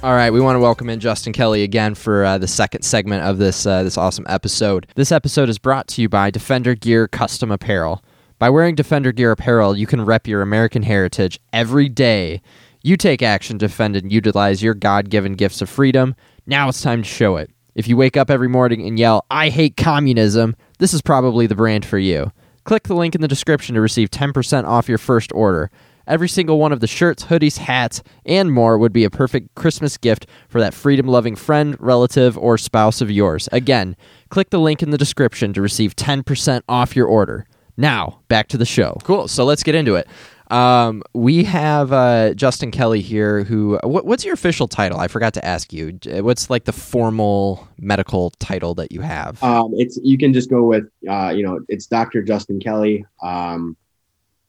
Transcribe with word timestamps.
All 0.00 0.14
right, 0.14 0.30
we 0.30 0.40
want 0.40 0.54
to 0.54 0.60
welcome 0.60 0.88
in 0.88 1.00
Justin 1.00 1.32
Kelly 1.32 1.64
again 1.64 1.96
for 1.96 2.24
uh, 2.24 2.38
the 2.38 2.46
second 2.46 2.82
segment 2.82 3.24
of 3.24 3.38
this 3.38 3.66
uh, 3.66 3.82
this 3.82 3.98
awesome 3.98 4.24
episode. 4.28 4.86
This 4.94 5.10
episode 5.10 5.48
is 5.48 5.58
brought 5.58 5.88
to 5.88 6.02
you 6.02 6.08
by 6.08 6.30
Defender 6.30 6.76
Gear 6.76 7.08
Custom 7.08 7.50
Apparel. 7.50 8.04
By 8.38 8.48
wearing 8.48 8.76
Defender 8.76 9.10
Gear 9.10 9.32
apparel, 9.32 9.76
you 9.76 9.88
can 9.88 10.04
rep 10.04 10.28
your 10.28 10.40
American 10.40 10.84
heritage 10.84 11.40
every 11.52 11.88
day. 11.88 12.40
You 12.80 12.96
take 12.96 13.22
action 13.22 13.58
defend 13.58 13.96
and 13.96 14.12
utilize 14.12 14.62
your 14.62 14.74
God-given 14.74 15.32
gifts 15.32 15.62
of 15.62 15.68
freedom. 15.68 16.14
Now 16.46 16.68
it's 16.68 16.80
time 16.80 17.02
to 17.02 17.08
show 17.08 17.36
it. 17.36 17.50
If 17.74 17.88
you 17.88 17.96
wake 17.96 18.16
up 18.16 18.30
every 18.30 18.48
morning 18.48 18.86
and 18.86 19.00
yell, 19.00 19.26
"I 19.32 19.48
hate 19.48 19.76
communism," 19.76 20.54
this 20.78 20.94
is 20.94 21.02
probably 21.02 21.48
the 21.48 21.56
brand 21.56 21.84
for 21.84 21.98
you. 21.98 22.30
Click 22.62 22.84
the 22.84 22.94
link 22.94 23.16
in 23.16 23.20
the 23.20 23.26
description 23.26 23.74
to 23.74 23.80
receive 23.80 24.10
10% 24.12 24.64
off 24.64 24.88
your 24.88 24.98
first 24.98 25.32
order. 25.34 25.72
Every 26.08 26.28
single 26.28 26.58
one 26.58 26.72
of 26.72 26.80
the 26.80 26.86
shirts, 26.86 27.26
hoodies, 27.26 27.58
hats, 27.58 28.02
and 28.24 28.50
more 28.50 28.78
would 28.78 28.94
be 28.94 29.04
a 29.04 29.10
perfect 29.10 29.54
Christmas 29.54 29.98
gift 29.98 30.26
for 30.48 30.58
that 30.58 30.72
freedom 30.72 31.06
loving 31.06 31.36
friend, 31.36 31.76
relative, 31.78 32.38
or 32.38 32.56
spouse 32.56 33.02
of 33.02 33.10
yours. 33.10 33.46
Again, 33.52 33.94
click 34.30 34.48
the 34.48 34.58
link 34.58 34.82
in 34.82 34.88
the 34.88 34.96
description 34.96 35.52
to 35.52 35.60
receive 35.60 35.94
10% 35.96 36.62
off 36.66 36.96
your 36.96 37.06
order. 37.06 37.46
Now, 37.76 38.20
back 38.28 38.48
to 38.48 38.56
the 38.56 38.64
show. 38.64 38.96
Cool. 39.04 39.28
So 39.28 39.44
let's 39.44 39.62
get 39.62 39.74
into 39.74 39.96
it. 39.96 40.08
Um, 40.50 41.02
we 41.12 41.44
have 41.44 41.92
uh, 41.92 42.32
Justin 42.32 42.70
Kelly 42.70 43.02
here. 43.02 43.44
Who? 43.44 43.78
What, 43.82 44.06
what's 44.06 44.24
your 44.24 44.32
official 44.32 44.66
title? 44.66 44.98
I 44.98 45.08
forgot 45.08 45.34
to 45.34 45.44
ask 45.44 45.74
you. 45.74 45.98
What's 46.06 46.48
like 46.48 46.64
the 46.64 46.72
formal 46.72 47.68
medical 47.78 48.30
title 48.38 48.74
that 48.76 48.90
you 48.90 49.02
have? 49.02 49.42
Um, 49.42 49.72
it's 49.74 49.98
you 50.02 50.16
can 50.16 50.32
just 50.32 50.48
go 50.48 50.64
with 50.64 50.88
uh, 51.08 51.34
you 51.36 51.42
know 51.42 51.60
it's 51.68 51.86
Dr. 51.86 52.22
Justin 52.22 52.60
Kelly. 52.60 53.04
Um, 53.22 53.76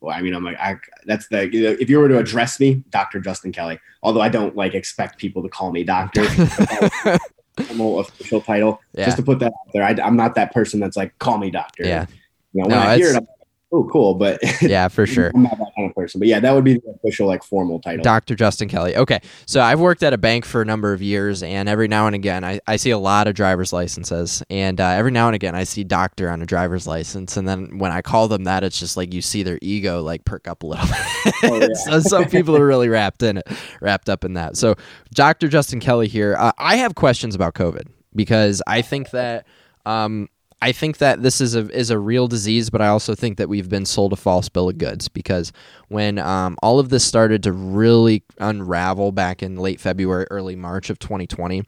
well, 0.00 0.16
I 0.16 0.22
mean, 0.22 0.34
I'm 0.34 0.44
like, 0.44 0.58
I, 0.58 0.76
that's 1.04 1.28
the, 1.28 1.42
if 1.80 1.90
you 1.90 1.98
were 1.98 2.08
to 2.08 2.18
address 2.18 2.58
me, 2.58 2.82
Dr. 2.90 3.20
Justin 3.20 3.52
Kelly, 3.52 3.78
although 4.02 4.20
I 4.22 4.28
don't 4.28 4.56
like 4.56 4.74
expect 4.74 5.18
people 5.18 5.42
to 5.42 5.48
call 5.48 5.72
me 5.72 5.84
doctor, 5.84 6.24
formal 7.64 8.00
official 8.00 8.40
title, 8.40 8.80
Yeah. 8.94 9.04
just 9.04 9.18
to 9.18 9.22
put 9.22 9.38
that 9.40 9.48
out 9.48 9.72
there. 9.74 9.82
I, 9.82 9.90
am 10.00 10.16
not 10.16 10.34
that 10.36 10.52
person 10.52 10.80
that's 10.80 10.96
like, 10.96 11.18
call 11.18 11.36
me 11.38 11.50
doctor. 11.50 11.84
Yeah. 11.84 12.06
You 12.52 12.62
know, 12.62 12.68
when 12.68 12.70
No, 12.70 12.78
I 12.78 12.96
hear 12.96 13.10
it, 13.10 13.16
I'm 13.16 13.26
like, 13.26 13.39
oh, 13.72 13.88
cool. 13.90 14.14
But 14.14 14.40
yeah, 14.62 14.88
for 14.88 15.06
sure. 15.06 15.30
I'm 15.34 15.42
not 15.42 15.58
that 15.58 15.72
kind 15.76 15.88
of 15.88 15.94
person. 15.94 16.18
But 16.18 16.28
yeah, 16.28 16.40
that 16.40 16.52
would 16.52 16.64
be 16.64 16.74
the 16.74 16.90
official, 16.90 17.26
like, 17.26 17.42
formal 17.42 17.80
title. 17.80 18.02
Dr. 18.02 18.34
Justin 18.34 18.68
Kelly. 18.68 18.96
Okay. 18.96 19.20
So 19.46 19.60
I've 19.60 19.80
worked 19.80 20.02
at 20.02 20.12
a 20.12 20.18
bank 20.18 20.44
for 20.44 20.62
a 20.62 20.64
number 20.64 20.92
of 20.92 21.02
years, 21.02 21.42
and 21.42 21.68
every 21.68 21.88
now 21.88 22.06
and 22.06 22.14
again, 22.14 22.44
I, 22.44 22.60
I 22.66 22.76
see 22.76 22.90
a 22.90 22.98
lot 22.98 23.28
of 23.28 23.34
driver's 23.34 23.72
licenses. 23.72 24.42
And 24.50 24.80
uh, 24.80 24.88
every 24.88 25.10
now 25.10 25.28
and 25.28 25.34
again, 25.34 25.54
I 25.54 25.64
see 25.64 25.84
doctor 25.84 26.30
on 26.30 26.42
a 26.42 26.46
driver's 26.46 26.86
license. 26.86 27.36
And 27.36 27.48
then 27.48 27.78
when 27.78 27.92
I 27.92 28.02
call 28.02 28.28
them 28.28 28.44
that, 28.44 28.64
it's 28.64 28.78
just 28.78 28.96
like 28.96 29.14
you 29.14 29.22
see 29.22 29.42
their 29.42 29.58
ego 29.62 30.02
like 30.02 30.24
perk 30.24 30.48
up 30.48 30.62
a 30.62 30.66
little 30.66 30.86
bit. 30.86 30.96
Oh, 31.42 31.56
yeah. 31.56 31.68
so 31.74 32.00
some 32.00 32.26
people 32.26 32.56
are 32.56 32.66
really 32.66 32.88
wrapped 32.88 33.22
in 33.22 33.38
it, 33.38 33.46
wrapped 33.80 34.08
up 34.08 34.24
in 34.24 34.34
that. 34.34 34.56
So 34.56 34.74
Dr. 35.14 35.48
Justin 35.48 35.80
Kelly 35.80 36.08
here. 36.08 36.36
Uh, 36.38 36.52
I 36.58 36.76
have 36.76 36.94
questions 36.94 37.34
about 37.34 37.54
COVID 37.54 37.86
because 38.14 38.62
I 38.66 38.82
think 38.82 39.10
that. 39.10 39.46
Um, 39.86 40.28
I 40.62 40.72
think 40.72 40.98
that 40.98 41.22
this 41.22 41.40
is 41.40 41.54
a 41.54 41.68
is 41.70 41.90
a 41.90 41.98
real 41.98 42.28
disease, 42.28 42.68
but 42.68 42.82
I 42.82 42.88
also 42.88 43.14
think 43.14 43.38
that 43.38 43.48
we've 43.48 43.68
been 43.68 43.86
sold 43.86 44.12
a 44.12 44.16
false 44.16 44.48
bill 44.48 44.68
of 44.68 44.76
goods 44.76 45.08
because 45.08 45.52
when 45.88 46.18
um, 46.18 46.56
all 46.62 46.78
of 46.78 46.90
this 46.90 47.04
started 47.04 47.42
to 47.44 47.52
really 47.52 48.22
unravel 48.38 49.12
back 49.12 49.42
in 49.42 49.56
late 49.56 49.80
February, 49.80 50.26
early 50.30 50.56
March 50.56 50.90
of 50.90 50.98
2020, 50.98 51.62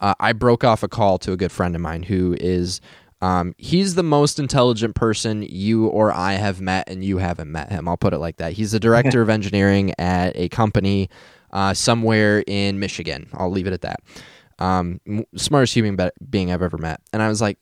uh, 0.00 0.14
I 0.20 0.32
broke 0.32 0.62
off 0.62 0.84
a 0.84 0.88
call 0.88 1.18
to 1.18 1.32
a 1.32 1.36
good 1.36 1.50
friend 1.50 1.74
of 1.74 1.80
mine 1.80 2.04
who 2.04 2.36
is. 2.40 2.80
Um, 3.22 3.54
he's 3.56 3.94
the 3.94 4.02
most 4.02 4.38
intelligent 4.38 4.94
person 4.94 5.42
you 5.42 5.86
or 5.86 6.12
I 6.12 6.34
have 6.34 6.60
met, 6.60 6.86
and 6.86 7.02
you 7.02 7.16
haven't 7.16 7.50
met 7.50 7.72
him. 7.72 7.88
I'll 7.88 7.96
put 7.96 8.12
it 8.12 8.18
like 8.18 8.36
that. 8.36 8.52
He's 8.52 8.72
the 8.72 8.78
director 8.78 9.22
of 9.22 9.30
engineering 9.30 9.94
at 9.98 10.36
a 10.36 10.50
company 10.50 11.08
uh, 11.50 11.72
somewhere 11.72 12.44
in 12.46 12.78
Michigan. 12.78 13.30
I'll 13.32 13.50
leave 13.50 13.66
it 13.66 13.72
at 13.72 13.80
that. 13.80 14.00
Um, 14.58 15.00
smartest 15.34 15.74
human 15.74 15.96
be- 15.96 16.10
being 16.28 16.52
I've 16.52 16.60
ever 16.60 16.76
met. 16.76 17.00
And 17.14 17.22
I 17.22 17.28
was 17.28 17.40
like, 17.40 17.58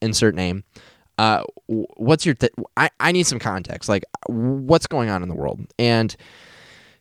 insert 0.00 0.34
name. 0.34 0.64
Uh, 1.18 1.44
what's 1.66 2.24
your? 2.24 2.34
Th- 2.34 2.52
I 2.76 2.90
I 2.98 3.12
need 3.12 3.26
some 3.26 3.38
context. 3.38 3.88
Like, 3.88 4.04
what's 4.26 4.86
going 4.86 5.10
on 5.10 5.22
in 5.22 5.28
the 5.28 5.34
world? 5.34 5.60
And 5.78 6.14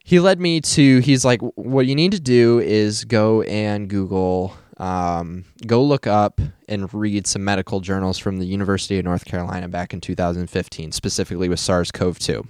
he 0.04 0.20
led 0.20 0.40
me 0.40 0.62
to. 0.62 1.00
He's 1.00 1.24
like, 1.24 1.42
what 1.56 1.88
you 1.88 1.96
need 1.96 2.12
to 2.12 2.20
do 2.20 2.60
is 2.60 3.06
go 3.06 3.42
and 3.44 3.88
Google. 3.88 4.54
Um, 4.78 5.46
go 5.68 5.84
look 5.84 6.08
up 6.08 6.42
and 6.68 6.92
read 6.92 7.28
some 7.28 7.44
medical 7.44 7.82
journals 7.82 8.18
from 8.18 8.40
the 8.40 8.46
University 8.46 8.98
of 8.98 9.06
North 9.06 9.26
Carolina 9.26 9.70
back 9.70 9.94
in 9.94 10.02
2015, 10.02 10.92
specifically 10.92 11.48
with 11.48 11.60
SARS-CoV-2. 11.60 12.48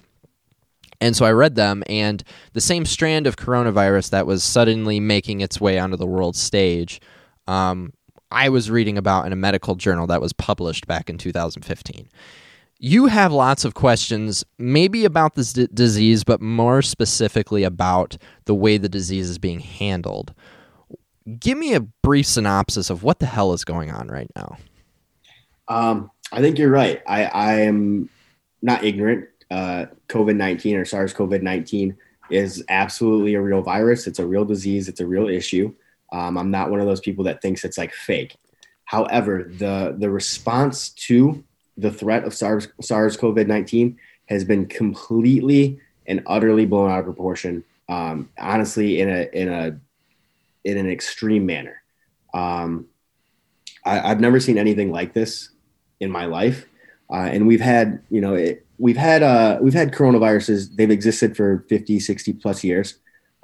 And 1.02 1.18
so 1.18 1.26
I 1.26 1.32
read 1.32 1.56
them, 1.56 1.84
and 1.88 2.24
the 2.54 2.62
same 2.62 2.86
strand 2.86 3.28
of 3.28 3.36
coronavirus 3.36 4.12
that 4.12 4.28
was 4.28 4.44
suddenly 4.44 5.00
making 5.00 5.42
its 5.42 5.60
way 5.60 5.80
onto 5.80 5.98
the 5.98 6.06
world 6.06 6.36
stage, 6.38 7.02
um, 7.48 7.92
I 8.32 8.50
was 8.50 8.72
reading 8.72 8.98
about 8.98 9.26
in 9.26 9.34
a 9.34 9.36
medical 9.36 9.76
journal 9.76 10.08
that 10.08 10.22
was 10.22 10.34
published 10.34 10.88
back 10.88 11.10
in 11.10 11.18
2015. 11.18 12.10
You 12.80 13.06
have 13.08 13.32
lots 13.32 13.64
of 13.64 13.76
questions, 13.76 14.44
maybe 14.58 15.06
about 15.06 15.36
this 15.36 15.54
d- 15.54 15.68
disease, 15.72 16.24
but 16.24 16.42
more 16.42 16.82
specifically 16.82 17.64
about 17.64 18.18
the 18.46 18.56
way 18.56 18.78
the 18.78 18.90
disease 18.90 19.30
is 19.30 19.38
being 19.38 19.60
handled. 19.60 20.34
Give 21.40 21.58
me 21.58 21.76
a 21.76 21.82
brief 21.82 22.26
synopsis 22.26 22.90
of 22.90 23.04
what 23.04 23.20
the 23.20 23.28
hell 23.28 23.54
is 23.54 23.64
going 23.64 23.92
on 23.92 24.08
right 24.08 24.32
now. 24.36 24.58
Um, 25.68 26.10
I 26.32 26.42
think 26.42 26.58
you're 26.58 26.72
right. 26.72 27.04
I, 27.06 27.26
I 27.26 27.54
am 27.62 28.10
not 28.62 28.84
ignorant. 28.84 29.28
Uh, 29.52 29.86
COVID 30.08 30.36
19 30.38 30.78
or 30.78 30.86
SARS 30.86 31.14
CoV 31.14 31.42
19 31.42 31.96
is 32.30 32.64
absolutely 32.70 33.36
a 33.36 33.42
real 33.42 33.62
virus. 33.62 34.08
It's 34.08 34.20
a 34.20 34.26
real 34.26 34.46
disease. 34.46 34.88
It's 34.88 35.02
a 35.02 35.06
real 35.06 35.28
issue. 35.28 35.74
Um, 36.12 36.38
I'm 36.38 36.52
not 36.52 36.70
one 36.70 36.80
of 36.80 36.88
those 36.88 37.00
people 37.00 37.24
that 37.26 37.42
thinks 37.42 37.64
it's 37.64 37.78
like 37.78 37.94
fake. 37.94 38.36
However, 38.86 39.50
the, 39.50 39.96
the 39.98 40.10
response 40.10 40.90
to 40.90 41.44
the 41.78 41.92
threat 41.92 42.26
of 42.26 42.34
SARS, 42.34 42.68
SARS 42.82 43.16
CoV 43.18 43.48
19 43.48 43.98
has 44.28 44.44
been 44.44 44.66
completely 44.66 45.80
and 46.06 46.22
utterly 46.26 46.66
blown 46.66 46.92
out 46.92 47.00
of 47.00 47.06
proportion. 47.06 47.64
Um, 47.88 48.30
honestly, 48.38 49.00
in 49.00 49.10
a, 49.10 49.30
in 49.34 49.50
a, 49.50 49.80
in 50.64 50.78
an 50.78 50.90
extreme 50.90 51.46
manner. 51.46 51.82
Um, 52.34 52.88
I, 53.86 54.12
I've 54.12 54.20
never 54.20 54.40
seen 54.40 54.58
anything 54.58 54.92
like 54.92 55.14
this 55.14 55.50
in 56.00 56.12
my 56.12 56.26
life. 56.26 56.66
Uh, 57.10 57.30
and 57.32 57.48
we've 57.48 57.62
had, 57.62 58.02
you 58.10 58.22
know, 58.22 58.36
it, 58.36 58.66
we've 58.78 58.98
had, 58.98 59.24
uh, 59.24 59.60
we've 59.62 59.74
had 59.74 59.92
coronaviruses. 59.92 60.76
They've 60.76 60.92
existed 60.92 61.36
for 61.36 61.66
50, 61.70 62.00
60 62.00 62.34
plus 62.34 62.64
years. 62.64 63.00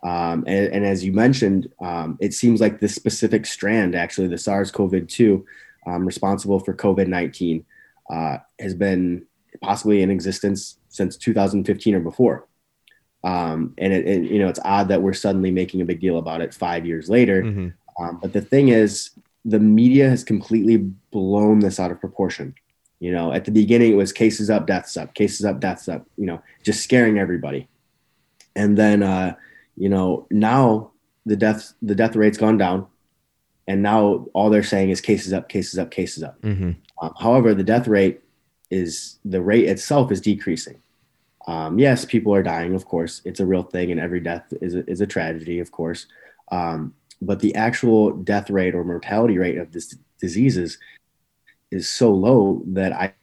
Um, 0.08 0.46
and, 0.48 0.74
and 0.74 0.86
as 0.86 1.04
you 1.04 1.12
mentioned, 1.12 1.70
um, 1.82 2.18
it 2.22 2.34
seems 2.34 2.62
like 2.62 2.80
this 2.80 2.96
specific 2.96 3.46
strand, 3.46 3.94
actually, 3.94 4.28
the 4.28 4.38
SARS-CoV-2, 4.38 5.44
um, 5.86 6.06
responsible 6.06 6.60
for 6.62 6.74
COVID-19, 6.74 7.66
uh, 8.10 8.38
has 8.58 8.74
been 8.74 9.26
possibly 9.62 10.02
in 10.02 10.10
existence 10.10 10.78
since 10.88 11.18
2015 11.18 11.96
or 11.96 12.00
before. 12.00 12.48
Um, 13.26 13.74
and 13.78 13.92
it, 13.92 14.08
it, 14.08 14.32
you 14.32 14.40
know, 14.40 14.48
it's 14.48 14.62
odd 14.64 14.88
that 14.88 15.02
we're 15.02 15.12
suddenly 15.12 15.52
making 15.52 15.82
a 15.82 15.86
big 15.86 16.00
deal 16.00 16.20
about 16.20 16.40
it 16.40 16.54
five 16.54 16.86
years 16.86 17.10
later. 17.10 17.44
Mhm. 17.44 17.74
Um, 18.00 18.20
but 18.22 18.32
the 18.32 18.42
thing 18.42 18.70
is, 18.70 19.10
the 19.44 19.60
media 19.60 20.10
has 20.10 20.24
completely 20.24 20.78
blown 21.12 21.60
this 21.60 21.82
out 21.82 21.92
of 21.92 22.00
proportion. 22.00 22.56
You 23.00 23.12
know, 23.12 23.34
at 23.34 23.44
the 23.44 23.52
beginning, 23.52 23.92
it 23.92 23.96
was 23.96 24.14
cases 24.14 24.50
up, 24.50 24.68
deaths 24.68 24.96
up, 24.96 25.14
cases 25.16 25.46
up, 25.46 25.60
deaths 25.60 25.90
up, 25.90 26.08
you 26.16 26.28
know, 26.28 26.42
just 26.64 26.82
scaring 26.82 27.20
everybody. 27.20 27.68
And 28.56 28.78
then, 28.78 29.04
uh, 29.04 29.36
you 29.78 29.90
know, 29.90 30.28
now 30.32 30.92
the 31.26 31.36
death, 31.36 31.74
the 31.82 31.96
death 31.96 32.16
rate's 32.16 32.38
gone 32.38 32.58
down. 32.58 32.88
And 33.68 33.82
now 33.84 34.26
all 34.34 34.50
they're 34.50 34.64
saying 34.64 34.90
is 34.90 35.02
cases 35.02 35.34
up, 35.34 35.50
cases 35.50 35.78
up, 35.78 35.92
cases 35.92 36.24
up. 36.24 36.42
Mhm. 36.42 36.78
Um, 37.02 37.14
however, 37.20 37.54
the 37.54 37.64
death 37.64 37.88
rate 37.88 38.22
is 38.72 39.20
the 39.24 39.42
rate 39.42 39.66
itself 39.66 40.12
is 40.12 40.22
decreasing. 40.22 40.82
Um, 41.48 41.80
yes, 41.80 42.06
people 42.06 42.34
are 42.34 42.44
dying, 42.44 42.74
of 42.76 42.86
course. 42.86 43.22
It's 43.24 43.40
a 43.40 43.46
real 43.46 43.64
thing, 43.64 43.92
and 43.92 44.00
every 44.00 44.20
death 44.20 44.54
is 44.62 44.76
a, 44.76 44.90
is 44.90 45.00
a 45.00 45.08
tragedy, 45.08 45.60
of 45.60 45.72
course. 45.72 46.08
Um, 46.52 46.94
but 47.22 47.40
the 47.40 47.56
actual 47.56 48.12
death 48.12 48.50
rate 48.50 48.76
or 48.76 48.84
mortality 48.84 49.38
rate 49.38 49.58
of 49.58 49.72
this 49.72 49.96
diseases 50.20 50.78
is 51.72 51.90
so 51.90 52.14
low 52.14 52.64
that 52.68 52.94
I, 52.94 53.14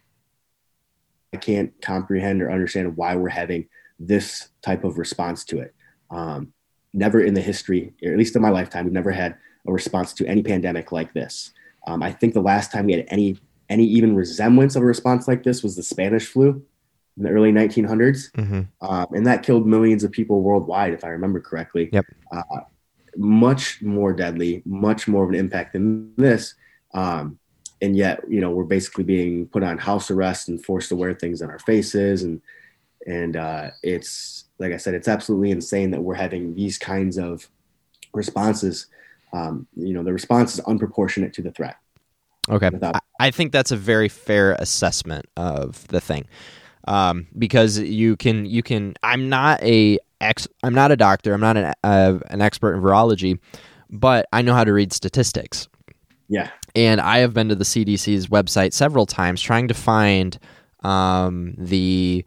I 1.33 1.37
can't 1.37 1.73
comprehend 1.83 2.43
or 2.43 2.51
understand 2.51 2.97
why 2.97 3.17
we're 3.17 3.29
having 3.29 3.67
this 3.99 4.49
type 4.63 4.85
of 4.85 4.99
response 4.99 5.45
to 5.47 5.61
it. 5.61 5.75
Um, 6.11 6.53
never 6.93 7.21
in 7.21 7.35
the 7.35 7.41
history, 7.41 7.93
or 8.05 8.13
at 8.13 8.19
least 8.19 8.37
in 8.37 8.43
my 8.43 8.51
lifetime, 8.51 8.85
we've 8.85 8.93
never 8.93 9.11
had 9.11 9.37
a 9.67 9.73
response 9.73 10.13
to 10.15 10.27
any 10.27 10.43
pandemic 10.43 10.93
like 10.93 11.13
this. 11.13 11.53
Um, 11.87 12.03
I 12.03 12.13
think 12.13 12.35
the 12.35 12.41
last 12.41 12.71
time 12.73 12.87
we 12.87 12.93
had 12.93 13.07
any 13.09 13.39
any 13.71 13.85
even 13.85 14.15
resemblance 14.15 14.77
of 14.77 14.83
a 14.83 14.87
response 14.87 15.27
like 15.27 15.43
this 15.43 15.63
was 15.63 15.75
the 15.75 15.83
Spanish 15.83 16.27
flu 16.27 16.63
in 17.17 17.23
the 17.23 17.31
early 17.31 17.51
1900s, 17.51 18.31
Mhm. 18.33 18.69
um, 18.83 19.07
and 19.15 19.27
that 19.27 19.43
killed 19.43 19.67
millions 19.67 20.05
of 20.05 20.11
people 20.13 20.43
worldwide, 20.43 20.93
if 20.93 21.03
I 21.03 21.09
remember 21.09 21.41
correctly. 21.41 21.89
Yep. 21.91 22.05
Uh, 22.31 22.43
much 23.17 23.81
more 23.81 24.13
deadly, 24.13 24.63
much 24.67 25.09
more 25.09 25.25
of 25.25 25.31
an 25.31 25.35
impact 25.37 25.73
than 25.73 26.13
this. 26.17 26.55
Um, 26.93 27.39
and 27.81 27.97
yet, 27.97 28.21
you 28.29 28.41
know, 28.41 28.51
we're 28.51 28.65
basically 28.65 29.05
being 29.05 29.47
put 29.47 29.63
on 29.63 29.79
house 29.79 30.11
arrest 30.11 30.49
and 30.49 30.63
forced 30.63 30.91
to 30.91 30.97
wear 30.97 31.15
things 31.15 31.41
on 31.41 31.51
our 31.51 31.59
faces, 31.59 32.23
and 32.23 32.41
and 33.07 33.37
uh, 33.37 33.71
it's 33.83 34.44
like 34.59 34.73
I 34.73 34.77
said, 34.77 34.95
it's 34.95 35.09
absolutely 35.09 35.51
insane 35.51 35.91
that 35.91 36.03
we're 36.03 36.15
having 36.15 36.55
these 36.55 36.79
kinds 36.79 37.19
of 37.19 37.49
responses, 38.13 38.87
um, 39.33 39.67
you 39.77 39.93
know, 39.93 40.03
the 40.03 40.13
response 40.13 40.55
is 40.55 40.61
unproportionate 40.61 41.33
to 41.35 41.43
the 41.43 41.51
threat. 41.51 41.77
Okay. 42.49 42.71
Without- 42.71 43.03
I, 43.19 43.31
think 43.31 43.53
that's 43.53 43.73
a 43.73 43.77
very 43.77 44.09
fair 44.09 44.53
assessment 44.59 45.27
of 45.37 45.87
the 45.89 46.01
thing. 46.01 46.27
Um, 46.87 47.29
because 47.39 47.79
you 47.79 48.15
can 48.17 48.45
you 48.45 48.63
can 48.63 48.93
I'm 49.03 49.31
not 49.31 49.63
a 49.63 49.99
ex 50.21 50.47
I'm 50.63 50.75
not 50.75 50.93
a 50.93 50.97
doctor 50.97 51.33
I'm 51.33 51.41
not 51.41 51.57
an 51.57 51.73
uh, 51.83 52.19
an 52.27 52.43
expert 52.43 52.75
in 52.75 52.83
virology 52.83 53.39
but 53.89 54.27
I 54.35 54.43
know 54.43 54.53
how 54.53 54.65
to 54.65 54.73
read 54.75 54.93
statistics 54.93 55.67
Yeah, 56.29 56.51
and 56.75 57.01
I 57.01 57.21
have 57.21 57.33
been 57.33 57.49
to 57.49 57.55
the 57.55 57.65
CDC's 57.65 58.27
website 58.27 58.75
several 58.75 59.07
times 59.07 59.41
trying 59.41 59.69
to 59.69 59.75
find 59.75 60.39
um, 60.83 61.55
the 61.57 62.25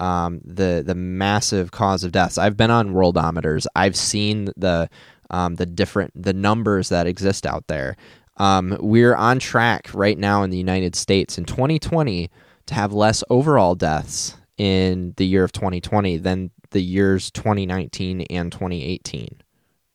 um, 0.00 0.40
the 0.44 0.82
the 0.84 0.94
massive 0.94 1.70
cause 1.70 2.02
of 2.04 2.12
deaths. 2.12 2.38
I've 2.38 2.56
been 2.56 2.70
on 2.70 2.92
worldometers. 2.94 3.66
I've 3.76 3.96
seen 3.96 4.46
the 4.56 4.88
um, 5.30 5.54
the 5.56 5.66
different 5.66 6.10
the 6.20 6.32
numbers 6.32 6.88
that 6.88 7.06
exist 7.06 7.46
out 7.46 7.66
there. 7.68 7.96
Um, 8.38 8.76
we're 8.80 9.14
on 9.14 9.38
track 9.38 9.90
right 9.92 10.16
now 10.18 10.42
in 10.42 10.50
the 10.50 10.56
United 10.56 10.96
States 10.96 11.36
in 11.36 11.44
2020 11.44 12.30
to 12.66 12.74
have 12.74 12.92
less 12.92 13.22
overall 13.28 13.74
deaths 13.74 14.36
in 14.56 15.12
the 15.18 15.26
year 15.26 15.44
of 15.44 15.52
2020 15.52 16.16
than 16.18 16.50
the 16.70 16.80
years 16.80 17.30
2019 17.32 18.22
and 18.22 18.50
2018. 18.50 19.28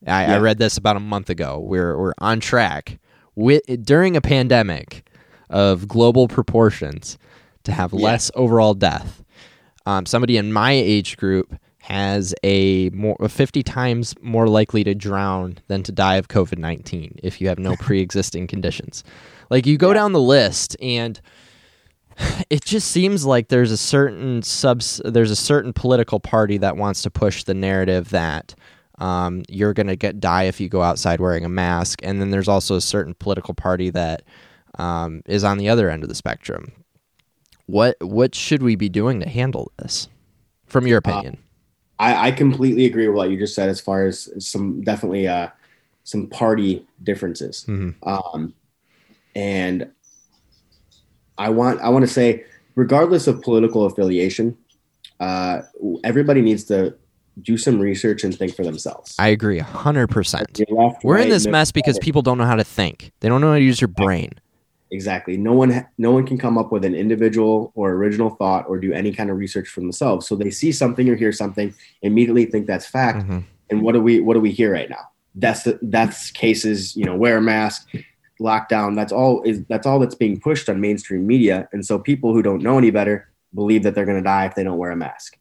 I, 0.06 0.34
I 0.34 0.38
read 0.38 0.58
this 0.58 0.76
about 0.76 0.96
a 0.96 1.00
month 1.00 1.30
ago. 1.30 1.58
We're 1.58 1.98
we're 1.98 2.12
on 2.18 2.38
track 2.38 2.98
with 3.34 3.62
during 3.84 4.16
a 4.16 4.20
pandemic 4.20 5.08
of 5.50 5.88
global 5.88 6.28
proportions 6.28 7.18
to 7.64 7.72
have 7.72 7.92
Yeah. 7.92 8.00
less 8.04 8.30
overall 8.34 8.74
death. 8.74 9.22
Um, 9.86 10.04
somebody 10.06 10.36
in 10.36 10.52
my 10.52 10.72
age 10.72 11.16
group 11.16 11.54
has 11.78 12.34
a 12.42 12.90
more 12.90 13.16
50 13.28 13.62
times 13.62 14.14
more 14.20 14.48
likely 14.48 14.82
to 14.84 14.94
drown 14.94 15.58
than 15.68 15.84
to 15.84 15.92
die 15.92 16.16
of 16.16 16.26
COVID 16.26 16.58
19 16.58 17.20
if 17.22 17.40
you 17.40 17.46
have 17.48 17.58
no 17.60 17.76
pre 17.80 18.00
existing 18.00 18.48
conditions. 18.48 19.04
Like 19.50 19.64
you 19.66 19.78
go 19.78 19.88
Yeah. 19.90 19.94
down 19.94 20.12
the 20.12 20.20
list 20.20 20.76
and 20.82 21.20
it 22.50 22.64
just 22.64 22.90
seems 22.90 23.24
like 23.24 23.48
there's 23.48 23.70
a 23.70 23.76
certain 23.76 24.42
subs 24.42 25.00
there's 25.04 25.30
a 25.30 25.36
certain 25.36 25.72
political 25.72 26.18
party 26.18 26.58
that 26.58 26.76
wants 26.76 27.02
to 27.02 27.10
push 27.10 27.44
the 27.44 27.54
narrative 27.54 28.10
that 28.10 28.54
um, 28.98 29.42
you're 29.48 29.74
going 29.74 29.86
to 29.88 29.96
get 29.96 30.18
die 30.18 30.44
if 30.44 30.58
you 30.58 30.68
go 30.68 30.82
outside 30.82 31.20
wearing 31.20 31.44
a 31.44 31.48
mask 31.48 32.00
and 32.02 32.20
then 32.20 32.30
there's 32.30 32.48
also 32.48 32.74
a 32.74 32.80
certain 32.80 33.14
political 33.14 33.52
party 33.54 33.90
that 33.90 34.22
um, 34.78 35.22
is 35.26 35.44
on 35.44 35.58
the 35.58 35.68
other 35.68 35.90
end 35.90 36.02
of 36.02 36.08
the 36.08 36.14
spectrum 36.14 36.72
what 37.66 37.96
what 38.00 38.34
should 38.34 38.62
we 38.62 38.76
be 38.76 38.88
doing 38.88 39.20
to 39.20 39.28
handle 39.28 39.70
this 39.78 40.08
from 40.66 40.86
your 40.86 40.98
opinion 40.98 41.38
I, 41.98 42.28
I 42.28 42.30
completely 42.30 42.84
agree 42.84 43.08
with 43.08 43.16
what 43.16 43.30
you 43.30 43.38
just 43.38 43.54
said 43.54 43.68
as 43.68 43.80
far 43.80 44.04
as 44.04 44.28
some 44.44 44.82
definitely 44.82 45.28
uh, 45.28 45.48
some 46.04 46.28
party 46.28 46.86
differences. 47.02 47.64
Mhm. 47.66 47.94
Um, 48.06 48.54
and 49.34 49.90
I 51.38 51.50
want 51.50 51.80
I 51.80 51.88
want 51.88 52.06
to 52.06 52.12
say, 52.12 52.44
regardless 52.74 53.26
of 53.26 53.42
political 53.42 53.86
affiliation, 53.86 54.56
uh, 55.20 55.62
everybody 56.04 56.42
needs 56.42 56.64
to 56.64 56.94
do 57.42 57.58
some 57.58 57.78
research 57.78 58.24
and 58.24 58.34
think 58.34 58.54
for 58.54 58.64
themselves. 58.64 59.14
i 59.18 59.28
agree 59.28 59.60
100% 59.60 60.70
left, 60.70 61.04
we're 61.04 61.18
in 61.18 61.28
this 61.28 61.46
mess 61.46 61.70
because 61.70 61.96
center. 61.96 62.02
people 62.02 62.22
don't 62.22 62.38
know 62.38 62.46
how 62.46 62.54
to 62.54 62.64
think 62.64 63.12
they 63.20 63.28
don't 63.28 63.42
know 63.42 63.48
how 63.48 63.58
to 63.58 63.62
use 63.62 63.78
your 63.78 63.88
brain 63.88 64.30
exactly. 64.96 65.36
No 65.36 65.52
one 65.52 65.70
no 65.98 66.10
one 66.16 66.24
can 66.26 66.38
come 66.38 66.56
up 66.60 66.72
with 66.72 66.84
an 66.90 66.94
individual 66.94 67.70
or 67.74 67.92
original 67.92 68.30
thought 68.30 68.64
or 68.68 68.78
do 68.80 68.92
any 69.00 69.12
kind 69.12 69.28
of 69.30 69.36
research 69.44 69.68
for 69.68 69.80
themselves. 69.80 70.26
So 70.26 70.34
they 70.36 70.50
see 70.50 70.72
something 70.72 71.06
or 71.10 71.16
hear 71.16 71.32
something, 71.32 71.68
immediately 72.02 72.44
think 72.46 72.66
that's 72.66 72.86
fact, 72.86 73.18
Mhm. 73.26 73.44
and 73.70 73.82
what 73.82 73.92
do 73.92 74.00
we 74.00 74.14
what 74.20 74.34
do 74.34 74.40
we 74.40 74.50
hear 74.60 74.72
right 74.72 74.90
now? 74.90 75.04
Deaths 75.38 75.68
deaths 75.96 76.30
cases 76.30 76.96
you 76.96 77.04
know 77.04 77.16
wear 77.24 77.36
a 77.38 77.42
mask 77.42 77.80
lockdown. 78.40 78.94
That's 78.96 79.12
all 79.12 79.42
is 79.50 79.56
that's 79.72 79.86
all 79.86 79.98
that's 80.02 80.14
being 80.24 80.40
pushed 80.40 80.68
on 80.70 80.80
mainstream 80.80 81.26
media. 81.26 81.68
And 81.72 81.84
so 81.88 81.98
people 81.98 82.32
who 82.34 82.42
don't 82.42 82.62
know 82.62 82.78
any 82.78 82.90
better 82.90 83.28
believe 83.54 83.82
that 83.84 83.94
they're 83.94 84.04
going 84.10 84.22
to 84.24 84.30
die 84.36 84.46
if 84.46 84.54
they 84.54 84.64
don't 84.64 84.78
wear 84.78 84.90
a 84.90 84.96
mask. 84.96 85.36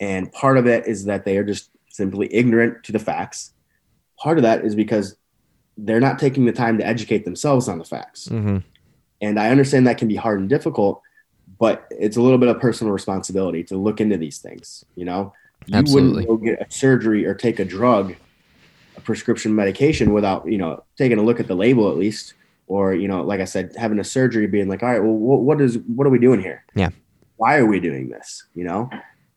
And 0.00 0.30
part 0.32 0.56
of 0.58 0.66
it 0.66 0.86
is 0.86 1.04
that 1.06 1.24
they 1.24 1.36
are 1.38 1.44
just 1.44 1.70
simply 1.88 2.26
ignorant 2.32 2.84
to 2.84 2.92
the 2.92 2.98
facts. 2.98 3.52
Part 4.18 4.38
of 4.38 4.42
that 4.42 4.64
is 4.64 4.74
because 4.74 5.16
they're 5.76 6.00
not 6.08 6.18
taking 6.18 6.44
the 6.46 6.52
time 6.52 6.76
to 6.78 6.86
educate 6.86 7.24
themselves 7.24 7.68
on 7.68 7.78
the 7.78 7.84
facts. 7.84 8.28
Mhm. 8.28 8.62
And 9.20 9.38
i 9.38 9.50
understand 9.50 9.86
that 9.86 9.98
can 9.98 10.08
be 10.08 10.16
hard 10.16 10.40
and 10.40 10.48
difficult 10.48 11.02
but 11.58 11.86
it's 11.90 12.16
a 12.16 12.22
little 12.22 12.38
bit 12.38 12.48
of 12.48 12.60
personal 12.60 12.92
responsibility 12.92 13.64
to 13.64 13.76
look 13.76 14.00
into 14.00 14.16
these 14.16 14.38
things 14.38 14.84
you 14.94 15.04
know? 15.04 15.32
You 15.66 15.76
Absolutely. 15.76 16.24
wouldn't 16.26 16.28
go 16.28 16.36
get 16.36 16.66
a 16.66 16.70
surgery 16.72 17.26
or 17.26 17.34
take 17.34 17.58
a 17.58 17.64
drug 17.64 18.14
a 18.98 19.00
prescription 19.00 19.54
medication 19.54 20.12
without 20.12 20.46
you 20.50 20.58
know 20.58 20.84
taking 20.96 21.18
a 21.18 21.22
look 21.22 21.40
at 21.40 21.46
the 21.46 21.54
label 21.54 21.90
at 21.90 21.96
least. 21.96 22.34
Or 22.66 22.94
you 22.94 23.08
know 23.08 23.22
like 23.22 23.40
i 23.40 23.46
said 23.46 23.72
having 23.78 23.98
a 23.98 24.04
surgery 24.04 24.46
being 24.46 24.68
like 24.68 24.82
all 24.82 24.90
right 24.90 25.00
well 25.02 25.14
what, 25.14 25.40
what 25.40 25.60
is 25.62 25.78
what 25.78 26.06
are 26.06 26.10
we 26.10 26.18
doing 26.18 26.40
here? 26.40 26.64
Yeah. 26.74 26.90
why 27.36 27.56
are 27.56 27.64
we 27.64 27.80
doing 27.80 28.10
this? 28.10 28.44
You 28.54 28.64
know? 28.64 28.90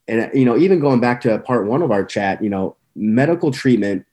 And 0.10 0.30
you 0.34 0.44
know 0.44 0.58
even 0.58 0.82
going 0.82 1.00
back 1.00 1.22
to 1.22 1.40
part 1.40 1.66
one 1.66 1.82
of 1.82 1.92
our 1.92 2.04
chat 2.04 2.44
you 2.44 2.50
know 2.50 2.76
medical 2.94 3.52
treatment 3.52 4.06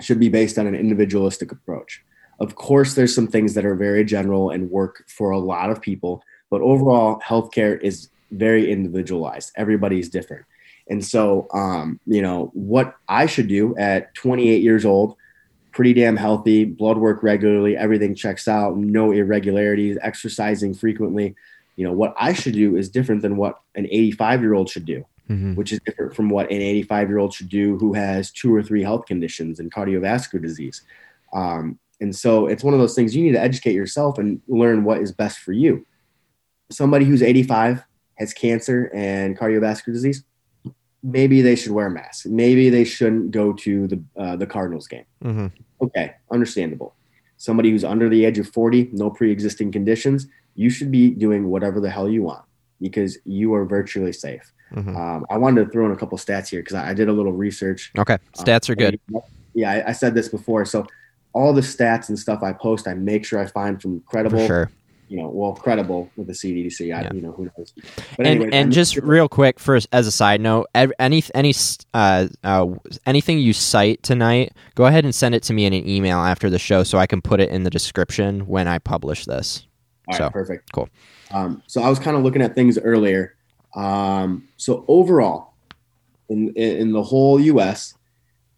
should 0.00 0.18
be 0.18 0.30
based 0.30 0.58
on 0.58 0.66
an 0.66 0.74
individualistic 0.74 1.52
approach 1.52 2.02
of 2.40 2.56
course 2.56 2.94
there's 2.94 3.14
some 3.14 3.26
things 3.26 3.54
that 3.54 3.64
are 3.64 3.74
very 3.74 4.04
general 4.04 4.50
and 4.50 4.70
work 4.70 5.04
for 5.08 5.30
a 5.30 5.38
lot 5.38 5.70
of 5.70 5.80
people 5.80 6.22
but 6.50 6.60
overall 6.60 7.20
healthcare 7.20 7.80
is 7.82 8.08
very 8.30 8.70
individualized 8.70 9.52
everybody's 9.56 10.08
different 10.08 10.44
and 10.88 11.04
so 11.04 11.46
um, 11.52 11.98
you 12.06 12.20
know 12.22 12.50
what 12.54 12.96
i 13.08 13.26
should 13.26 13.48
do 13.48 13.76
at 13.76 14.14
28 14.14 14.62
years 14.62 14.84
old 14.84 15.16
pretty 15.72 15.92
damn 15.92 16.16
healthy 16.16 16.64
blood 16.64 16.98
work 16.98 17.22
regularly 17.22 17.76
everything 17.76 18.14
checks 18.14 18.46
out 18.48 18.76
no 18.76 19.12
irregularities 19.12 19.96
exercising 20.02 20.74
frequently 20.74 21.34
you 21.76 21.84
know 21.86 21.92
what 21.92 22.14
i 22.18 22.32
should 22.32 22.54
do 22.54 22.76
is 22.76 22.88
different 22.88 23.22
than 23.22 23.36
what 23.36 23.60
an 23.74 23.86
85 23.86 24.40
year 24.42 24.54
old 24.54 24.68
should 24.68 24.84
do 24.84 25.04
Mhm. 25.30 25.56
which 25.56 25.72
is 25.72 25.80
different 25.86 26.14
from 26.14 26.28
what 26.28 26.50
an 26.50 26.60
85 26.60 27.08
year 27.08 27.16
old 27.18 27.32
should 27.32 27.48
do 27.48 27.78
who 27.78 27.94
has 27.94 28.30
two 28.30 28.54
or 28.54 28.62
three 28.62 28.82
health 28.82 29.06
conditions 29.06 29.58
and 29.58 29.72
cardiovascular 29.72 30.42
disease. 30.42 30.82
Um, 31.32 31.78
and 32.00 32.14
so 32.14 32.46
it's 32.46 32.64
one 32.64 32.74
of 32.74 32.80
those 32.80 32.94
things 32.94 33.14
you 33.14 33.22
need 33.24 33.32
to 33.32 33.40
educate 33.40 33.74
yourself 33.74 34.18
and 34.18 34.40
learn 34.48 34.84
what 34.84 34.98
is 35.00 35.12
best 35.12 35.38
for 35.38 35.52
you. 35.52 35.86
Somebody 36.70 37.04
who's 37.04 37.22
85 37.22 37.84
has 38.16 38.32
cancer 38.32 38.90
and 38.94 39.38
cardiovascular 39.38 39.92
disease, 39.92 40.24
maybe 41.02 41.42
they 41.42 41.56
should 41.56 41.72
wear 41.72 41.86
a 41.86 41.90
mask. 41.90 42.26
Maybe 42.26 42.70
they 42.70 42.84
shouldn't 42.84 43.30
go 43.30 43.52
to 43.52 43.86
the 43.86 44.02
uh, 44.16 44.36
the 44.36 44.46
Cardinals 44.46 44.88
game. 44.88 45.04
Mhm. 45.22 45.52
Okay, 45.82 46.12
understandable. 46.30 46.94
Somebody 47.36 47.70
who's 47.70 47.84
under 47.84 48.08
the 48.08 48.24
age 48.24 48.38
of 48.38 48.48
40, 48.48 48.90
no 48.92 49.10
pre-existing 49.10 49.70
conditions, 49.72 50.26
you 50.54 50.70
should 50.70 50.90
be 50.90 51.10
doing 51.10 51.48
whatever 51.48 51.80
the 51.80 51.90
hell 51.90 52.08
you 52.08 52.22
want 52.22 52.44
because 52.80 53.18
you 53.24 53.52
are 53.54 53.64
virtually 53.64 54.12
safe. 54.12 54.52
Mhm. 54.72 54.96
Um, 54.96 55.26
I 55.30 55.36
wanted 55.36 55.64
to 55.64 55.70
throw 55.70 55.84
in 55.86 55.92
a 55.92 55.96
couple 55.96 56.16
stats 56.18 56.48
here 56.48 56.60
because 56.60 56.74
I, 56.74 56.90
I 56.90 56.94
did 56.94 57.08
a 57.08 57.12
little 57.12 57.32
research. 57.32 57.92
okay 57.98 58.18
stats 58.36 58.68
are 58.70 58.74
good 58.74 58.98
Yeah, 59.54 59.70
I, 59.70 59.90
I 59.90 59.92
said 59.92 60.14
this 60.14 60.28
before. 60.28 60.64
So 60.64 60.86
all 61.34 61.52
the 61.52 61.60
stats 61.60 62.08
and 62.08 62.18
stuff 62.18 62.42
I 62.42 62.52
post, 62.52 62.88
I 62.88 62.94
make 62.94 63.24
sure 63.26 63.38
I 63.40 63.46
find 63.46 63.80
from 63.82 64.00
credible, 64.06 64.46
sure 64.46 64.70
you 65.08 65.18
know, 65.18 65.28
well, 65.28 65.52
credible 65.52 66.10
with 66.16 66.26
the 66.28 66.32
CDC. 66.32 66.86
I, 66.96 67.02
Yeah. 67.02 67.12
you 67.12 67.20
know, 67.20 67.30
who 67.32 67.44
knows. 67.44 67.72
But 67.76 67.94
and 68.20 68.26
anyways, 68.26 68.50
and 68.54 68.72
just 68.72 68.94
sure- 68.94 69.04
real 69.04 69.28
quick, 69.28 69.60
first 69.60 69.86
as 69.92 70.06
a 70.06 70.10
side 70.10 70.40
note, 70.40 70.66
ev- 70.74 70.92
any 70.98 71.22
any 71.34 71.52
uh, 71.92 72.28
uh, 72.42 72.66
anything 73.04 73.38
you 73.38 73.52
cite 73.52 74.02
tonight, 74.02 74.52
go 74.74 74.86
ahead 74.86 75.04
and 75.04 75.14
send 75.14 75.34
it 75.34 75.42
to 75.44 75.52
me 75.52 75.66
in 75.66 75.74
an 75.74 75.86
email 75.86 76.18
after 76.18 76.48
the 76.48 76.58
show, 76.58 76.82
so 76.84 76.96
I 76.96 77.06
can 77.06 77.20
put 77.20 77.38
it 77.40 77.50
in 77.50 77.64
the 77.64 77.70
description 77.70 78.46
when 78.46 78.66
I 78.66 78.78
publish 78.78 79.26
this. 79.26 79.66
All 80.08 80.12
right, 80.12 80.18
So, 80.18 80.30
perfect. 80.30 80.72
cool. 80.72 80.88
Um, 81.30 81.62
so 81.66 81.82
I 81.82 81.88
was 81.90 81.98
kind 81.98 82.16
of 82.16 82.22
looking 82.22 82.40
at 82.42 82.54
things 82.54 82.78
earlier. 82.78 83.34
Um, 83.76 84.48
so 84.56 84.84
overall, 84.88 85.52
in, 86.30 86.48
in 86.56 86.76
in 86.78 86.92
the 86.92 87.02
whole 87.02 87.38
U.S., 87.40 87.94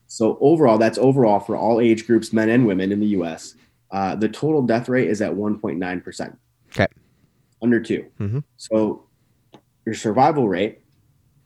So 0.08 0.38
overall, 0.42 0.78
that's 0.78 0.98
overall 0.98 1.40
for 1.40 1.56
all 1.56 1.80
age 1.80 2.08
groups, 2.08 2.34
men 2.34 2.50
and 2.50 2.66
women 2.66 2.92
in 2.92 3.00
the 3.00 3.08
U.S. 3.08 3.56
Uh, 3.92 4.16
the 4.16 4.30
total 4.30 4.62
death 4.62 4.90
rate 4.90 5.10
is 5.10 5.22
at 5.22 5.32
1.9 5.34 6.04
percent. 6.04 6.38
Okay. 6.72 6.88
Under 7.62 7.80
2 7.80 8.06
Mhm. 8.20 8.44
So 8.58 9.04
your 9.86 9.96
survival 9.96 10.48
rate 10.50 10.80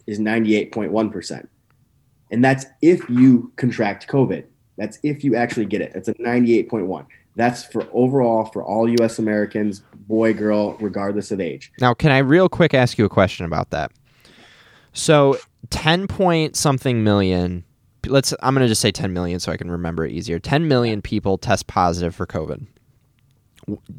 is 0.07 0.19
98.1%. 0.19 1.47
And 2.31 2.43
that's 2.43 2.65
if 2.81 3.07
you 3.09 3.51
contract 3.55 4.07
COVID. 4.07 4.45
That's 4.77 4.97
if 5.03 5.23
you 5.23 5.35
actually 5.35 5.65
get 5.65 5.81
it. 5.81 5.91
It's 5.93 6.07
a 6.07 6.13
98.1. 6.15 7.05
That's 7.35 7.63
for 7.63 7.87
overall 7.93 8.45
for 8.45 8.63
all 8.63 8.89
US 9.01 9.19
Americans, 9.19 9.83
boy, 10.07 10.33
girl, 10.33 10.73
regardless 10.79 11.31
of 11.31 11.39
age. 11.39 11.71
Now, 11.79 11.93
can 11.93 12.11
I 12.11 12.17
real 12.19 12.49
quick 12.49 12.73
ask 12.73 12.97
you 12.97 13.05
a 13.05 13.09
question 13.09 13.45
about 13.45 13.69
that? 13.69 13.91
So, 14.93 15.37
ten 15.69 16.07
point 16.07 16.55
something 16.55 17.03
million. 17.03 17.63
Let's. 18.05 18.33
I'm 18.41 18.53
going 18.53 18.65
to 18.65 18.67
just 18.67 18.81
say 18.81 18.91
ten 18.91 19.13
million 19.13 19.39
so 19.39 19.51
I 19.51 19.57
can 19.57 19.71
remember 19.71 20.05
it 20.05 20.11
easier. 20.11 20.39
Ten 20.39 20.67
million 20.67 21.01
people 21.01 21.37
test 21.37 21.67
positive 21.67 22.13
for 22.13 22.25
COVID. 22.27 22.65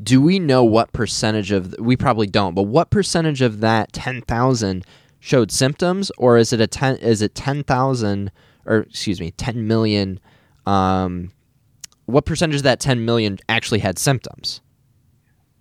do 0.03 0.21
we 0.21 0.39
know 0.39 0.65
what 0.65 0.93
percentage 0.93 1.53
of 1.53 1.75
we 1.79 1.97
probably 1.97 2.27
don't, 2.27 2.55
but 2.55 2.65
what 2.65 2.91
percentage 2.91 3.41
of 3.43 3.61
that 3.61 3.93
10,000 3.93 4.85
showed 5.21 5.51
symptoms 5.53 6.11
or 6.19 6.37
is 6.37 6.53
it 6.53 6.61
a 6.61 6.67
10 6.67 6.97
is 6.97 7.23
it 7.23 7.35
10,000 7.35 8.31
or 8.67 8.79
excuse 8.79 9.21
me, 9.21 9.31
10 9.31 9.67
million 9.67 10.21
um 10.67 11.31
what 12.07 12.25
percentage 12.25 12.57
of 12.57 12.63
that 12.65 12.81
10 12.81 13.05
million 13.05 13.39
actually 13.49 13.81
had 13.81 13.99
symptoms? 13.99 14.61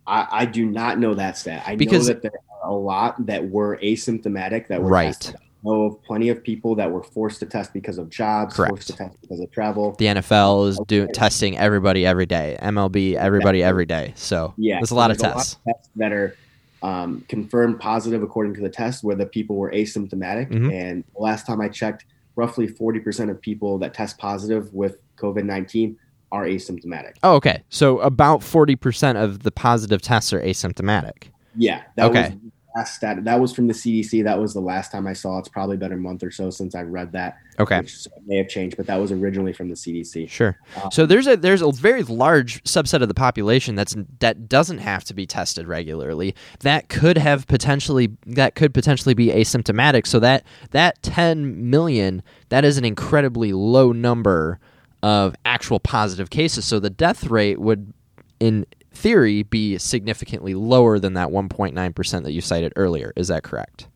I, 0.07 0.27
I 0.31 0.45
do 0.45 0.65
not 0.65 0.99
know 0.99 1.13
that 1.13 1.37
stat. 1.37 1.63
I 1.65 1.75
Because- 1.75 2.07
know 2.07 2.13
that 2.15 2.21
there 2.23 2.31
are 2.63 2.69
a 2.69 2.73
lot 2.73 3.25
that 3.27 3.49
were 3.49 3.77
asymptomatic 3.83 4.67
that 4.67 4.81
were 4.81 4.89
Right. 4.89 5.07
tested. 5.13 5.35
I 5.35 5.67
know 5.69 5.83
of 5.83 6.03
plenty 6.03 6.29
of 6.29 6.43
people 6.43 6.73
that 6.75 6.91
were 6.91 7.03
forced 7.03 7.39
to 7.41 7.45
test 7.45 7.71
because 7.71 7.99
of 7.99 8.09
jobs, 8.09 8.55
Correct. 8.55 8.71
forced 8.71 8.87
to 8.87 8.93
test 8.95 9.21
because 9.21 9.39
of 9.39 9.51
travel. 9.51 9.95
The 9.99 10.07
NFL 10.07 10.67
is 10.67 10.79
doing 10.87 11.09
testing 11.13 11.55
everybody 11.55 12.03
every 12.05 12.25
day. 12.25 12.57
MLB 12.61 13.15
everybody 13.15 13.59
Exactly. 13.59 13.69
every 13.69 13.85
day. 13.85 14.13
So 14.15 14.53
Yeah, 14.57 14.77
there's 14.79 14.89
a 14.89 14.95
lot 14.95 15.11
of 15.11 15.19
there's 15.19 15.33
tests. 15.33 15.57
tests 15.65 15.89
that 15.97 16.11
are 16.11 16.35
um, 16.83 17.23
confirmed 17.29 17.79
positive 17.79 18.23
according 18.23 18.55
to 18.55 18.61
the 18.61 18.69
test, 18.69 19.03
where 19.03 19.15
the 19.15 19.27
people 19.27 19.55
were 19.55 19.69
asymptomatic. 19.71 20.49
Mhm. 20.49 20.73
And 20.73 21.03
last 21.15 21.45
time 21.45 21.61
I 21.61 21.67
checked, 21.67 22.05
roughly 22.35 22.65
40% 22.67 23.29
of 23.29 23.39
people 23.39 23.77
that 23.77 23.93
test 23.93 24.17
positive 24.17 24.73
with 24.73 24.97
COVID 25.15 25.43
19 25.45 25.95
are 26.31 26.45
asymptomatic. 26.45 27.13
Oh, 27.23 27.35
okay. 27.35 27.63
So 27.69 27.99
about 27.99 28.39
40% 28.41 29.21
of 29.21 29.43
the 29.43 29.51
positive 29.51 30.01
tests 30.01 30.31
are 30.33 30.41
asymptomatic. 30.41 31.29
Yeah, 31.55 31.81
that 31.97 32.05
Okay. 32.09 32.21
was 32.29 32.51
last 32.73 32.95
stat. 32.95 33.25
That 33.25 33.41
was 33.41 33.53
from 33.53 33.67
the 33.67 33.73
CDC. 33.73 34.23
That 34.23 34.39
was 34.39 34.53
the 34.53 34.61
last 34.61 34.93
time 34.93 35.05
I 35.05 35.11
saw. 35.11 35.37
It's 35.39 35.49
probably 35.49 35.75
been 35.75 35.91
a 35.91 35.97
month 35.97 36.23
or 36.23 36.31
so 36.31 36.49
since 36.49 36.73
I 36.73 36.83
read 36.83 37.11
that. 37.11 37.35
Okay. 37.59 37.79
which 37.79 38.07
may 38.25 38.37
have 38.37 38.47
changed, 38.47 38.77
but 38.77 38.87
that 38.87 38.95
was 38.95 39.11
originally 39.11 39.51
from 39.51 39.67
the 39.67 39.75
CDC. 39.75 40.29
Sure. 40.29 40.57
Uh, 40.77 40.89
So 40.89 41.05
there's 41.05 41.27
a 41.27 41.35
there's 41.35 41.61
a 41.61 41.69
very 41.73 42.01
large 42.01 42.63
subset 42.63 43.01
of 43.01 43.09
the 43.09 43.13
population 43.13 43.75
that's 43.75 43.95
that 44.21 44.47
doesn't 44.47 44.77
have 44.79 45.03
to 45.03 45.13
be 45.13 45.27
tested 45.27 45.67
regularly. 45.67 46.33
That 46.61 46.87
could 46.87 47.17
have 47.17 47.45
potentially 47.47 48.15
that 48.25 48.55
could 48.55 48.73
potentially 48.73 49.13
be 49.13 49.27
asymptomatic. 49.27 50.07
So 50.07 50.17
that 50.21 50.43
that 50.71 51.03
10 51.03 51.69
million 51.69 52.23
that 52.49 52.63
is 52.63 52.77
an 52.77 52.85
incredibly 52.85 53.51
low 53.51 53.91
number 53.91 54.57
of 55.03 55.35
actual 55.45 55.79
positive 55.79 56.29
cases. 56.29 56.65
So 56.65 56.79
the 56.79 56.89
death 56.89 57.25
rate 57.25 57.59
would 57.59 57.93
in 58.39 58.65
theory 58.93 59.43
be 59.43 59.77
significantly 59.77 60.53
lower 60.53 60.99
than 60.99 61.13
that 61.13 61.29
1.9% 61.29 62.23
that 62.23 62.31
you 62.31 62.41
cited 62.41 62.73
earlier. 62.75 63.13
Is 63.15 63.29
that 63.29 63.43
correct? 63.43 63.87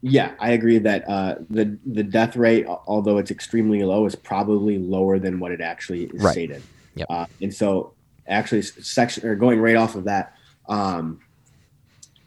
Yeah, 0.00 0.34
I 0.38 0.50
agree 0.50 0.78
that 0.78 1.08
uh, 1.08 1.34
the 1.50 1.76
the 1.84 2.04
death 2.04 2.36
rate, 2.36 2.66
although 2.68 3.18
it's 3.18 3.32
extremely 3.32 3.82
low, 3.82 4.06
is 4.06 4.14
probably 4.14 4.78
lower 4.78 5.18
than 5.18 5.40
what 5.40 5.50
it 5.50 5.60
actually 5.60 6.04
is 6.04 6.22
Right. 6.22 6.32
stated. 6.32 6.62
Yep. 6.94 7.06
Uh, 7.10 7.26
and 7.42 7.52
so, 7.52 7.94
actually, 8.28 8.62
section 8.62 9.26
or 9.26 9.34
going 9.34 9.60
right 9.60 9.74
off 9.74 9.96
of 9.96 10.04
that, 10.04 10.34
um, 10.68 11.18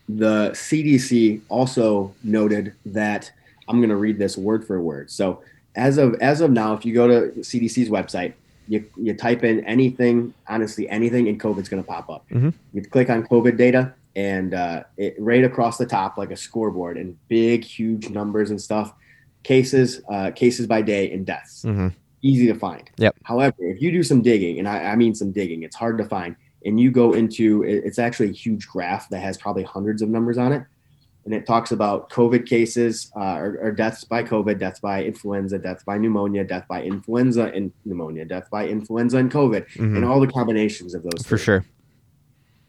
the 0.10 0.50
CDC 0.52 1.40
also 1.48 2.14
noted 2.26 2.74
that 2.88 3.32
I'm 3.70 3.78
going 3.78 3.90
to 3.90 3.96
read 3.96 4.20
this 4.20 4.38
word 4.38 4.68
for 4.68 4.82
word. 4.82 5.10
So, 5.10 5.42
as 5.76 5.98
of 5.98 6.16
as 6.16 6.42
of 6.42 6.52
now, 6.52 6.74
if 6.74 6.86
you 6.86 6.94
go 6.94 7.08
to 7.08 7.40
CDC's 7.40 7.90
website, 7.90 8.34
you 8.68 8.86
you 8.98 9.14
type 9.14 9.44
in 9.44 9.66
anything, 9.66 10.34
honestly, 10.48 10.88
anything, 10.90 11.28
and 11.28 11.40
COVID's 11.40 11.70
going 11.70 11.84
to 11.84 11.88
pop 11.88 12.10
up. 12.10 12.28
Mhm. 12.30 12.54
You 12.74 12.82
click 12.84 13.10
on 13.10 13.24
COVID 13.28 13.58
data, 13.58 13.94
and 14.16 14.54
uh, 14.54 14.84
it 14.98 15.16
right 15.20 15.44
across 15.44 15.78
the 15.78 15.86
top, 15.86 16.18
like 16.18 16.32
a 16.32 16.38
scoreboard, 16.38 16.98
and 16.98 17.18
big, 17.28 17.64
huge 17.64 18.10
numbers 18.10 18.50
and 18.50 18.62
stuff. 18.62 18.94
Cases, 19.44 20.02
uh, 20.10 20.32
cases 20.32 20.68
by 20.68 20.82
day, 20.82 21.12
and 21.12 21.26
deaths. 21.26 21.64
Mm-hmm. 21.64 21.88
Easy 22.22 22.46
to 22.48 22.54
find. 22.54 22.90
Yep. 22.98 23.16
However, 23.24 23.56
if 23.60 23.82
you 23.82 23.92
do 23.92 24.04
some 24.04 24.22
digging, 24.22 24.60
and 24.60 24.68
I, 24.68 24.92
I 24.92 24.96
mean 24.96 25.16
some 25.16 25.32
digging, 25.32 25.64
it's 25.64 25.76
hard 25.76 25.98
to 25.98 26.06
find. 26.06 26.36
And 26.64 26.80
you 26.80 26.92
go 26.92 27.14
into 27.14 27.64
it's 27.64 27.98
actually 27.98 28.30
a 28.30 28.34
huge 28.34 28.68
graph 28.68 29.10
that 29.10 29.20
has 29.20 29.36
probably 29.38 29.64
hundreds 29.64 30.04
of 30.04 30.10
numbers 30.10 30.38
on 30.38 30.54
it, 30.54 30.64
and 31.26 31.34
it 31.34 31.46
talks 31.46 31.72
about 31.72 32.10
COVID 32.10 32.48
cases 32.48 33.12
uh, 33.16 33.36
or, 33.36 33.58
or 33.62 33.72
deaths 33.72 34.04
by 34.04 34.24
COVID, 34.24 34.58
deaths 34.58 34.80
by 34.80 35.04
influenza, 35.04 35.60
deaths 35.60 35.84
by 35.84 35.98
pneumonia, 35.98 36.44
death 36.44 36.68
by 36.68 36.82
influenza 36.82 37.46
and 37.54 37.72
pneumonia, 37.86 38.26
death 38.26 38.50
by 38.50 38.68
influenza 38.68 39.18
and 39.18 39.32
COVID, 39.32 39.66
and 39.78 40.04
all 40.04 40.20
the 40.20 40.28
combinations 40.28 40.94
of 40.96 41.04
those. 41.04 41.14
Mm-hmm. 41.14 41.30
For 41.30 41.38
three 41.38 41.44
sure. 41.46 41.66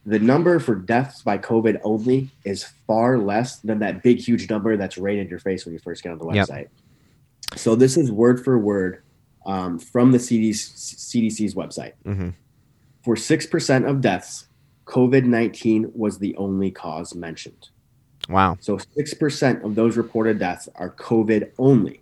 the 0.05 0.19
number 0.19 0.59
for 0.59 0.75
deaths 0.75 1.23
by 1.23 1.39
COVID 1.39 1.81
only 1.83 2.29
is 2.45 2.65
far 2.87 3.19
less 3.19 3.61
than 3.61 3.79
that 3.79 4.03
big, 4.03 4.19
huge 4.19 4.51
number 4.51 4.77
that's 4.77 4.99
right 4.99 5.17
in 5.17 5.29
your 5.29 5.39
face 5.39 5.65
when 5.65 5.73
you 5.73 5.79
first 5.79 6.03
get 6.03 6.13
on 6.13 6.19
the 6.19 6.29
Yep. 6.31 6.49
website. 6.49 6.69
So 7.57 7.75
this 7.75 7.97
is 7.97 8.11
word 8.13 8.45
for 8.45 8.59
word 8.59 9.03
um, 9.47 9.79
from 9.79 10.13
the 10.13 10.19
CDC, 10.19 10.75
CDC's 10.75 11.55
website. 11.55 11.93
Mm-hmm. 12.05 12.31
For 13.03 13.17
six 13.17 13.47
percent 13.47 13.87
of 13.87 14.01
deaths, 14.01 14.47
COVID 14.87 15.25
nineteen 15.25 15.91
was 15.95 16.19
the 16.19 16.37
only 16.37 16.71
cause 16.71 17.15
mentioned. 17.15 17.71
Wow. 18.29 18.57
So 18.61 18.79
six 18.97 19.15
percent 19.15 19.65
of 19.65 19.75
those 19.75 19.97
reported 19.97 20.39
deaths 20.39 20.69
are 20.77 20.91
COVID 20.91 21.51
only. 21.59 22.01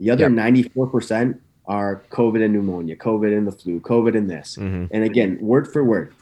The 0.00 0.10
other 0.10 0.24
Yep. 0.24 0.32
ninety-four 0.32 0.86
percent 0.88 1.40
are 1.66 2.02
COVID 2.10 2.44
and 2.44 2.54
pneumonia, 2.54 2.96
COVID 2.96 3.36
and 3.36 3.46
the 3.46 3.52
flu, 3.52 3.80
COVID 3.80 4.16
and 4.16 4.28
this. 4.28 4.56
Mm-hmm. 4.58 4.86
And 4.90 5.04
again, 5.04 5.38
word 5.40 5.72
for 5.72 5.84
word, 5.84 6.12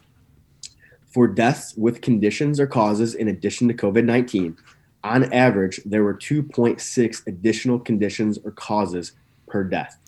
for 1.06 1.26
deaths 1.26 1.74
with 1.76 2.02
conditions 2.02 2.60
or 2.60 2.66
causes 2.66 3.14
in 3.14 3.28
addition 3.28 3.68
to 3.68 3.74
COVID 3.74 4.04
19, 4.04 4.56
on 5.02 5.32
average, 5.32 5.80
there 5.84 6.04
were 6.04 6.14
2.6 6.14 7.26
additional 7.26 7.78
conditions 7.78 8.38
or 8.44 8.50
causes 8.50 9.12
per 9.48 9.64
death. 9.64 9.98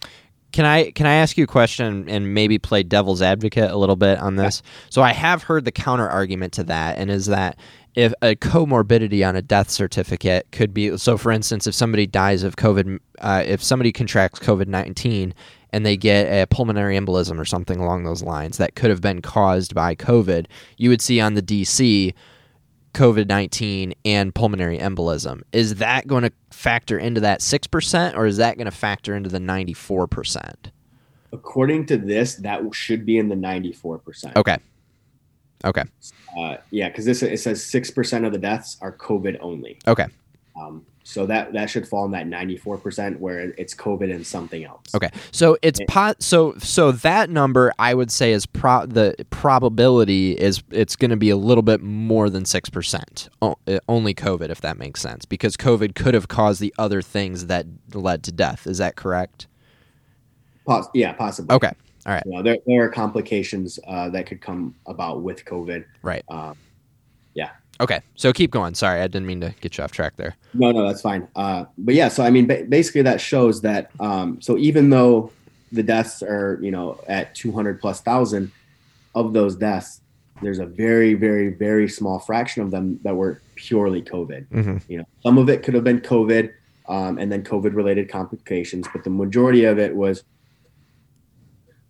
Can 0.52 0.66
I 0.66 0.90
can 0.90 1.06
I 1.06 1.14
ask 1.14 1.38
you 1.38 1.44
a 1.44 1.46
question 1.46 2.08
and 2.10 2.34
maybe 2.34 2.58
play 2.58 2.82
devil's 2.82 3.22
advocate 3.22 3.70
a 3.70 3.76
little 3.76 3.96
bit 3.96 4.18
on 4.18 4.36
this? 4.36 4.62
So 4.90 5.00
I 5.00 5.14
have 5.14 5.42
heard 5.42 5.64
the 5.64 5.72
counter 5.72 6.08
argument 6.08 6.52
to 6.54 6.64
that, 6.64 6.98
and 6.98 7.10
is 7.10 7.24
that 7.26 7.58
if 7.94 8.12
a 8.22 8.34
comorbidity 8.34 9.26
on 9.26 9.36
a 9.36 9.42
death 9.42 9.70
certificate 9.70 10.46
could 10.52 10.72
be 10.72 10.96
so, 10.96 11.18
for 11.18 11.30
instance, 11.30 11.66
if 11.66 11.74
somebody 11.74 12.06
dies 12.06 12.42
of 12.42 12.56
COVID, 12.56 12.98
uh, 13.20 13.42
if 13.46 13.62
somebody 13.62 13.92
contracts 13.92 14.38
COVID 14.38 14.66
nineteen 14.66 15.34
and 15.72 15.86
they 15.86 15.96
get 15.96 16.26
a 16.26 16.46
pulmonary 16.46 16.98
embolism 16.98 17.38
or 17.38 17.44
something 17.44 17.80
along 17.80 18.04
those 18.04 18.22
lines 18.22 18.58
that 18.58 18.74
could 18.74 18.90
have 18.90 19.00
been 19.00 19.22
caused 19.22 19.74
by 19.74 19.94
COVID, 19.94 20.46
you 20.76 20.90
would 20.90 21.00
see 21.00 21.20
on 21.20 21.34
the 21.34 21.42
DC 21.42 22.12
COVID 22.94 23.26
19 23.26 23.94
and 24.04 24.34
pulmonary 24.34 24.78
embolism. 24.78 25.42
Is 25.52 25.76
that 25.76 26.06
going 26.06 26.24
to 26.24 26.32
factor 26.50 26.98
into 26.98 27.20
that 27.22 27.40
6% 27.40 28.16
or 28.16 28.26
is 28.26 28.36
that 28.36 28.56
going 28.56 28.66
to 28.66 28.70
factor 28.70 29.16
into 29.16 29.30
the 29.30 29.38
94%? 29.38 30.54
According 31.32 31.86
to 31.86 31.96
this, 31.96 32.34
that 32.36 32.62
should 32.74 33.06
be 33.06 33.16
in 33.16 33.28
the 33.28 33.34
94%. 33.34 34.36
Okay. 34.36 34.58
Okay. 35.64 35.84
Uh, 36.38 36.56
yeah, 36.70 36.88
because 36.88 37.04
this 37.04 37.22
it 37.22 37.38
says 37.40 37.60
6% 37.60 38.26
of 38.26 38.32
the 38.32 38.38
deaths 38.38 38.76
are 38.80 38.92
COVID 38.92 39.38
only. 39.40 39.78
Okay. 39.86 40.06
Um, 40.60 40.86
so 41.04 41.26
that, 41.26 41.52
that 41.52 41.68
should 41.68 41.86
fall 41.86 42.04
in 42.04 42.12
that 42.12 42.26
94% 42.26 43.18
where 43.18 43.52
it's 43.58 43.74
COVID 43.74 44.14
and 44.14 44.26
something 44.26 44.64
else. 44.64 44.94
Okay. 44.94 45.10
So 45.32 45.56
it's 45.62 45.80
po- 45.88 46.14
so 46.20 46.54
so 46.58 46.92
that 46.92 47.28
number 47.28 47.72
I 47.78 47.94
would 47.94 48.10
say 48.10 48.32
is 48.32 48.46
pro- 48.46 48.86
the 48.86 49.14
probability 49.30 50.32
is 50.32 50.62
it's 50.70 50.94
going 50.94 51.10
to 51.10 51.16
be 51.16 51.30
a 51.30 51.36
little 51.36 51.62
bit 51.62 51.82
more 51.82 52.30
than 52.30 52.44
6%. 52.44 53.28
Uh, 53.42 53.54
only 53.88 54.14
COVID 54.14 54.50
if 54.50 54.60
that 54.60 54.78
makes 54.78 55.00
sense 55.00 55.24
because 55.24 55.56
COVID 55.56 55.94
could 55.94 56.14
have 56.14 56.28
caused 56.28 56.60
the 56.60 56.72
other 56.78 57.02
things 57.02 57.46
that 57.46 57.66
led 57.92 58.22
to 58.24 58.32
death. 58.32 58.66
Is 58.66 58.78
that 58.78 58.96
correct? 58.96 59.48
Poss- 60.66 60.88
yeah, 60.94 61.12
possibly. 61.12 61.54
Okay. 61.56 61.72
All 62.06 62.14
right. 62.14 62.22
You 62.26 62.32
know, 62.32 62.42
there, 62.42 62.58
there 62.66 62.82
are 62.84 62.88
complications 62.88 63.78
uh, 63.86 64.08
that 64.10 64.26
could 64.26 64.40
come 64.40 64.74
about 64.86 65.22
with 65.22 65.44
COVID. 65.44 65.84
Right. 66.02 66.24
Um, 66.28 66.56
yeah. 67.34 67.50
Okay. 67.80 68.00
So 68.16 68.32
keep 68.32 68.50
going. 68.50 68.74
Sorry, 68.74 69.00
I 69.00 69.06
didn't 69.06 69.26
mean 69.26 69.40
to 69.40 69.54
get 69.60 69.78
you 69.78 69.84
off 69.84 69.92
track 69.92 70.14
there. 70.16 70.36
No, 70.54 70.70
no, 70.72 70.86
that's 70.86 71.02
fine. 71.02 71.28
Uh, 71.36 71.64
but 71.78 71.94
yeah, 71.94 72.08
so 72.08 72.24
I 72.24 72.30
mean, 72.30 72.46
ba- 72.46 72.64
basically 72.68 73.02
that 73.02 73.20
shows 73.20 73.60
that. 73.62 73.90
Um, 74.00 74.40
so 74.40 74.58
even 74.58 74.90
though 74.90 75.32
the 75.70 75.82
deaths 75.82 76.22
are, 76.22 76.58
you 76.60 76.70
know, 76.70 77.00
at 77.08 77.34
200 77.34 77.80
plus 77.80 78.00
thousand, 78.00 78.52
of 79.14 79.32
those 79.32 79.56
deaths, 79.56 80.00
there's 80.40 80.58
a 80.58 80.66
very, 80.66 81.14
very, 81.14 81.48
very 81.48 81.88
small 81.88 82.18
fraction 82.18 82.62
of 82.62 82.70
them 82.70 82.98
that 83.04 83.14
were 83.14 83.40
purely 83.54 84.02
COVID. 84.02 84.46
Mhm. 84.48 84.82
You 84.88 84.98
know, 84.98 85.04
some 85.22 85.38
of 85.38 85.48
it 85.48 85.62
could 85.62 85.74
have 85.74 85.84
been 85.84 86.00
COVID, 86.00 86.50
um, 86.88 87.18
and 87.18 87.30
then 87.30 87.42
COVID-related 87.44 88.08
complications, 88.08 88.88
but 88.92 89.04
the 89.04 89.10
majority 89.10 89.64
of 89.64 89.78
it 89.78 89.94
was 89.94 90.24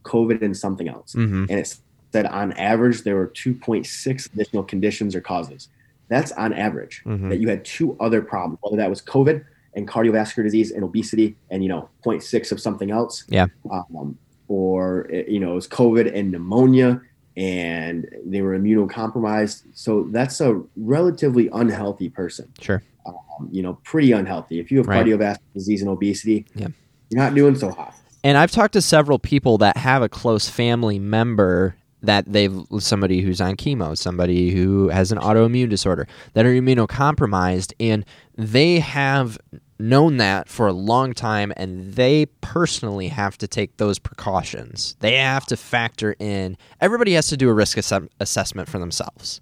COVID 0.05 0.43
and 0.43 0.57
something 0.57 0.89
else. 0.89 1.15
Mhm. 1.15 1.49
And 1.49 1.59
it 1.59 1.77
said 2.13 2.27
on 2.27 2.53
average 2.55 3.03
there 3.03 3.17
were 3.17 3.29
2.6 3.29 4.27
additional 4.35 4.63
conditions 4.63 5.15
or 5.15 5.21
causes. 5.21 5.69
That's 6.09 6.33
on 6.33 6.53
average 6.53 7.03
Mhm. 7.07 7.31
that 7.31 7.41
you 7.41 7.49
had 7.49 7.65
two 7.65 7.97
other 8.01 8.21
problems, 8.21 8.59
whether 8.63 8.77
that 8.77 8.91
was 8.91 9.01
COVID 9.03 9.45
and 9.75 9.89
cardiovascular 9.89 10.43
disease 10.43 10.71
and 10.71 10.85
obesity, 10.85 11.37
and 11.51 11.63
you 11.63 11.69
know 11.69 11.89
0.6 12.05 12.53
of 12.53 12.61
something 12.61 12.91
else. 12.91 13.25
Yeah. 13.29 13.47
Um, 13.71 14.19
or 14.49 15.09
you 15.29 15.41
know 15.41 15.53
it 15.53 15.55
was 15.55 15.69
COVID 15.69 16.15
and 16.15 16.31
pneumonia, 16.31 17.01
and 17.39 18.07
they 18.27 18.43
were 18.43 18.59
immunocompromised. 18.59 19.63
So 19.73 20.09
that's 20.11 20.41
a 20.43 20.61
relatively 20.77 21.49
unhealthy 21.53 22.11
person. 22.11 22.49
Sure. 22.61 22.83
Um, 23.07 23.49
you 23.51 23.63
know, 23.63 23.79
pretty 23.85 24.13
unhealthy. 24.13 24.61
If 24.61 24.71
you 24.71 24.79
have 24.79 24.87
Right. 24.87 25.05
cardiovascular 25.07 25.39
disease 25.55 25.81
and 25.81 25.91
obesity, 25.91 26.45
Yeah. 26.55 26.69
you're 27.11 27.21
not 27.23 27.35
doing 27.35 27.55
so 27.57 27.71
hot. 27.71 27.95
And 28.25 28.39
I've 28.39 28.51
talked 28.51 28.75
to 28.75 28.83
several 28.83 29.19
people 29.19 29.59
that 29.59 29.77
have 29.77 30.03
a 30.03 30.09
close 30.09 30.49
family 30.49 30.99
member 30.99 31.77
that 32.03 32.25
they've 32.27 32.55
somebody 32.79 33.21
who's 33.21 33.41
on 33.41 33.57
chemo, 33.57 33.97
somebody 33.97 34.51
who 34.51 34.89
has 34.89 35.13
an 35.13 35.19
autoimmune 35.19 35.69
disorder 35.69 36.09
that 36.35 36.45
are 36.45 36.53
immunocompromised, 36.53 37.73
and 37.79 38.05
they 38.37 38.81
have 38.81 39.39
known 39.79 40.17
that 40.17 40.49
for 40.49 40.67
a 40.67 40.73
long 40.73 41.13
time, 41.13 41.53
and 41.57 41.95
they 41.95 42.27
personally 42.41 43.09
have 43.09 43.39
to 43.39 43.49
take 43.49 43.77
those 43.77 43.99
precautions. 43.99 44.97
They 45.01 45.17
have 45.17 45.47
to 45.47 45.57
factor 45.57 46.15
in. 46.19 46.57
Everybody 46.81 47.15
has 47.15 47.29
to 47.29 47.37
do 47.37 47.49
a 47.49 47.53
risk 47.53 47.79
ass- 47.79 48.09
assessment 48.21 48.69
for 48.69 48.79
themselves 48.79 49.41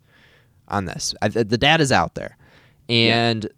on 0.69 0.85
this. 0.85 1.15
I, 1.23 1.29
the 1.29 1.59
data's 1.59 1.93
out 1.93 2.15
there, 2.15 2.37
and 2.89 3.49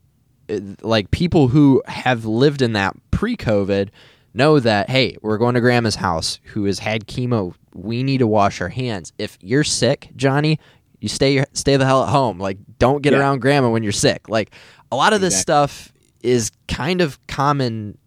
uh, 0.49 0.61
like 0.83 1.11
people 1.11 1.49
who 1.49 1.83
have 1.87 2.25
lived 2.25 2.63
in 2.63 2.73
that 2.75 2.95
pre-COVID 3.11 3.89
know 4.35 4.59
that 4.61 4.89
hey, 4.91 5.17
we're 5.23 5.39
going 5.39 5.55
to 5.55 5.61
grandma's 5.61 5.97
house 5.97 6.39
who 6.45 6.65
has 6.65 6.79
had 6.79 7.07
chemo. 7.07 7.55
We 7.75 8.03
need 8.03 8.19
to 8.19 8.27
wash 8.27 8.61
our 8.61 8.69
hands. 8.69 9.13
If 9.19 9.39
you're 9.41 9.65
sick, 9.65 10.11
Johnny, 10.17 10.59
you 11.01 11.09
stay 11.09 11.45
stay 11.53 11.77
the 11.77 11.87
hell 11.87 12.03
at 12.05 12.09
home. 12.11 12.39
Like 12.39 12.59
don't 12.79 13.03
get 13.03 13.13
Yeah. 13.13 13.21
around 13.21 13.41
grandma 13.41 13.71
when 13.71 13.83
you're 13.83 13.93
sick. 13.93 14.29
Like 14.29 14.53
a 14.91 14.97
lot 14.97 15.13
of 15.13 15.21
this 15.21 15.39
stuff 15.41 15.93
is 16.23 16.51
kind 16.69 17.01
of 17.01 17.19
common 17.27 17.99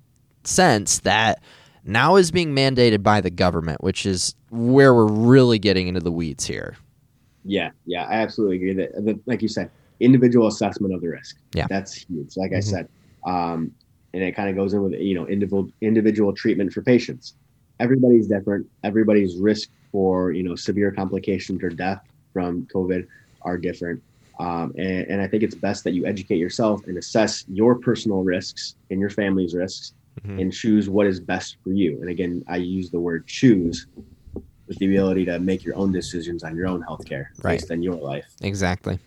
sense 0.44 1.00
that 1.00 1.42
now 1.84 2.16
is 2.16 2.32
being 2.32 2.56
mandated 2.56 3.04
by 3.04 3.22
the 3.22 3.30
government, 3.30 3.84
which 3.84 4.06
is 4.06 4.36
where 4.50 4.94
we're 4.94 5.08
really 5.12 5.60
getting 5.60 5.88
into 5.88 6.00
the 6.00 6.12
weeds 6.12 6.46
here. 6.46 6.76
Yeah, 7.44 7.72
yeah, 7.86 8.04
I 8.06 8.14
absolutely 8.16 8.56
agree. 8.58 8.74
That, 8.74 9.06
that 9.06 9.28
like 9.28 9.42
you 9.42 9.48
said, 9.48 9.70
individual 10.00 10.48
assessment 10.48 10.94
of 10.94 11.02
the 11.02 11.10
risk. 11.10 11.38
Yeah. 11.54 11.68
that's 11.70 11.94
huge. 11.94 12.38
Like 12.38 12.54
I 12.54 12.58
Mhm. 12.58 12.64
said, 12.64 12.88
um, 13.26 13.72
and 14.16 14.24
it 14.24 14.34
kind 14.34 14.50
of 14.50 14.56
goes 14.56 14.74
in 14.74 14.82
with 14.82 14.94
you 14.94 15.14
know 15.14 15.28
individual 15.28 15.68
individual 15.82 16.34
treatment 16.34 16.72
for 16.74 16.82
patients. 16.82 17.36
Everybody's 17.80 18.28
different. 18.28 18.66
Everybody's 18.84 19.38
risk 19.38 19.70
for 19.92 20.32
you 20.32 20.42
know 20.44 20.56
severe 20.56 20.92
complications 20.92 21.62
or 21.62 21.70
death 21.70 22.00
from 22.34 22.66
COVID 22.74 23.06
are 23.42 23.58
different. 23.58 24.02
Um, 24.40 24.74
and, 24.78 25.08
and 25.12 25.22
I 25.22 25.28
think 25.28 25.44
it's 25.44 25.56
best 25.56 25.84
that 25.84 25.94
you 25.94 26.06
educate 26.06 26.38
yourself 26.38 26.82
and 26.88 26.98
assess 26.98 27.44
your 27.48 27.76
personal 27.80 28.24
risks 28.24 28.76
and 28.90 29.00
your 29.00 29.10
family's 29.10 29.54
risks 29.54 29.94
Mhm. 30.26 30.42
and 30.42 30.54
choose 30.54 30.90
what 30.90 31.08
is 31.08 31.20
best 31.20 31.58
for 31.62 31.74
you. 31.74 32.00
And 32.00 32.10
again, 32.10 32.42
I 32.48 32.56
use 32.56 32.90
the 32.90 33.02
word 33.02 33.28
choose 33.28 33.86
with 34.68 34.78
the 34.80 34.86
ability 34.88 35.26
to 35.26 35.40
make 35.40 35.66
your 35.66 35.76
own 35.76 35.92
decisions 35.92 36.42
on 36.42 36.56
your 36.56 36.68
own 36.68 36.82
healthcare 36.90 37.26
Right. 37.44 37.60
based 37.60 37.70
on 37.70 37.84
your 37.84 37.96
life. 37.96 38.26
Exactly. 38.42 38.98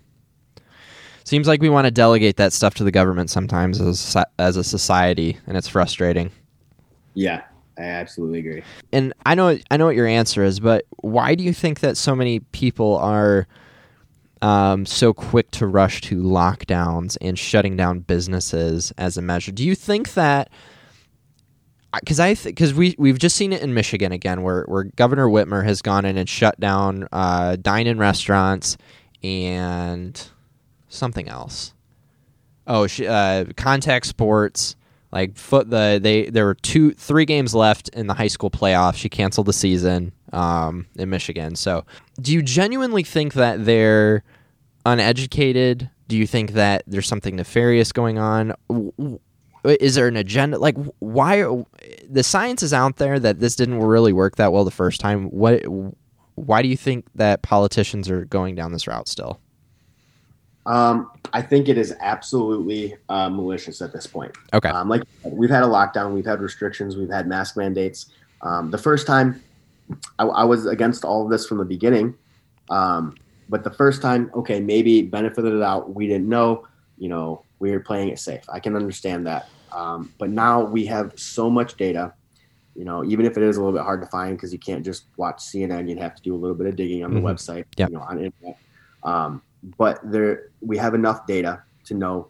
Seems 1.28 1.47
like 1.47 1.61
we 1.61 1.68
want 1.68 1.85
to 1.85 1.90
delegate 1.90 2.38
that 2.38 2.54
stuff 2.54 2.73
to 2.76 2.85
the 2.85 2.90
government 2.90 3.28
sometimes 3.28 3.82
as 3.82 4.16
a, 4.16 4.25
as 4.38 4.56
a 4.56 4.64
society, 4.64 5.37
and 5.47 5.58
it's 5.58 5.68
frustrating. 5.68 6.30
Yeah, 7.12 7.42
I 7.76 7.82
absolutely 7.82 8.38
agree. 8.38 8.62
And 8.94 9.12
I 9.26 9.35
know 9.35 9.58
I 9.70 9.76
know 9.76 9.85
what 9.85 9.94
your 9.94 10.06
answer 10.06 10.42
is, 10.42 10.58
but 10.58 10.87
why 11.02 11.35
do 11.35 11.44
you 11.44 11.52
think 11.52 11.80
that 11.80 11.99
so 11.99 12.14
many 12.14 12.40
people 12.40 12.97
are 12.97 13.47
um, 14.40 14.87
so 14.87 15.12
quick 15.12 15.50
to 15.50 15.66
rush 15.66 16.00
to 16.02 16.23
lockdowns 16.23 17.18
and 17.20 17.38
shutting 17.38 17.76
down 17.76 17.99
businesses 17.99 18.94
as 18.97 19.18
a 19.18 19.23
measure? 19.23 19.52
Do 19.52 19.66
you 19.66 19.75
think 19.75 20.14
that? 20.14 20.49
Because 21.92 22.20
I 22.20 22.37
because 22.37 22.73
we 22.73 22.94
we've 22.97 23.18
just 23.18 23.37
seen 23.37 23.52
it 23.52 23.61
in 23.61 23.75
Michigan 23.75 24.12
again, 24.12 24.40
where 24.40 24.64
where 24.64 24.85
Governor 24.85 25.26
Whitmer 25.26 25.62
has 25.62 25.82
gone 25.82 26.06
in 26.06 26.16
and 26.16 26.26
shut 26.26 26.58
down 26.58 27.06
uh, 27.12 27.56
dine-in 27.56 27.99
restaurants 27.99 28.78
and 29.23 30.26
something 30.88 31.28
else. 31.28 31.74
Oh, 32.66 32.86
sh- 32.86 33.00
uh, 33.02 33.46
contact 33.56 34.06
sports 34.06 34.76
like 35.10 35.36
foot 35.36 35.70
the 35.70 35.98
they 36.02 36.28
there 36.28 36.44
were 36.44 36.54
two 36.54 36.92
three 36.92 37.24
games 37.24 37.54
left 37.54 37.88
in 37.90 38.06
the 38.06 38.14
high 38.14 38.26
school 38.28 38.50
playoffs. 38.50 38.96
She 38.96 39.08
canceled 39.08 39.46
the 39.46 39.52
season 39.52 40.12
um, 40.32 40.86
in 40.96 41.08
Michigan. 41.10 41.56
So, 41.56 41.84
do 42.20 42.32
you 42.32 42.42
genuinely 42.42 43.02
think 43.02 43.34
that 43.34 43.64
they're 43.64 44.22
uneducated? 44.84 45.90
Do 46.08 46.16
you 46.16 46.26
think 46.26 46.52
that 46.52 46.84
there's 46.86 47.06
something 47.06 47.36
nefarious 47.36 47.92
going 47.92 48.18
on? 48.18 48.54
Is 49.64 49.94
there 49.94 50.08
an 50.08 50.16
agenda? 50.16 50.58
Like, 50.58 50.76
why? 50.98 51.44
The 52.08 52.22
science 52.22 52.62
is 52.62 52.72
out 52.72 52.96
there 52.96 53.18
that 53.18 53.40
this 53.40 53.56
didn't 53.56 53.80
really 53.80 54.12
work 54.12 54.36
that 54.36 54.52
well 54.52 54.64
the 54.64 54.70
first 54.70 55.00
time. 55.00 55.26
What? 55.30 55.62
Why 56.34 56.62
do 56.62 56.68
you 56.68 56.76
think 56.76 57.06
that 57.14 57.42
politicians 57.42 58.08
are 58.08 58.24
going 58.26 58.54
down 58.54 58.72
this 58.72 58.86
route 58.86 59.08
still? 59.08 59.40
Um, 60.69 61.11
I 61.33 61.41
think 61.41 61.69
it 61.69 61.78
is 61.78 61.95
absolutely 62.00 62.95
uh, 63.09 63.31
malicious 63.31 63.81
at 63.81 63.91
this 63.93 64.07
point. 64.07 64.37
Okay. 64.52 64.69
Um, 64.69 64.89
like 64.89 65.02
we've 65.25 65.49
had 65.50 65.63
a 65.63 65.67
lockdown, 65.67 66.13
we've 66.13 66.26
had 66.26 66.41
restrictions, 66.43 66.95
we've 66.97 67.09
had 67.11 67.26
mask 67.26 67.57
mandates. 67.57 68.07
Um, 68.43 68.71
the 68.71 68.76
first 68.78 69.07
time, 69.07 69.43
I, 70.19 70.25
I 70.26 70.45
was 70.45 70.67
against 70.67 71.04
all 71.07 71.25
of 71.25 71.31
this 71.31 71.47
from 71.47 71.57
the 71.59 71.65
beginning. 71.65 72.15
Um, 72.69 73.17
but 73.49 73.65
the 73.65 73.71
first 73.71 74.02
time, 74.02 74.31
okay, 74.35 74.61
maybe 74.61 75.00
benefited 75.00 75.47
of 75.47 75.59
the 75.59 75.65
doubt, 75.65 75.95
we 75.95 76.07
didn't 76.07 76.28
know. 76.28 76.67
You 76.99 77.09
know, 77.09 77.45
we 77.61 77.71
were 77.71 77.81
playing 77.81 78.11
it 78.11 78.19
safe. 78.19 78.45
I 78.52 78.61
can 78.61 78.76
understand 78.76 79.26
that. 79.26 79.49
Um, 79.73 80.13
but 80.19 80.28
now 80.28 80.63
we 80.63 80.85
have 80.87 81.19
so 81.19 81.49
much 81.49 81.78
data. 81.78 82.13
You 82.76 82.85
know, 82.85 83.04
even 83.07 83.25
if 83.25 83.39
it 83.39 83.43
is 83.43 83.57
a 83.57 83.61
little 83.61 83.73
bit 83.76 83.83
hard 83.85 84.02
to 84.02 84.07
find 84.09 84.37
because 84.37 84.52
you 84.52 84.59
can't 84.59 84.85
just 84.85 85.07
watch 85.17 85.39
CNN, 85.39 85.89
you'd 85.89 85.99
have 85.99 86.15
to 86.17 86.23
do 86.23 86.35
a 86.35 86.37
little 86.37 86.54
bit 86.54 86.67
of 86.67 86.76
digging 86.76 87.04
on 87.04 87.15
the 87.15 87.21
Mhm. 87.21 87.25
website. 87.25 87.65
Yep. 87.78 87.89
You 87.91 87.97
know, 87.97 88.02
on 88.02 88.19
internet. 88.23 88.59
Um, 89.02 89.43
but 89.76 90.00
there, 90.04 90.50
we 90.60 90.76
have 90.76 90.94
enough 90.94 91.26
data 91.26 91.62
to 91.84 91.94
know 91.94 92.28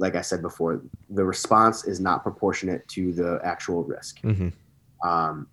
like 0.00 0.16
I 0.16 0.22
said 0.22 0.40
before, 0.40 0.80
the 1.10 1.22
response 1.22 1.84
is 1.84 2.00
not 2.00 2.22
proportionate 2.22 2.88
to 2.88 3.12
the 3.12 3.38
actual 3.44 3.84
risk. 3.84 4.20
Mm-hmm. 4.22 4.48
Um, 5.06 5.46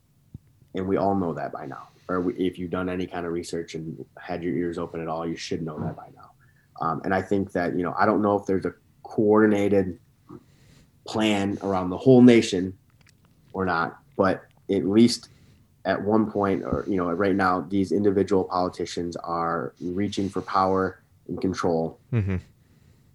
and 0.73 0.87
we 0.87 0.95
all 0.95 1.15
know 1.15 1.33
that 1.33 1.51
by 1.51 1.65
now. 1.65 1.89
Or 2.07 2.21
we, 2.21 2.33
if 2.35 2.57
you've 2.57 2.71
done 2.71 2.87
any 2.87 3.05
kind 3.05 3.25
of 3.25 3.33
research 3.33 3.75
and 3.75 4.05
had 4.17 4.41
your 4.41 4.55
ears 4.55 4.77
open 4.77 5.01
at 5.01 5.09
all, 5.09 5.27
you 5.27 5.35
should 5.35 5.61
know 5.61 5.77
that 5.79 5.97
by 5.97 6.07
now. 6.15 6.31
Um, 6.79 7.01
and 7.03 7.13
I 7.13 7.21
think 7.21 7.51
that, 7.51 7.75
you 7.75 7.83
know, 7.83 7.93
I 7.99 8.05
don't 8.05 8.21
know 8.21 8.39
if 8.39 8.45
there's 8.45 8.65
a 8.65 8.73
coordinated 9.03 9.99
plan 11.05 11.57
around 11.61 11.89
the 11.89 11.97
whole 11.97 12.21
nation 12.21 12.77
or 13.51 13.65
not, 13.65 13.97
but 14.15 14.45
at 14.71 14.85
least 14.85 15.27
at 15.87 16.03
one 16.03 16.29
point, 16.29 16.63
or, 16.63 16.83
you 16.85 16.97
know, 16.97 17.09
right 17.11 17.35
now, 17.35 17.61
these 17.61 17.93
individual 17.93 18.43
politicians 18.43 19.15
are 19.15 19.73
reaching 19.79 20.29
for 20.29 20.41
power 20.41 21.01
and 21.27 21.41
control. 21.41 21.99
Mm-hmm. 22.13 22.35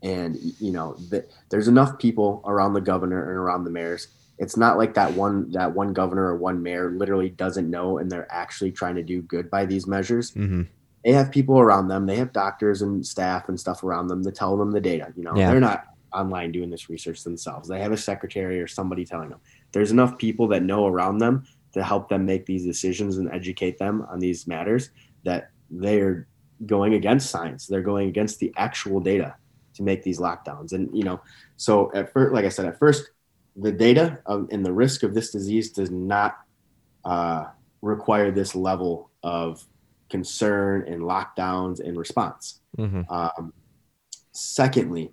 and 0.03 0.37
you 0.59 0.73
know 0.73 0.97
th- 1.11 1.27
there's 1.51 1.69
enough 1.69 1.97
people 1.99 2.43
around 2.45 2.73
the 2.73 2.81
governor 2.81 3.21
and 3.31 3.39
around 3.39 3.65
the 3.65 3.71
mayors. 3.71 4.09
It's 4.39 4.57
not 4.57 4.77
like 4.77 4.95
that 4.95 5.13
one 5.13 5.53
that 5.53 5.73
one 5.75 5.93
governor 5.93 6.25
or 6.25 6.37
one 6.37 6.63
mayor 6.63 6.91
literally 6.91 7.29
doesn't 7.29 7.71
know 7.71 7.99
and 7.99 8.11
they're 8.11 8.31
actually 8.33 8.73
trying 8.73 8.97
to 8.97 9.03
do 9.03 9.23
good 9.23 9.49
by 9.51 9.65
these 9.65 9.87
measures. 9.87 10.33
Mm-hmm. 10.33 10.63
they 11.05 11.13
have 11.13 11.31
people 11.31 11.61
around 11.61 11.87
them. 11.89 12.07
They 12.07 12.17
have 12.17 12.33
doctors 12.33 12.83
and 12.83 13.07
staff 13.07 13.49
and 13.49 13.61
stuff 13.61 13.85
around 13.85 14.09
them 14.09 14.25
to 14.25 14.33
tell 14.33 14.57
them 14.57 14.73
the 14.73 14.81
data 14.81 15.13
you 15.17 15.23
know. 15.23 15.37
Yeah. 15.37 15.51
they're 15.51 15.61
not 15.61 15.85
online 16.13 16.51
doing 16.53 16.71
this 16.71 16.91
research 16.91 17.23
themselves. 17.23 17.69
They 17.69 17.81
have 17.81 17.93
a 17.93 17.97
secretary 17.97 18.61
or 18.61 18.67
somebody 18.67 19.05
telling 19.05 19.31
them. 19.31 19.41
There's 19.71 19.93
enough 19.93 20.19
people 20.19 20.49
that 20.49 20.63
know 20.63 20.87
around 20.87 21.19
them 21.19 21.45
to 21.73 21.83
help 21.83 22.09
them 22.09 22.25
make 22.27 22.47
these 22.47 22.65
decisions 22.65 23.19
and 23.19 23.31
educate 23.33 23.79
them 23.79 24.07
on 24.11 24.19
these 24.19 24.47
matters 24.47 24.91
that 25.25 25.51
they're 25.71 26.27
going 26.67 26.95
against 26.95 27.31
science. 27.31 27.67
They're 27.67 27.83
going 27.83 28.09
against 28.09 28.39
the 28.39 28.53
actual 28.57 29.01
data 29.01 29.35
to 29.75 29.83
make 29.83 30.03
these 30.03 30.19
lockdowns. 30.19 30.73
And 30.73 30.95
you 30.97 31.05
know 31.05 31.21
so 31.57 31.91
at 31.95 32.13
first 32.13 32.35
like 32.35 32.45
i 32.45 32.49
said 32.49 32.67
at 32.67 32.79
first 32.79 33.11
the 33.57 33.73
data 33.73 34.19
of, 34.27 34.49
and 34.51 34.65
the 34.65 34.73
risk 34.73 35.03
of 35.03 35.15
this 35.15 35.31
disease 35.31 35.71
does 35.71 35.91
not 35.91 36.39
uh, 37.05 37.47
require 37.83 38.31
this 38.31 38.55
level 38.55 39.11
of 39.23 39.65
concern 40.09 40.85
and 40.87 41.03
lockdowns 41.03 41.81
and 41.81 41.99
response. 41.99 42.61
Mm-hmm. 42.79 43.03
um, 43.13 43.53
secondly, 44.33 45.13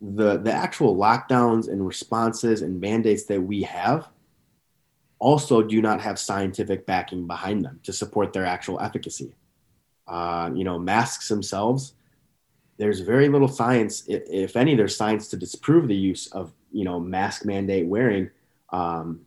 the 0.00 0.38
the 0.38 0.52
actual 0.52 0.96
lockdowns 0.96 1.68
and 1.68 1.86
responses 1.86 2.62
and 2.62 2.80
mandates 2.80 3.24
that 3.26 3.40
we 3.40 3.62
have 3.62 4.08
also 5.18 5.62
do 5.62 5.82
not 5.82 6.00
have 6.00 6.18
scientific 6.18 6.86
backing 6.86 7.26
behind 7.26 7.64
them 7.64 7.80
to 7.82 7.92
support 7.92 8.32
their 8.32 8.46
actual 8.46 8.80
efficacy. 8.80 9.34
Uh, 10.06 10.50
you 10.54 10.64
know, 10.64 10.78
masks 10.78 11.28
themselves, 11.28 11.94
there's 12.78 13.00
very 13.00 13.28
little 13.28 13.48
science, 13.48 14.04
if 14.06 14.56
any, 14.56 14.74
there's 14.74 14.96
science 14.96 15.28
to 15.28 15.36
disprove 15.36 15.88
the 15.88 15.96
use 15.96 16.28
of 16.28 16.52
you 16.70 16.84
know 16.84 17.00
mask 17.00 17.44
mandate 17.44 17.86
wearing 17.86 18.30
um, 18.70 19.20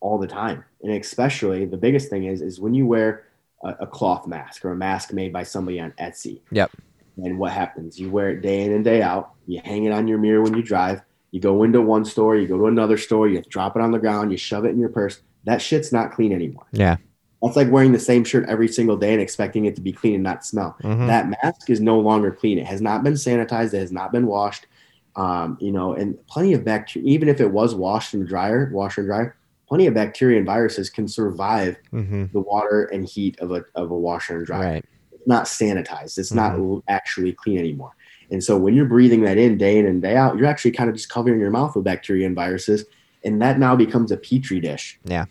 all 0.00 0.18
the 0.18 0.26
time, 0.26 0.64
and 0.82 0.92
especially 0.92 1.66
the 1.66 1.76
biggest 1.76 2.08
thing 2.08 2.24
is 2.24 2.40
is 2.40 2.60
when 2.60 2.72
you 2.72 2.86
wear 2.86 3.24
a, 3.64 3.70
a 3.80 3.86
cloth 3.86 4.26
mask 4.26 4.64
or 4.64 4.72
a 4.72 4.76
mask 4.76 5.12
made 5.12 5.32
by 5.32 5.42
somebody 5.42 5.80
on 5.80 5.90
Etsy. 5.92 6.40
Yep. 6.52 6.70
And 7.16 7.38
what 7.38 7.52
happens? 7.52 7.98
You 7.98 8.10
wear 8.10 8.30
it 8.30 8.40
day 8.40 8.62
in 8.62 8.72
and 8.72 8.84
day 8.84 9.02
out. 9.02 9.34
You 9.46 9.60
hang 9.64 9.84
it 9.84 9.92
on 9.92 10.08
your 10.08 10.18
mirror 10.18 10.42
when 10.42 10.54
you 10.54 10.62
drive. 10.62 11.02
You 11.34 11.40
go 11.40 11.64
into 11.64 11.82
one 11.82 12.04
store, 12.04 12.36
you 12.36 12.46
go 12.46 12.56
to 12.56 12.66
another 12.66 12.96
store, 12.96 13.26
you 13.26 13.42
drop 13.48 13.74
it 13.74 13.82
on 13.82 13.90
the 13.90 13.98
ground, 13.98 14.30
you 14.30 14.38
shove 14.38 14.64
it 14.64 14.68
in 14.68 14.78
your 14.78 14.88
purse. 14.88 15.20
That 15.42 15.60
shit's 15.60 15.90
not 15.92 16.12
clean 16.12 16.32
anymore. 16.32 16.64
Yeah. 16.70 16.98
That's 17.42 17.56
like 17.56 17.72
wearing 17.72 17.90
the 17.90 17.98
same 17.98 18.22
shirt 18.22 18.48
every 18.48 18.68
single 18.68 18.96
day 18.96 19.12
and 19.14 19.20
expecting 19.20 19.64
it 19.64 19.74
to 19.74 19.80
be 19.80 19.90
clean 19.90 20.14
and 20.14 20.22
not 20.22 20.46
smell. 20.46 20.76
Mm-hmm. 20.84 21.08
That 21.08 21.28
mask 21.42 21.70
is 21.70 21.80
no 21.80 21.98
longer 21.98 22.30
clean. 22.30 22.56
It 22.56 22.68
has 22.68 22.80
not 22.80 23.02
been 23.02 23.14
sanitized. 23.14 23.74
It 23.74 23.80
has 23.80 23.90
not 23.90 24.12
been 24.12 24.28
washed. 24.28 24.68
Um, 25.16 25.58
you 25.60 25.72
know, 25.72 25.92
and 25.94 26.24
plenty 26.28 26.52
of 26.52 26.64
bacteria. 26.64 27.08
Even 27.08 27.28
if 27.28 27.40
it 27.40 27.50
was 27.50 27.74
washed 27.74 28.14
in 28.14 28.20
the 28.20 28.26
dryer, 28.26 28.70
washer 28.72 29.00
and 29.00 29.08
dryer, 29.08 29.36
plenty 29.68 29.88
of 29.88 29.94
bacteria 29.94 30.36
and 30.36 30.46
viruses 30.46 30.88
can 30.88 31.08
survive 31.08 31.76
Mm-hmm. 31.92 32.26
the 32.32 32.40
water 32.40 32.84
and 32.84 33.08
heat 33.08 33.40
of 33.40 33.50
a 33.50 33.64
of 33.74 33.90
a 33.90 33.98
washer 33.98 34.36
and 34.36 34.46
dryer. 34.46 34.74
Right. 34.74 34.84
It's 35.10 35.26
not 35.26 35.46
sanitized. 35.46 36.16
It's 36.16 36.32
not 36.32 36.82
actually 36.86 37.32
clean 37.32 37.58
anymore. 37.58 37.96
And 38.30 38.42
so 38.42 38.56
when 38.56 38.74
you're 38.74 38.86
breathing 38.86 39.22
that 39.22 39.38
in 39.38 39.58
day 39.58 39.78
in 39.78 39.86
and 39.86 40.02
day 40.02 40.16
out, 40.16 40.36
you're 40.36 40.46
actually 40.46 40.72
kind 40.72 40.88
of 40.88 40.96
just 40.96 41.08
covering 41.08 41.40
your 41.40 41.50
mouth 41.50 41.74
with 41.76 41.84
bacteria 41.84 42.26
and 42.26 42.34
viruses, 42.34 42.84
and 43.24 43.40
that 43.42 43.58
now 43.58 43.76
becomes 43.76 44.12
a 44.12 44.16
petri 44.16 44.60
dish. 44.60 44.98
Yeah. 45.04 45.26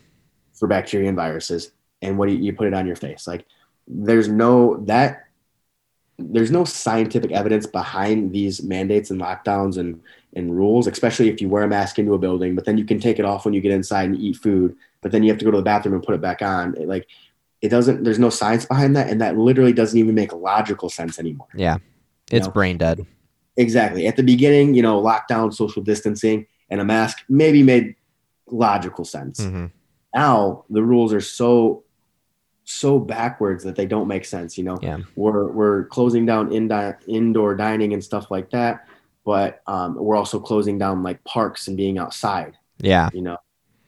For 0.54 0.68
bacteria 0.68 1.08
and 1.08 1.16
viruses, 1.16 1.72
and 2.00 2.16
what 2.16 2.28
do 2.28 2.34
you, 2.34 2.44
you 2.44 2.52
put 2.52 2.68
it 2.68 2.74
on 2.74 2.86
your 2.86 2.96
face? 2.96 3.26
Like 3.26 3.44
there's 3.86 4.28
no 4.28 4.82
that 4.86 5.24
there's 6.18 6.50
no 6.50 6.64
scientific 6.64 7.32
evidence 7.32 7.66
behind 7.66 8.32
these 8.32 8.62
mandates 8.62 9.10
and 9.10 9.20
lockdowns 9.20 9.78
and 9.78 10.00
and 10.36 10.56
rules, 10.56 10.86
especially 10.86 11.28
if 11.28 11.40
you 11.40 11.48
wear 11.48 11.62
a 11.62 11.68
mask 11.68 11.98
into 11.98 12.14
a 12.14 12.18
building, 12.18 12.54
but 12.54 12.64
then 12.64 12.76
you 12.76 12.84
can 12.84 12.98
take 12.98 13.18
it 13.18 13.24
off 13.24 13.44
when 13.44 13.54
you 13.54 13.60
get 13.60 13.72
inside 13.72 14.06
and 14.06 14.18
eat 14.18 14.36
food, 14.36 14.76
but 15.00 15.12
then 15.12 15.22
you 15.22 15.30
have 15.30 15.38
to 15.38 15.44
go 15.44 15.50
to 15.50 15.56
the 15.56 15.62
bathroom 15.62 15.94
and 15.94 16.02
put 16.02 16.14
it 16.14 16.20
back 16.20 16.42
on. 16.42 16.76
It, 16.76 16.88
like 16.88 17.06
it 17.60 17.68
doesn't 17.68 18.04
there's 18.04 18.18
no 18.18 18.30
science 18.30 18.66
behind 18.66 18.94
that 18.96 19.08
and 19.08 19.20
that 19.20 19.38
literally 19.38 19.72
doesn't 19.72 19.98
even 19.98 20.14
make 20.14 20.32
logical 20.32 20.88
sense 20.88 21.18
anymore. 21.18 21.48
Yeah. 21.54 21.78
It's 22.30 22.46
know? 22.46 22.52
brain 22.52 22.78
dead. 22.78 23.06
Exactly. 23.56 24.06
At 24.06 24.16
the 24.16 24.22
beginning, 24.22 24.74
you 24.74 24.82
know, 24.82 25.00
lockdown, 25.00 25.54
social 25.54 25.82
distancing, 25.82 26.46
and 26.70 26.80
a 26.80 26.84
mask 26.84 27.18
maybe 27.28 27.62
made 27.62 27.94
logical 28.48 29.04
sense. 29.04 29.40
Mm-hmm. 29.40 29.66
Now 30.14 30.64
the 30.70 30.82
rules 30.82 31.12
are 31.12 31.20
so 31.20 31.84
so 32.64 32.98
backwards 32.98 33.62
that 33.64 33.76
they 33.76 33.86
don't 33.86 34.08
make 34.08 34.24
sense. 34.24 34.56
You 34.56 34.64
know, 34.64 34.78
Yeah. 34.82 34.98
we're 35.16 35.50
we're 35.52 35.84
closing 35.86 36.24
down 36.26 36.50
indi- 36.52 36.94
indoor 37.06 37.54
dining 37.54 37.92
and 37.92 38.02
stuff 38.02 38.30
like 38.30 38.50
that, 38.50 38.86
but 39.24 39.60
um, 39.66 39.96
we're 39.96 40.16
also 40.16 40.40
closing 40.40 40.78
down 40.78 41.02
like 41.02 41.22
parks 41.24 41.68
and 41.68 41.76
being 41.76 41.98
outside. 41.98 42.56
Yeah. 42.78 43.10
You 43.12 43.22
know, 43.22 43.36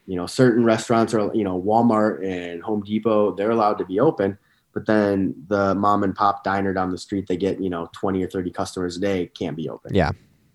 you 0.06 0.16
know, 0.16 0.26
certain 0.26 0.62
restaurants 0.64 1.14
are 1.14 1.34
you 1.34 1.42
know 1.42 1.60
Walmart 1.60 2.24
and 2.24 2.62
Home 2.62 2.82
Depot 2.82 3.34
they're 3.34 3.50
allowed 3.50 3.78
to 3.78 3.84
be 3.84 3.98
open, 3.98 4.38
but 4.76 4.84
then 4.84 5.34
the 5.48 5.74
mom 5.74 6.02
and 6.02 6.14
pop 6.14 6.44
diner 6.44 6.74
down 6.74 6.90
the 6.90 6.98
street 6.98 7.26
they 7.26 7.36
get 7.38 7.58
you 7.58 7.70
know 7.70 7.88
twenty 7.92 8.22
or 8.22 8.28
thirty 8.28 8.50
customers 8.50 8.98
a 8.98 9.00
day 9.00 9.30
can't 9.34 9.56
be 9.56 9.70
open. 9.70 9.94
Yeah. 9.94 10.10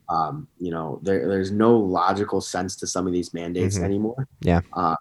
Um, 0.10 0.48
you 0.60 0.70
know, 0.70 1.00
there, 1.02 1.28
there's 1.28 1.50
no 1.52 1.76
logical 1.76 2.40
sense 2.40 2.76
to 2.76 2.86
some 2.86 3.08
of 3.08 3.14
these 3.14 3.34
mandates 3.34 3.80
Mhm. 3.80 3.84
anymore. 3.84 4.28
Yeah. 4.42 4.62
Uh, 4.74 4.96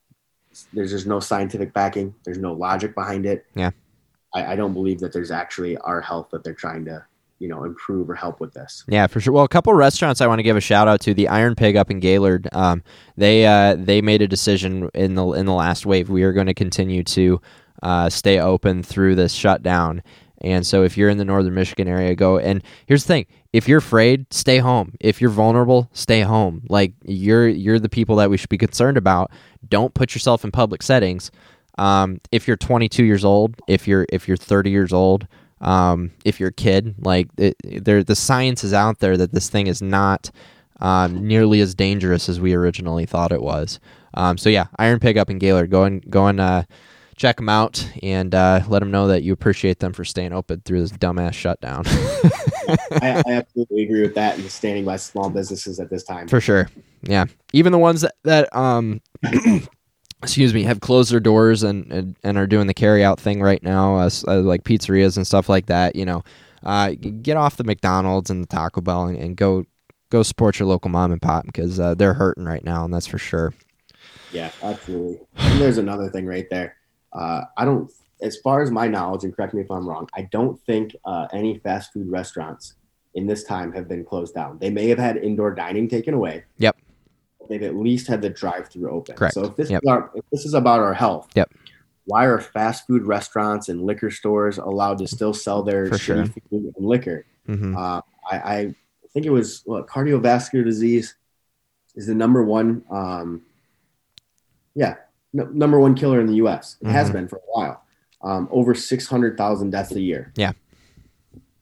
there's 0.73 0.91
just 0.93 1.07
no 1.07 1.21
scientific 1.21 1.75
backing. 1.75 2.15
There's 2.25 2.39
no 2.39 2.53
logic 2.55 2.95
behind 2.95 3.27
it. 3.27 3.45
Yeah. 3.55 3.71
I, 4.35 4.53
I 4.53 4.57
don't 4.57 4.73
believe 4.73 5.01
that 5.01 5.13
there's 5.13 5.31
actually 5.31 5.77
our 5.79 6.01
health 6.01 6.29
that 6.31 6.45
they're 6.45 6.55
trying 6.55 6.85
to, 6.87 7.05
you 7.41 7.49
know, 7.49 7.65
improve 7.65 8.09
or 8.09 8.15
help 8.15 8.41
with 8.41 8.55
this. 8.55 8.85
Yeah, 8.89 9.07
for 9.09 9.21
sure. 9.21 9.33
Well, 9.35 9.45
a 9.45 9.49
couple 9.49 9.75
restaurants 9.75 10.21
I 10.21 10.29
want 10.29 10.39
to 10.39 10.45
give 10.45 10.57
a 10.57 10.61
shout 10.63 10.89
out 10.89 11.01
to. 11.03 11.13
The 11.13 11.29
Iron 11.29 11.57
Pig 11.57 11.77
up 11.77 11.91
in 11.91 11.99
Gaylord. 12.01 12.49
Um, 12.53 12.83
they 13.17 13.47
uh, 13.47 13.75
they 13.77 14.01
made 14.01 14.23
a 14.23 14.29
decision 14.29 14.89
in 14.95 15.15
the 15.17 15.27
in 15.33 15.45
the 15.45 15.53
last 15.55 15.85
wave. 15.87 16.09
We 16.09 16.23
are 16.23 16.33
going 16.33 16.47
to 16.47 16.55
continue 16.55 17.03
to 17.05 17.41
uh, 17.83 18.11
stay 18.11 18.38
open 18.38 18.83
through 18.83 19.14
this 19.14 19.33
shutdown. 19.33 20.03
And 20.43 20.66
so, 20.66 20.85
if 20.85 20.97
you're 20.97 21.11
in 21.11 21.19
the 21.19 21.25
northern 21.25 21.55
Michigan 21.55 21.87
area, 21.87 22.14
go. 22.14 22.38
And 22.38 22.62
here's 22.87 23.05
the 23.05 23.09
thing: 23.09 23.27
if 23.53 23.69
you're 23.69 23.79
afraid, 23.79 24.33
stay 24.33 24.59
home. 24.59 24.95
If 25.01 25.21
you're 25.21 25.31
vulnerable, 25.31 25.90
stay 25.93 26.23
home. 26.23 26.62
Like 26.69 26.93
you're 27.05 27.49
you're 27.49 27.79
the 27.79 27.88
people 27.88 28.16
that 28.16 28.31
we 28.31 28.37
should 28.37 28.49
be 28.49 28.59
concerned 28.59 28.97
about. 28.97 29.31
Don't 29.69 29.93
put 29.93 30.14
yourself 30.14 30.45
in 30.45 30.51
public 30.51 30.83
settings. 30.83 31.31
Um, 31.79 32.21
if 32.31 32.47
you're 32.47 32.57
22 32.57 33.05
years 33.05 33.25
old, 33.25 33.57
if 33.66 33.88
you're 33.88 34.07
if 34.11 34.29
you're 34.29 34.37
30 34.37 34.71
years 34.71 34.93
old, 34.93 35.27
um, 35.61 36.12
if 36.25 36.40
you're 36.40 36.51
a 36.51 36.53
kid, 36.53 36.95
like 36.99 37.29
it, 37.37 37.57
there, 37.64 38.05
the 38.05 38.16
science 38.16 38.64
is 38.64 38.73
out 38.73 39.01
there 39.01 39.16
that 39.16 39.33
this 39.33 39.51
thing 39.51 39.66
is 39.66 39.83
not 39.83 40.31
um, 40.81 41.27
nearly 41.27 41.61
as 41.61 41.75
dangerous 41.75 42.29
as 42.29 42.40
we 42.40 42.55
originally 42.55 43.07
thought 43.07 43.33
it 43.33 43.43
was. 43.43 43.81
Um, 44.14 44.38
so 44.38 44.49
yeah, 44.49 44.66
Iron 44.79 45.01
Pig 45.01 45.19
up 45.19 45.31
in 45.31 45.38
Gaylord, 45.38 45.71
go 45.71 45.85
and 45.85 46.09
go 46.11 46.27
and 46.27 46.40
uh, 46.40 46.62
check 47.21 47.37
them 47.37 47.51
out 47.51 47.87
and 48.03 48.35
uh, 48.35 48.63
let 48.69 48.79
them 48.79 48.91
know 48.91 49.07
that 49.09 49.23
you 49.23 49.35
appreciate 49.35 49.79
them 49.79 49.93
for 49.93 50.07
staying 50.07 50.33
open 50.33 50.63
through 50.65 50.81
this 50.81 50.93
dumbass 50.93 51.35
shutdown. 51.35 51.85
I, 53.03 53.23
I 53.27 53.33
absolutely 53.33 53.83
agree 53.83 54.01
with 54.01 54.15
that 54.15 54.39
and 54.39 54.51
standing 54.51 54.87
by 54.87 54.97
small 54.97 55.29
businesses 55.29 55.79
at 55.81 55.91
this 55.91 56.03
time. 56.03 56.29
for 56.29 56.41
sure. 56.41 56.71
Yeah, 57.03 57.27
even 57.53 57.73
the 57.73 57.79
ones 57.79 58.01
that 58.01 58.15
that 58.25 58.55
um. 58.57 59.03
excuse 60.23 60.53
me, 60.53 60.65
have 60.65 60.81
closed 60.81 61.11
their 61.11 61.19
doors 61.19 61.63
and, 61.63 61.91
and, 61.91 62.15
and 62.23 62.37
are 62.37 62.47
doing 62.47 62.67
the 62.67 62.75
carry 62.75 63.03
out 63.03 63.19
thing 63.19 63.41
right 63.41 63.63
now, 63.63 63.97
uh, 63.97 64.11
uh, 64.29 64.41
like 64.41 64.65
pizzerias 64.65 65.17
and 65.17 65.27
stuff 65.27 65.49
like 65.49 65.65
that. 65.65 65.97
You 65.97 66.05
know, 66.05 66.23
uh, 66.63 66.91
get 67.23 67.39
off 67.39 67.57
the 67.57 67.65
McDonald's 67.65 68.29
and 68.29 68.43
the 68.43 68.47
Taco 68.47 68.83
Bell 68.83 69.07
and, 69.07 69.17
and 69.17 69.35
go 69.35 69.65
go 70.11 70.23
support 70.23 70.59
your 70.59 70.69
local 70.69 70.91
mom 70.91 71.11
and 71.11 71.23
pop 71.23 71.47
because 71.47 71.81
uh, 71.81 71.95
they're 71.95 72.13
hurting 72.13 72.45
right 72.45 72.65
now, 72.65 72.85
and 72.85 72.93
that's 72.93 73.07
for 73.07 73.17
sure. 73.17 73.55
Yeah, 74.31 74.51
absolutely. 74.63 75.21
And 75.37 75.59
there's 75.59 75.79
another 75.79 76.11
thing 76.11 76.27
right 76.27 76.47
there. 76.51 76.77
Uh, 77.12 77.42
I 77.57 77.64
don't, 77.64 77.90
as 78.23 78.37
far 78.38 78.62
as 78.62 78.70
my 78.70 78.87
knowledge, 78.88 79.25
and 79.25 79.35
correct 79.35 79.55
me 79.55 79.62
if 79.62 79.70
I'm 79.70 79.88
wrong, 79.88 80.09
I 80.14 80.23
don't 80.31 80.61
think 80.66 80.94
uh, 81.05 81.27
any 81.33 81.59
fast 81.59 81.92
food 81.92 82.09
restaurants 82.11 82.75
in 83.14 83.27
this 83.27 83.42
time 83.44 83.73
have 83.73 83.88
been 83.88 84.05
closed 84.05 84.35
down. 84.35 84.59
They 84.59 84.70
may 84.70 84.88
have 84.88 84.99
had 84.99 85.16
indoor 85.16 85.53
dining 85.55 85.88
taken 85.88 86.14
away. 86.14 86.44
Yep. 86.59 86.77
They've 87.49 87.62
at 87.62 87.75
least 87.75 88.07
had 88.07 88.23
the 88.23 88.31
drive-through 88.31 88.88
open. 88.90 89.16
Correct. 89.16 89.35
So 89.35 89.44
if 89.44 89.57
this 89.57 89.70
Yep. 89.70 89.83
is 89.83 89.88
our, 89.88 90.11
if 90.14 90.25
this 90.31 90.44
is 90.44 90.55
about 90.55 90.81
our 90.81 90.94
health, 90.94 91.29
Yep. 91.35 91.51
Why 92.07 92.25
are 92.25 92.40
fast 92.40 92.87
food 92.88 93.05
restaurants 93.05 93.68
and 93.68 93.83
liquor 93.85 94.11
stores 94.11 94.59
allowed 94.59 94.99
to 94.99 95.07
still 95.07 95.33
sell 95.35 95.62
their 95.62 95.87
For 95.87 95.99
sure. 95.99 96.25
food 96.25 96.73
and 96.77 96.87
liquor? 96.87 97.25
hmm 97.46 97.77
Uh, 97.77 98.01
I, 98.29 98.37
I 98.55 98.75
think 99.12 99.27
it 99.27 99.31
was 99.31 99.62
what 99.64 99.87
cardiovascular 99.87 100.64
disease 100.64 101.14
is 101.94 102.07
the 102.07 102.14
number 102.14 102.42
one. 102.42 102.83
Um, 102.90 103.42
yeah, 104.75 104.96
n- 105.38 105.51
number 105.57 105.79
one 105.81 105.95
killer 105.95 106.21
in 106.21 106.27
the 106.27 106.35
U.S. 106.37 106.77
It 106.81 106.88
has 106.88 107.09
Mhm. 107.11 107.12
been 107.12 107.29
for 107.29 107.37
a 107.37 107.40
while. 107.53 107.83
Um, 108.23 108.49
over 108.51 108.75
six 108.75 109.07
hundred 109.07 109.37
thousand 109.38 109.71
deaths 109.71 109.93
a 109.93 110.01
year. 110.01 110.33
Yeah. 110.37 110.53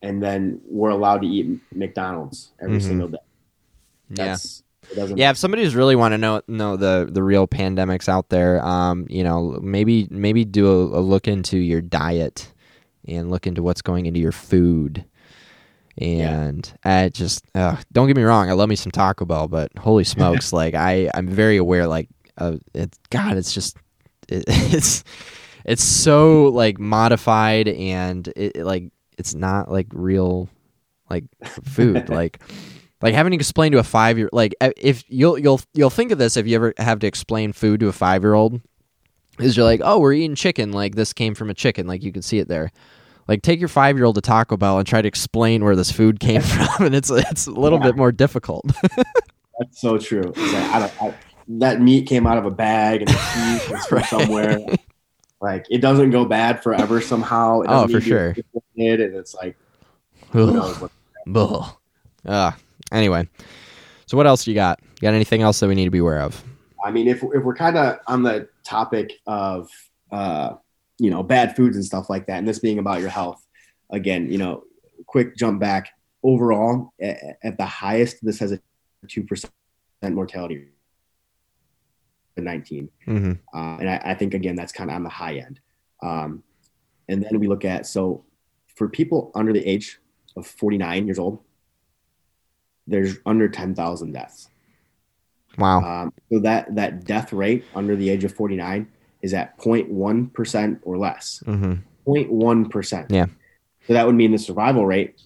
and 0.01 0.23
then 0.23 0.61
we're 0.71 0.91
allowed 0.91 1.23
to 1.23 1.27
eat 1.27 1.59
McDonald's 1.75 2.53
every 2.61 2.79
Mhm. 2.79 2.83
single 2.83 3.09
day. 3.09 3.19
Yeah. 4.11 4.27
That's, 4.27 4.63
doesn't. 4.95 5.19
Yeah, 5.19 5.31
if 5.31 5.37
somebody's 5.37 5.75
really 5.75 5.97
want 5.97 6.13
to 6.13 6.19
know 6.19 6.41
know 6.47 6.77
the 6.77 7.09
the 7.11 7.23
real 7.23 7.49
pandemics 7.49 8.09
out 8.09 8.29
there, 8.29 8.65
um, 8.65 9.07
you 9.11 9.25
know, 9.25 9.59
maybe 9.61 10.07
maybe 10.11 10.45
do 10.45 10.69
a, 10.69 11.01
a 11.01 11.03
look 11.03 11.27
into 11.27 11.59
your 11.59 11.81
diet 11.81 12.53
and 13.09 13.29
look 13.31 13.47
into 13.49 13.61
what's 13.63 13.83
going 13.83 14.07
into 14.07 14.21
your 14.21 14.31
food. 14.33 15.05
And 16.01 16.71
I 16.85 17.09
just 17.09 17.45
uh, 17.57 17.77
don't 17.93 18.07
get 18.07 18.17
me 18.17 18.23
wrong, 18.23 18.49
I 18.49 18.53
love 18.53 18.69
me 18.69 18.77
some 18.77 18.93
Taco 18.93 19.25
Bell, 19.25 19.49
but 19.49 19.77
holy 19.79 20.05
smokes, 20.05 20.53
like 20.61 20.75
I 20.75 21.11
I'm 21.13 21.27
very 21.27 21.57
aware, 21.57 21.87
like 21.89 22.09
uh, 22.39 22.57
it's 22.75 22.99
God, 23.11 23.37
it's 23.37 23.53
just 23.53 23.77
it, 24.29 24.45
it's 24.49 25.05
it's 25.65 25.83
so 25.85 26.45
like 26.47 26.79
modified 26.79 27.69
and 27.69 28.27
it, 28.29 28.57
it, 28.57 28.65
like 28.65 28.91
it's 29.19 29.35
not 29.35 29.71
like 29.71 29.87
real 29.93 30.49
like 31.11 31.25
food 31.65 32.09
like 32.11 32.41
like 33.03 33.15
having 33.15 33.33
to 33.33 33.37
explain 33.37 33.73
to 33.73 33.79
a 33.79 33.83
five 33.83 34.19
year 34.19 34.29
like 34.33 34.55
if 34.77 35.05
you'll 35.09 35.39
you'll 35.39 35.61
you'll 35.75 35.91
think 35.91 36.13
of 36.13 36.19
this 36.19 36.37
if 36.37 36.47
you 36.47 36.55
ever 36.55 36.73
have 36.79 36.99
to 37.01 37.07
explain 37.07 37.53
food 37.53 37.81
to 37.81 37.89
a 37.89 37.93
five 37.93 38.23
year 38.23 38.35
old 38.35 38.61
is 39.39 39.57
you're 39.57 39.65
like 39.65 39.81
oh 39.85 39.99
we're 39.99 40.13
eating 40.13 40.35
chicken 40.35 40.71
like 40.73 40.95
this 40.95 41.13
came 41.13 41.35
from 41.35 41.51
a 41.51 41.55
chicken 41.55 41.87
like 41.87 42.03
you 42.03 42.13
can 42.13 42.23
see 42.23 42.39
it 42.39 42.49
there 42.49 42.71
like 43.27 43.43
take 43.43 43.59
your 43.59 43.69
five 43.69 43.97
year 43.97 44.05
old 44.05 44.15
to 44.15 44.21
Taco 44.21 44.57
Bell 44.57 44.79
and 44.79 44.87
try 44.87 45.03
to 45.03 45.09
explain 45.09 45.65
where 45.65 45.77
this 45.77 45.91
food 45.93 46.19
came 46.21 46.41
from 46.43 46.87
and 46.87 46.95
it's 46.95 47.11
it's 47.11 47.47
a 47.47 47.51
little 47.51 47.79
Yeah. 47.79 47.87
bit 47.87 47.97
more 47.97 48.13
difficult 48.13 48.65
That's 49.59 49.81
so 49.81 49.99
true. 49.99 50.23
Like, 50.37 50.55
I 50.55 50.79
don't, 50.79 51.03
I, 51.03 51.15
that 51.49 51.81
meat 51.81 52.07
came 52.07 52.27
out 52.27 52.39
of 52.39 52.45
a 52.45 52.51
bag 52.51 53.01
and 53.03 53.09
the 53.09 53.13
cheese 53.35 53.71
was 53.71 53.87
from 53.87 54.03
somewhere. 54.21 54.61
Like 55.41 55.67
it 55.71 55.79
doesn't 55.79 56.11
go 56.11 56.25
bad 56.25 56.63
forever 56.63 57.01
somehow. 57.01 57.61
It 57.63 57.67
Oh, 57.71 57.83
for 57.83 57.87
need 57.89 57.93
to 57.95 58.01
be 58.01 58.07
sure. 58.07 58.29
and 58.77 59.15
it's 59.15 59.35
like 59.35 59.57
who 60.31 60.53
knows 60.53 60.77
what. 60.81 60.91
Ugh. 62.27 62.55
anyway 62.91 63.29
so 64.07 64.17
what 64.17 64.27
else 64.27 64.47
you 64.47 64.55
got 64.55 64.81
you 64.97 65.03
got 65.03 65.13
anything 65.15 65.43
else 65.43 65.61
that 65.61 65.69
we 65.69 65.75
need 65.75 65.85
to 65.85 65.91
be 65.91 65.99
aware 65.99 66.21
of 66.21 66.43
I 66.85 66.91
mean, 66.93 67.09
if 67.09 67.23
if 67.23 67.43
we're 67.43 67.57
kind 67.57 67.77
of 67.77 67.99
on 68.07 68.23
the 68.23 68.49
topic 68.65 69.13
of 69.27 69.69
uh, 70.13 70.55
you 70.99 71.11
know 71.11 71.23
bad 71.25 71.57
foods 71.57 71.75
and 71.77 71.85
stuff 71.85 72.09
like 72.09 72.27
that, 72.27 72.39
and 72.39 72.47
this 72.47 72.61
being 72.61 72.79
about 72.79 73.01
your 73.01 73.11
health, 73.11 73.45
again, 73.91 74.31
you 74.31 74.39
know, 74.39 74.63
quick 75.07 75.37
jump 75.37 75.59
back. 75.61 75.89
Overall, 76.23 76.93
a- 77.03 77.35
at 77.45 77.59
the 77.59 77.65
highest, 77.67 78.19
this 78.25 78.39
has 78.39 78.53
a 78.53 78.61
two 79.09 79.25
percent 79.25 79.53
mortality. 80.05 80.69
Nineteen, 82.43 82.91
mm-hmm. 83.07 83.33
uh, 83.57 83.77
and 83.79 83.91
I, 83.91 84.01
I 84.05 84.15
think 84.15 84.35
again 84.35 84.57
that's 84.57 84.73
kind 84.73 84.91
of 84.91 84.97
on 84.97 85.03
the 85.03 85.09
high 85.09 85.37
end. 85.37 85.61
Um, 86.03 86.43
and 87.09 87.23
then 87.23 87.39
we 87.39 87.47
look 87.47 87.65
at 87.65 87.87
so 87.87 88.25
for 88.77 88.89
people 88.89 89.31
under 89.35 89.53
the 89.53 89.67
age 89.67 89.99
of 90.37 90.47
forty 90.47 90.79
nine 90.79 91.07
years 91.07 91.19
old, 91.19 91.41
there's 92.87 93.17
under 93.27 93.49
ten 93.49 93.75
thousand 93.75 94.13
deaths. 94.13 94.49
wow 95.57 95.81
Um, 95.81 96.13
so 96.33 96.41
that 96.41 96.75
that 96.75 97.05
death 97.05 97.33
rate 97.33 97.65
under 97.75 97.97
the 97.97 98.11
age 98.11 98.25
of 98.25 98.33
49 98.35 98.87
is 99.23 99.35
at 99.35 99.59
0.1 99.59 100.33
percent 100.33 100.81
or 100.83 100.97
less. 100.99 101.43
mm-hmm. 101.47 101.75
0.1 102.07 102.71
percent. 102.71 103.11
Yeah. 103.11 103.27
So 103.87 103.93
that 103.95 104.07
would 104.07 104.15
mean 104.15 104.33
the 104.33 104.39
survival 104.39 104.87
rate 104.87 105.21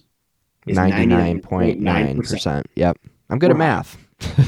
is 0.67 0.77
99.9% 0.77 2.63
yep 2.75 2.97
i'm 3.29 3.39
good 3.39 3.51
at 3.51 3.57
math 3.57 3.97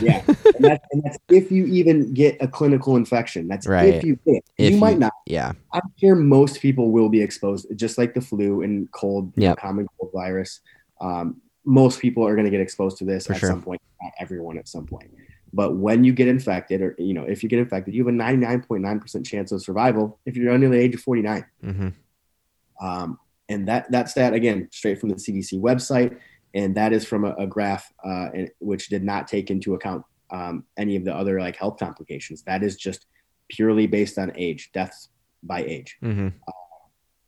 Yeah, 0.01 0.21
and 0.55 0.65
that's, 0.65 0.85
and 0.91 1.03
that's 1.03 1.17
if 1.29 1.51
you 1.51 1.65
even 1.65 2.13
get 2.13 2.38
a 2.41 2.47
clinical 2.47 2.95
infection. 2.95 3.47
That's 3.47 3.67
Right. 3.67 3.95
if 3.95 4.03
you 4.03 4.17
get. 4.25 4.43
If 4.57 4.71
you 4.73 4.77
might 4.77 4.93
you- 4.93 4.99
not. 4.99 5.13
Yeah. 5.25 5.51
I'm 5.73 5.91
sure 5.99 6.15
most 6.15 6.61
people 6.61 6.91
will 6.91 7.09
be 7.09 7.21
exposed, 7.21 7.67
just 7.75 7.97
like 7.97 8.13
the 8.13 8.21
flu 8.21 8.61
and 8.61 8.91
cold, 8.91 9.33
you 9.35 9.47
know, 9.49 9.55
common 9.55 9.88
cold 9.99 10.11
virus. 10.13 10.61
Um, 11.01 11.41
most 11.65 11.99
people 11.99 12.25
are 12.27 12.35
going 12.35 12.45
to 12.45 12.51
get 12.51 12.61
exposed 12.61 12.97
to 12.99 13.05
this 13.05 13.27
For 13.27 13.33
at 13.33 13.39
sure. 13.39 13.49
some 13.49 13.61
point. 13.61 13.81
Not 14.01 14.11
everyone 14.19 14.57
at 14.57 14.67
some 14.67 14.85
point. 14.85 15.11
But 15.53 15.77
when 15.77 16.03
you 16.03 16.11
get 16.13 16.27
infected, 16.27 16.81
or 16.81 16.95
you 16.97 17.13
know, 17.13 17.23
if 17.23 17.41
you 17.41 17.49
get 17.49 17.59
infected, 17.59 17.93
you 17.93 18.05
have 18.05 18.13
a 18.13 18.17
99.9% 18.17 19.25
chance 19.25 19.51
of 19.51 19.61
survival 19.63 20.19
if 20.25 20.35
you're 20.35 20.53
under 20.53 20.69
the 20.69 20.77
age 20.77 20.93
of 20.95 21.01
49. 21.01 21.45
hmm 21.63 21.88
Um, 22.81 23.19
and 23.47 23.67
that 23.67 23.89
that 23.91 24.09
stat 24.09 24.33
again, 24.33 24.67
straight 24.71 24.99
from 24.99 25.09
the 25.09 25.15
CDC 25.15 25.59
website, 25.61 26.17
and 26.55 26.73
that 26.75 26.93
is 26.93 27.05
from 27.05 27.25
a, 27.25 27.35
a 27.35 27.45
graph 27.45 27.91
uh, 28.03 28.29
which 28.59 28.87
did 28.87 29.03
not 29.03 29.27
take 29.27 29.51
into 29.51 29.75
account 29.75 30.03
um, 30.31 30.63
any 30.77 30.95
of 30.95 31.03
the 31.03 31.13
other 31.13 31.39
like 31.39 31.57
health 31.57 31.77
complications. 31.77 32.41
That 32.43 32.63
is 32.63 32.77
just 32.77 33.05
purely 33.49 33.85
based 33.85 34.17
on 34.17 34.31
age, 34.35 34.71
deaths 34.73 35.09
by 35.43 35.63
age. 35.63 35.97
hmm 36.01 36.29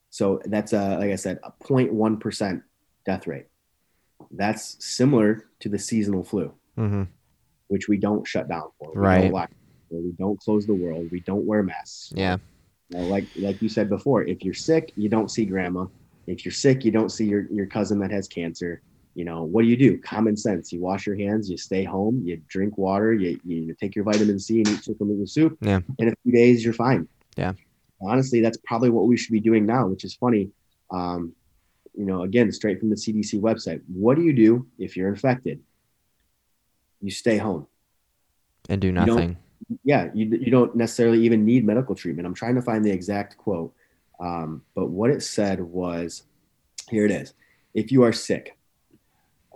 So 0.09 0.41
that's 0.45 0.73
a 0.73 0.97
like 0.97 1.11
I 1.11 1.15
said, 1.15 1.39
a 1.43 1.51
0.1 1.63 2.19
percent 2.19 2.63
death 3.05 3.27
rate. 3.27 3.47
That's 4.31 4.83
similar 4.83 5.45
to 5.59 5.69
the 5.69 5.77
seasonal 5.77 6.23
flu, 6.23 6.53
hmm 6.75 7.03
which 7.67 7.89
we 7.89 7.97
don't 7.97 8.25
shut 8.25 8.47
down 8.47 8.69
for. 8.79 8.93
We 8.93 9.01
Right. 9.01 9.21
Don't 9.23 9.33
lock, 9.33 9.51
we 9.89 10.13
don't 10.17 10.39
close 10.39 10.65
the 10.65 10.73
world. 10.73 11.09
We 11.11 11.19
don't 11.19 11.45
wear 11.45 11.63
masks. 11.63 12.13
Yeah. 12.15 12.37
Know, 12.89 13.05
like 13.07 13.27
like 13.35 13.61
you 13.61 13.67
said 13.67 13.89
before, 13.89 14.23
if 14.23 14.41
you're 14.43 14.53
sick, 14.53 14.93
you 14.95 15.09
don't 15.09 15.29
see 15.29 15.45
grandma. 15.45 15.87
If 16.27 16.45
you're 16.45 16.53
sick, 16.53 16.85
you 16.85 16.91
don't 16.91 17.09
see 17.09 17.25
your, 17.25 17.45
your 17.51 17.67
cousin 17.67 17.99
that 17.99 18.11
has 18.11 18.27
cancer. 18.27 18.81
You 19.17 19.25
know, 19.25 19.41
what 19.41 19.63
do 19.63 19.67
you 19.67 19.75
do? 19.75 19.97
Common 19.97 20.38
sense. 20.38 20.71
You 20.71 20.80
wash 20.80 21.08
your 21.08 21.15
hands, 21.15 21.49
you 21.49 21.58
stay 21.58 21.84
home, 21.84 22.21
you 22.23 22.39
drink 22.47 22.77
water, 22.77 23.15
you, 23.15 23.39
you 23.43 23.73
take 23.73 23.95
your 23.95 24.06
vitamin 24.06 24.38
C 24.38 24.60
and 24.60 24.67
eat 24.67 24.84
chicken 24.84 25.08
noodle 25.08 25.25
soup. 25.25 25.58
Yeah. 25.60 25.80
In 25.97 26.10
a 26.10 26.13
few 26.21 26.32
days, 26.32 26.63
you're 26.63 26.71
fine. 26.71 27.08
Yeah. 27.36 27.53
Honestly, 27.99 28.41
that's 28.41 28.60
probably 28.63 28.91
what 28.91 29.08
we 29.08 29.17
should 29.17 29.32
be 29.32 29.39
doing 29.39 29.65
now, 29.65 29.88
which 29.88 30.03
is 30.03 30.13
funny. 30.13 30.51
Um, 30.91 31.34
you 31.95 32.06
know, 32.06 32.21
again, 32.21 32.51
straight 32.51 32.80
from 32.80 32.91
the 32.91 32.95
CDC 32.95 33.41
website. 33.41 33.82
What 33.88 34.17
do 34.17 34.21
you 34.21 34.34
do 34.34 34.67
if 34.77 34.95
you're 34.95 35.10
infected? 35.10 35.62
You 37.01 37.10
stay 37.10 37.39
home 37.39 37.65
And 38.69 38.80
do 38.80 38.91
nothing. 38.91 39.36
yeah, 39.84 40.12
you, 40.13 40.27
you 40.27 40.51
don't 40.51 40.75
necessarily 40.75 41.25
even 41.25 41.43
need 41.43 41.65
medical 41.65 41.95
treatment. 41.95 42.27
I'm 42.27 42.36
trying 42.36 42.53
to 42.53 42.62
find 42.62 42.86
the 42.86 42.91
exact 42.91 43.36
quote, 43.38 43.73
um, 44.19 44.62
but 44.75 44.89
what 44.89 45.10
it 45.10 45.23
said 45.23 45.60
was 45.60 46.21
here 46.88 47.06
it 47.06 47.12
is. 47.12 47.34
If 47.73 47.91
you 47.91 48.03
are 48.03 48.13
sick, 48.13 48.57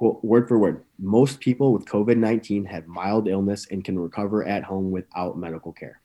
quote, 0.02 0.24
word 0.24 0.48
for 0.48 0.58
word, 0.58 0.84
most 0.98 1.40
people 1.40 1.74
with 1.74 1.86
COVID 1.86 2.18
19 2.18 2.66
have 2.66 2.88
mild 2.88 3.28
illness 3.28 3.68
and 3.70 3.86
can 3.86 4.00
recover 4.00 4.44
at 4.48 4.64
home 4.64 4.90
without 4.90 5.38
medical 5.38 5.72
care. 5.72 6.00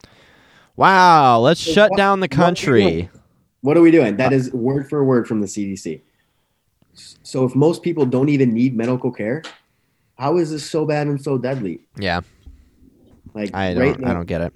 Wow. 0.75 1.39
Let's 1.39 1.59
So 1.59 1.71
shut 1.71 1.89
what- 1.89 1.97
down 1.97 2.19
the 2.19 2.27
what 2.27 2.37
are 2.37 2.37
we 2.37 2.45
country. 2.45 3.09
What 3.61 3.75
are 3.75 3.81
we 3.81 3.89
doing? 3.89 4.17
That 4.17 4.33
is 4.33 4.53
word 4.53 4.87
for 4.87 5.03
word 5.03 5.27
from 5.27 5.41
the 5.41 5.47
CDC. 5.47 6.01
So 7.23 7.43
if 7.43 7.55
most 7.55 7.81
people 7.81 8.05
don't 8.05 8.29
even 8.29 8.53
need 8.53 8.77
medical 8.77 9.11
care, 9.11 9.41
how 10.19 10.37
is 10.37 10.51
this 10.51 10.69
so 10.69 10.85
bad 10.85 11.07
and 11.07 11.19
so 11.19 11.39
deadly? 11.39 11.79
Yeah. 11.97 12.21
Like 13.33 13.55
I 13.55 13.73
don't. 13.73 13.81
right 13.81 14.05
I 14.05 14.13
don't 14.13 14.27
get 14.27 14.41
it. 14.41 14.53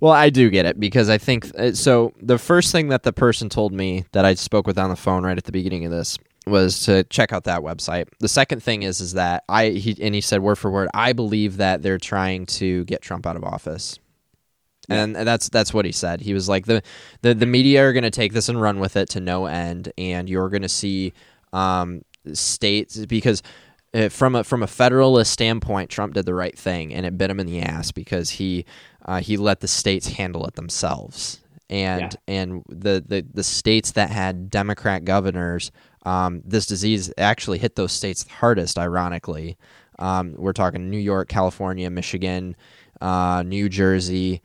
Well, 0.00 0.12
I 0.12 0.28
do 0.28 0.50
get 0.50 0.66
it 0.66 0.78
because 0.78 1.08
I 1.08 1.16
think 1.16 1.50
uh, 1.58 1.72
so. 1.72 2.12
The 2.20 2.36
first 2.36 2.72
thing 2.72 2.88
that 2.88 3.04
the 3.04 3.12
person 3.12 3.48
told 3.48 3.72
me 3.72 4.04
that 4.12 4.26
I 4.26 4.34
spoke 4.34 4.66
with 4.66 4.78
on 4.78 4.90
the 4.90 4.96
phone 4.96 5.24
right 5.24 5.38
at 5.38 5.44
the 5.44 5.52
beginning 5.52 5.86
of 5.86 5.90
this 5.90 6.18
was 6.46 6.84
to 6.84 7.04
check 7.04 7.32
out 7.32 7.44
that 7.44 7.60
website. 7.62 8.08
The 8.20 8.28
second 8.28 8.62
thing 8.62 8.82
is 8.82 9.00
is 9.00 9.12
that 9.14 9.44
I 9.48 9.68
he 9.70 9.96
and 10.00 10.14
he 10.14 10.20
said 10.20 10.40
word 10.40 10.56
for 10.56 10.70
word. 10.70 10.88
I 10.94 11.12
believe 11.12 11.58
that 11.58 11.82
they're 11.82 11.98
trying 11.98 12.46
to 12.46 12.84
get 12.84 13.02
Trump 13.02 13.26
out 13.26 13.36
of 13.36 13.44
office. 13.44 13.98
And 14.88 15.16
that's 15.16 15.48
that's 15.48 15.72
what 15.72 15.86
he 15.86 15.92
said. 15.92 16.20
He 16.20 16.34
was 16.34 16.48
like 16.48 16.66
the 16.66 16.82
the, 17.22 17.34
the 17.34 17.46
media 17.46 17.84
are 17.84 17.92
going 17.92 18.04
to 18.04 18.10
take 18.10 18.34
this 18.34 18.48
and 18.48 18.60
run 18.60 18.80
with 18.80 18.96
it 18.96 19.08
to 19.10 19.20
no 19.20 19.46
end, 19.46 19.92
and 19.96 20.28
you're 20.28 20.50
going 20.50 20.62
to 20.62 20.68
see 20.68 21.14
um, 21.54 22.02
states 22.32 23.06
because 23.06 23.42
uh, 23.94 24.08
from 24.08 24.34
a 24.34 24.44
from 24.44 24.62
a 24.62 24.66
federalist 24.66 25.32
standpoint, 25.32 25.88
Trump 25.88 26.14
did 26.14 26.26
the 26.26 26.34
right 26.34 26.58
thing, 26.58 26.92
and 26.92 27.06
it 27.06 27.16
bit 27.16 27.30
him 27.30 27.40
in 27.40 27.46
the 27.46 27.60
ass 27.60 27.92
because 27.92 28.28
he 28.28 28.66
uh, 29.04 29.20
he 29.20 29.36
let 29.36 29.60
the 29.60 29.68
states 29.68 30.08
handle 30.08 30.44
it 30.46 30.54
themselves, 30.54 31.40
and 31.70 32.16
and 32.26 32.62
the, 32.68 33.02
the 33.06 33.24
the 33.32 33.44
states 33.44 33.92
that 33.92 34.10
had 34.10 34.50
Democrat 34.50 35.04
governors, 35.04 35.70
um, 36.04 36.42
this 36.44 36.66
disease 36.66 37.12
actually 37.18 37.58
hit 37.58 37.76
those 37.76 37.92
states 37.92 38.26
hardest. 38.28 38.78
Ironically, 38.78 39.56
um, 39.98 40.34
we're 40.36 40.52
talking 40.52 40.90
New 40.90 40.98
York, 40.98 41.28
California, 41.28 41.88
Michigan, 41.90 42.56
uh, 43.00 43.42
New 43.46 43.68
Jersey, 43.68 44.42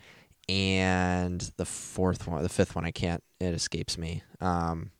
and 0.48 1.40
the 1.58 1.66
fourth 1.66 2.28
one, 2.28 2.42
the 2.44 2.50
fifth 2.50 2.76
one, 2.76 2.86
I 2.86 2.92
can't. 2.92 3.24
It 3.40 3.54
escapes 3.54 3.98
me. 3.98 4.24
Um, 4.42 4.92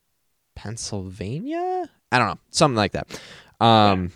Pennsylvania. 0.56 1.90
I 2.12 2.18
don't 2.20 2.28
know, 2.28 2.40
something 2.52 2.76
like 2.78 2.92
that. 2.94 3.22
Um, 3.60 4.12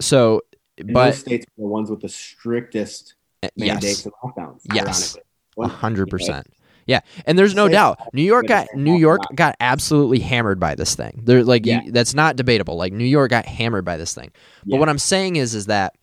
so, 0.00 0.42
And 0.76 0.92
but 0.92 1.06
those 1.06 1.18
states 1.18 1.46
are 1.46 1.62
the 1.62 1.66
ones 1.66 1.90
with 1.90 2.00
the 2.00 2.08
strictest 2.08 3.14
uh, 3.42 3.48
mandates 3.56 3.84
yes, 3.84 4.06
and 4.06 4.14
lockdowns. 4.22 4.60
Yes. 4.72 4.86
ironically. 5.16 5.22
One- 5.54 5.70
hundred 5.70 6.08
percent. 6.10 6.46
Yeah, 6.88 7.00
and 7.26 7.38
there's 7.38 7.54
no 7.54 7.68
doubt 7.68 8.00
New 8.12 8.22
York 8.22 8.46
got 8.48 8.66
New 8.74 8.96
York 8.96 9.20
got 9.34 9.54
absolutely 9.60 10.18
hammered 10.20 10.58
by 10.58 10.74
this 10.74 10.94
thing. 10.96 11.20
They're 11.24 11.44
like 11.44 11.64
you- 11.84 11.92
that's 11.92 12.14
not 12.14 12.34
debatable. 12.34 12.76
Like 12.76 12.92
New 12.92 13.04
York 13.04 13.30
got 13.30 13.44
hammered 13.46 13.84
by 13.84 13.96
this 13.98 14.14
thing. 14.14 14.30
But 14.64 14.72
Yeah. 14.74 14.78
what 14.80 14.88
I'm 14.88 14.98
saying 14.98 15.36
is 15.36 15.54
is 15.54 15.66
that 15.66 15.94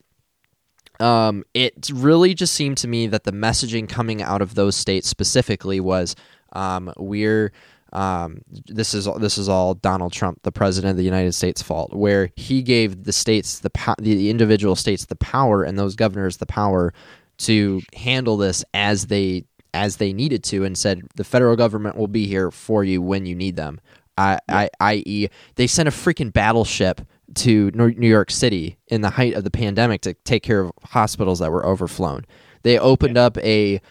um, 0.99 1.43
it 1.53 1.89
really 1.93 2.33
just 2.33 2.53
seemed 2.53 2.77
to 2.77 2.87
me 2.87 3.07
that 3.07 3.25
the 3.25 3.33
messaging 3.33 3.89
coming 3.89 4.21
out 4.21 4.41
of 4.41 4.55
those 4.55 4.75
states 4.77 5.09
specifically 5.09 5.79
was 5.79 6.15
um, 6.53 6.93
we're 6.97 7.51
um, 7.91 8.41
this 8.67 8.93
is 8.93 9.07
this 9.19 9.37
is 9.37 9.47
all 9.49 9.73
Donald 9.73 10.11
Trump, 10.13 10.41
the 10.43 10.51
president 10.51 10.91
of 10.91 10.97
the 10.97 11.03
United 11.03 11.33
States, 11.33 11.61
fault, 11.61 11.93
where 11.93 12.29
he 12.35 12.61
gave 12.61 13.05
the 13.05 13.11
states 13.13 13.59
the 13.59 13.69
po- 13.69 13.95
the 13.99 14.29
individual 14.29 14.75
states 14.75 15.05
the 15.05 15.15
power 15.15 15.63
and 15.63 15.77
those 15.79 15.95
governors 15.95 16.37
the 16.37 16.45
power 16.45 16.93
to 17.39 17.81
handle 17.95 18.37
this 18.37 18.63
as 18.73 19.07
they 19.07 19.45
as 19.75 19.97
they 19.97 20.13
needed 20.13 20.43
to, 20.45 20.63
and 20.63 20.77
said 20.77 21.03
the 21.15 21.23
federal 21.23 21.55
government 21.55 21.97
will 21.97 22.07
be 22.07 22.25
here 22.25 22.49
for 22.49 22.83
you 22.83 23.01
when 23.01 23.25
you 23.25 23.35
need 23.35 23.55
them. 23.55 23.79
I, 24.17 24.39
I, 24.47 24.69
i.e., 24.79 25.27
they 25.55 25.67
sent 25.67 25.89
a 25.89 25.91
freaking 25.91 26.31
battleship 26.31 27.01
to 27.35 27.71
New 27.71 28.07
York 28.07 28.31
City 28.31 28.77
in 28.87 29.01
the 29.01 29.11
height 29.11 29.33
of 29.33 29.43
the 29.43 29.51
pandemic 29.51 30.01
to 30.01 30.13
take 30.13 30.41
care 30.41 30.61
of 30.61 30.71
hospitals 30.83 31.39
that 31.39 31.51
were 31.51 31.65
overflown. 31.65 32.25
They 32.63 32.79
opened 32.79 33.17
up 33.17 33.37
a, 33.39 33.81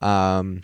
um, 0.00 0.62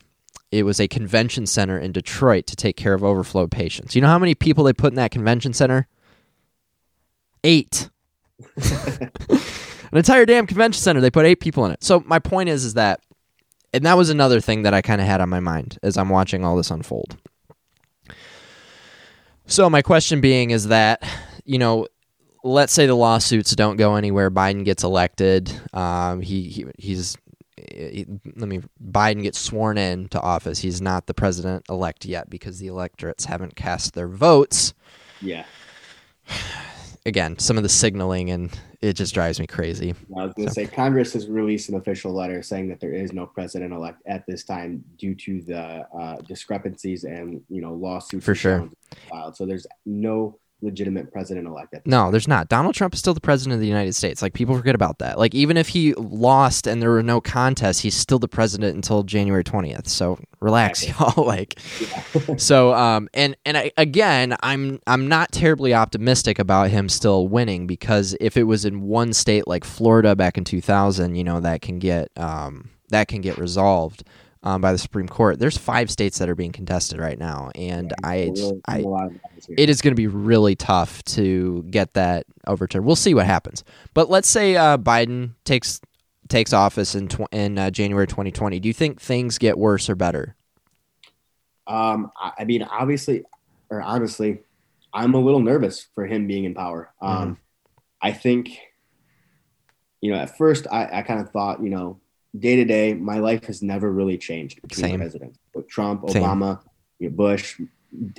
it 0.51 0.65
was 0.65 0.81
a 0.81 0.89
convention 0.89 1.47
center 1.47 1.79
in 1.79 1.93
Detroit 1.93 2.47
to 2.47 2.57
take 2.57 2.77
care 2.77 2.95
of 2.95 3.05
overflow 3.05 3.47
patients. 3.47 3.95
You 3.95 4.01
know 4.01 4.09
how 4.09 4.19
many 4.19 4.35
people 4.35 4.65
they 4.65 4.73
put 4.73 4.93
in 4.93 4.97
that 4.97 5.11
convention 5.11 5.53
center? 5.53 5.87
Eight. 7.45 7.91
An 9.93 9.99
entire 9.99 10.25
damn 10.25 10.47
convention 10.47 10.81
center. 10.81 11.01
They 11.01 11.11
put 11.11 11.27
eight 11.27 11.41
people 11.41 11.65
in 11.67 11.73
it. 11.73 11.83
So 11.83 12.03
my 12.07 12.19
point 12.19 12.49
is, 12.49 12.65
is 12.65 12.75
that, 12.75 13.01
and 13.73 13.85
that 13.85 13.97
was 13.97 14.11
another 14.11 14.41
thing 14.41 14.63
that 14.63 14.75
I 14.75 14.83
kind 14.83 15.01
of 15.01 15.07
had 15.07 15.21
on 15.21 15.29
my 15.29 15.41
mind 15.41 15.79
as 15.83 15.97
I'm 15.97 16.09
watching 16.09 16.45
all 16.45 16.57
this 16.57 16.71
unfold. 16.71 17.17
So 19.47 19.69
my 19.69 19.83
question 19.83 20.21
being 20.21 20.51
is 20.51 20.69
that, 20.69 21.03
you 21.45 21.59
know, 21.59 21.89
let's 22.45 22.73
say 22.73 22.87
the 22.87 22.95
lawsuits 22.95 23.55
don't 23.57 23.77
go 23.77 23.97
anywhere. 23.97 24.31
Biden 24.31 24.65
gets 24.65 24.85
elected. 24.85 25.53
Um, 25.73 26.21
he, 26.21 26.45
he 26.45 26.67
he's 26.79 27.17
he, 27.57 28.07
let 28.37 28.49
me 28.49 28.61
Biden 28.83 29.23
gets 29.23 29.39
sworn 29.39 29.77
in 29.77 30.09
to 30.09 30.21
office. 30.21 30.61
He's 30.61 30.81
not 30.81 31.07
the 31.07 31.15
president 31.15 31.67
elect 31.69 32.05
yet 32.05 32.31
because 32.31 32.59
the 32.59 32.69
electorates 32.69 33.25
haven't 33.25 33.57
cast 33.57 33.95
their 33.95 34.09
votes. 34.09 34.73
Yeah. 35.21 35.45
Again, 37.07 37.39
some 37.39 37.57
of 37.57 37.63
the 37.63 37.69
signaling 37.69 38.31
and 38.31 38.51
it 38.83 38.93
just 38.95 39.15
drives 39.15 39.41
me 39.41 39.47
crazy. 39.47 39.95
I 40.17 40.25
was 40.25 40.35
going 40.35 40.49
to 40.49 40.55
say 40.55 40.67
Congress 40.67 41.15
has 41.15 41.29
released 41.29 41.69
an 41.71 41.77
official 41.77 42.13
letter 42.13 42.43
saying 42.43 42.69
that 42.69 42.81
there 42.81 42.93
is 42.93 43.13
no 43.13 43.27
president 43.27 43.73
elect 43.73 44.03
at 44.07 44.27
this 44.27 44.45
time 44.45 44.85
due 44.99 45.15
to 45.15 45.41
the 45.43 45.87
uh, 45.99 46.17
discrepancies 46.29 47.05
and 47.05 47.41
you 47.49 47.63
know 47.63 47.73
lawsuits 47.73 48.25
For 48.25 48.35
sure. 48.35 48.69
filed. 49.09 49.37
So 49.37 49.47
there's 49.47 49.67
no 49.87 50.39
legitimate 50.63 51.13
president 51.13 51.47
elect. 51.47 51.75
No, 51.87 52.11
there's 52.11 52.29
not. 52.29 52.49
Donald 52.49 52.75
Trump 52.75 52.95
is 52.95 53.01
still 53.01 53.15
the 53.15 53.21
president 53.21 53.55
of 53.55 53.61
the 53.61 53.67
United 53.67 53.95
States. 53.95 54.23
Like 54.23 54.35
people 54.35 54.57
forget 54.57 54.75
about 54.75 54.99
that. 54.99 55.19
Like 55.19 55.35
even 55.35 55.57
if 55.57 55.69
he 55.69 55.95
lost 55.95 56.67
and 56.67 56.81
there 56.81 56.91
were 56.91 57.03
no 57.03 57.21
contests, 57.21 57.81
he's 57.81 57.97
still 57.97 58.19
the 58.19 58.29
president 58.29 58.75
until 58.75 59.03
January 59.03 59.45
20th. 59.45 59.89
So 59.89 60.19
relax, 60.41 60.87
y'all. 61.01 61.25
like 61.25 61.59
so 62.37 62.75
um 62.81 63.09
and 63.15 63.37
and 63.45 63.57
I, 63.57 63.73
again, 63.77 64.37
I'm 64.43 64.81
I'm 64.87 65.09
not 65.09 65.33
terribly 65.33 65.75
optimistic 65.75 66.39
about 66.39 66.71
him 66.71 66.89
still 66.89 67.29
winning 67.29 67.67
because 67.67 68.17
if 68.21 68.37
it 68.37 68.45
was 68.45 68.65
in 68.65 68.83
one 68.83 69.13
state 69.13 69.47
like 69.47 69.65
Florida 69.65 70.17
back 70.17 70.37
in 70.39 70.45
2000, 70.45 71.15
you 71.15 71.25
know, 71.25 71.41
that 71.41 71.63
can 71.63 71.79
get 71.79 72.11
um 72.17 72.71
that 72.91 73.09
can 73.09 73.21
get 73.21 73.39
resolved. 73.39 74.05
Um, 74.43 74.63
by 74.63 74.73
the 74.73 74.79
Supreme 74.79 75.07
Court, 75.07 75.39
there's 75.39 75.59
five 75.59 75.91
states 75.91 76.19
that 76.19 76.31
are 76.31 76.35
being 76.35 76.53
contested 76.53 76.99
right 76.99 77.19
now, 77.19 77.51
and 77.55 77.93
I, 78.03 78.33
really 78.35 78.61
I, 78.65 78.77
seeing 78.77 78.87
a 78.87 78.89
lot 78.89 79.07
of 79.09 79.13
that 79.13 79.45
here. 79.47 79.57
it 79.59 79.69
is 79.69 79.83
going 79.83 79.93
to 79.93 79.97
be 79.97 80.07
really 80.07 80.57
tough 80.57 81.03
to 81.05 81.63
get 81.69 81.93
that 81.93 82.25
overturned. 82.47 82.87
We'll 82.87 82.97
see 82.97 83.13
what 83.13 83.27
happens. 83.27 83.65
But 83.93 84.09
let's 84.09 84.29
say 84.29 84.57
uh, 84.57 84.79
Biden 84.79 85.33
takes 85.45 85.83
takes 86.31 86.55
office 86.55 86.95
in 86.95 87.09
tw- 87.09 87.29
in 87.33 87.59
uh, 87.59 87.71
January 87.71 88.07
2020. 88.07 88.61
Do 88.61 88.69
you 88.69 88.73
think 88.73 88.99
things 88.99 89.37
get 89.37 89.59
worse 89.59 89.91
or 89.91 89.95
better? 89.95 90.37
Um, 91.67 92.11
I, 92.19 92.33
I 92.39 92.45
mean, 92.45 92.63
obviously, 92.63 93.25
or 93.69 93.83
honestly, 93.83 94.41
I'm 94.95 95.15
a 95.15 95.21
little 95.21 95.41
nervous 95.41 95.89
for 95.95 96.07
him 96.07 96.27
being 96.27 96.45
in 96.45 96.55
power. 96.55 96.93
Um, 97.01 97.39
I 98.03 98.13
think, 98.13 98.59
you 100.01 100.13
know, 100.13 100.19
at 100.19 100.37
first 100.37 100.67
I, 100.71 100.89
I 101.01 101.03
kind 101.03 101.21
of 101.21 101.31
thought, 101.31 101.63
you 101.63 101.71
know, 101.71 102.01
day 102.39 102.57
to 102.57 102.65
day, 102.65 102.95
my 102.95 103.19
life 103.19 103.45
has 103.45 103.63
never 103.63 103.91
really 103.91 104.19
changed 104.19 104.63
between 104.63 104.91
Same. 104.91 105.01
presidents. 105.01 105.39
With 105.55 105.69
Trump. 105.69 106.03
Obama, 106.03 106.61
Bush, 107.01 107.61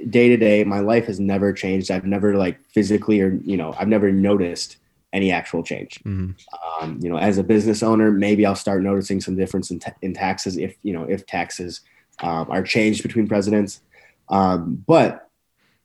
day 0.10 0.30
to 0.30 0.38
day, 0.38 0.64
my 0.64 0.80
life 0.80 1.06
has 1.06 1.20
never 1.20 1.54
changed. 1.54 1.92
I've 1.92 2.06
never 2.06 2.36
like 2.36 2.60
physically 2.74 3.22
or, 3.22 3.40
you 3.44 3.58
know, 3.58 3.74
I've 3.80 3.88
never 3.88 4.12
noticed 4.12 4.78
any 5.14 5.32
actual 5.32 5.62
change. 5.64 6.00
Mhm. 6.06 6.36
Um, 6.82 7.00
you 7.02 7.10
know, 7.10 7.18
as 7.18 7.38
a 7.38 7.44
business 7.44 7.84
owner, 7.84 8.12
maybe 8.12 8.46
I'll 8.46 8.56
start 8.56 8.82
noticing 8.82 9.22
some 9.22 9.36
difference 9.36 9.70
in, 9.72 9.80
ta- 9.80 9.96
in 10.02 10.14
taxes 10.14 10.58
if, 10.58 10.76
you 10.84 10.94
know, 10.94 11.04
if 11.04 11.26
taxes 11.26 11.82
um, 12.22 12.48
are 12.50 12.64
changed 12.64 13.04
between 13.04 13.28
presidents. 13.28 13.82
Um, 14.30 14.84
but, 14.88 15.30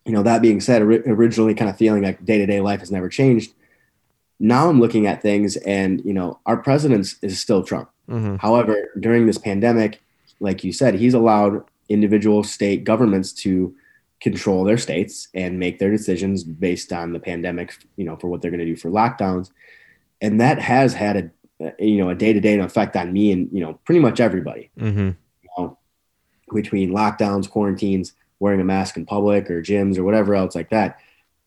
you 0.04 0.12
know, 0.12 0.22
that 0.22 0.42
being 0.42 0.60
said, 0.60 0.82
ori- 0.82 1.02
originally 1.06 1.54
kind 1.54 1.68
of 1.68 1.76
feeling 1.76 2.02
like 2.02 2.24
day 2.24 2.38
to 2.38 2.46
day 2.46 2.60
life 2.60 2.80
has 2.80 2.92
never 2.92 3.08
changed. 3.08 3.52
Now 4.38 4.68
I'm 4.68 4.80
looking 4.80 5.06
at 5.06 5.22
things 5.22 5.56
and, 5.56 6.04
you 6.04 6.12
know, 6.12 6.38
our 6.46 6.56
president 6.56 7.14
is 7.22 7.40
still 7.40 7.62
Trump. 7.62 7.88
Mhm. 8.08 8.40
However, 8.40 8.90
during 9.00 9.26
this 9.26 9.38
pandemic, 9.38 10.00
like 10.40 10.62
you 10.64 10.72
said, 10.72 10.94
he's 10.94 11.14
allowed 11.14 11.62
individual 11.88 12.42
state 12.42 12.84
governments 12.84 13.32
to 13.32 13.74
control 14.20 14.64
their 14.64 14.78
states 14.78 15.28
and 15.34 15.58
make 15.58 15.78
their 15.78 15.90
decisions 15.90 16.42
based 16.42 16.92
on 16.92 17.12
the 17.12 17.20
pandemic, 17.20 17.74
you 17.96 18.04
know, 18.04 18.16
for 18.16 18.28
what 18.28 18.40
they're 18.40 18.50
going 18.50 18.60
to 18.60 18.64
do 18.66 18.76
for 18.76 18.90
lockdowns. 18.90 19.50
And 20.20 20.40
that 20.40 20.58
has 20.58 20.94
had 20.94 21.30
a, 21.60 21.72
you 21.78 21.98
know, 21.98 22.08
a 22.08 22.14
day-to-day 22.14 22.58
effect 22.58 22.96
on 22.96 23.12
me 23.12 23.32
and, 23.32 23.48
you 23.52 23.60
know, 23.60 23.78
pretty 23.84 24.00
much 24.00 24.18
everybody, 24.20 24.70
Mhm. 24.78 25.16
you 25.42 25.48
know, 25.58 25.76
between 26.54 26.90
lockdowns, 26.90 27.48
quarantines, 27.50 28.14
wearing 28.40 28.60
a 28.60 28.64
mask 28.64 28.96
in 28.96 29.04
public 29.04 29.50
or 29.50 29.60
gyms 29.62 29.98
or 29.98 30.04
whatever 30.04 30.34
else 30.34 30.54
like 30.54 30.70
that. 30.70 30.98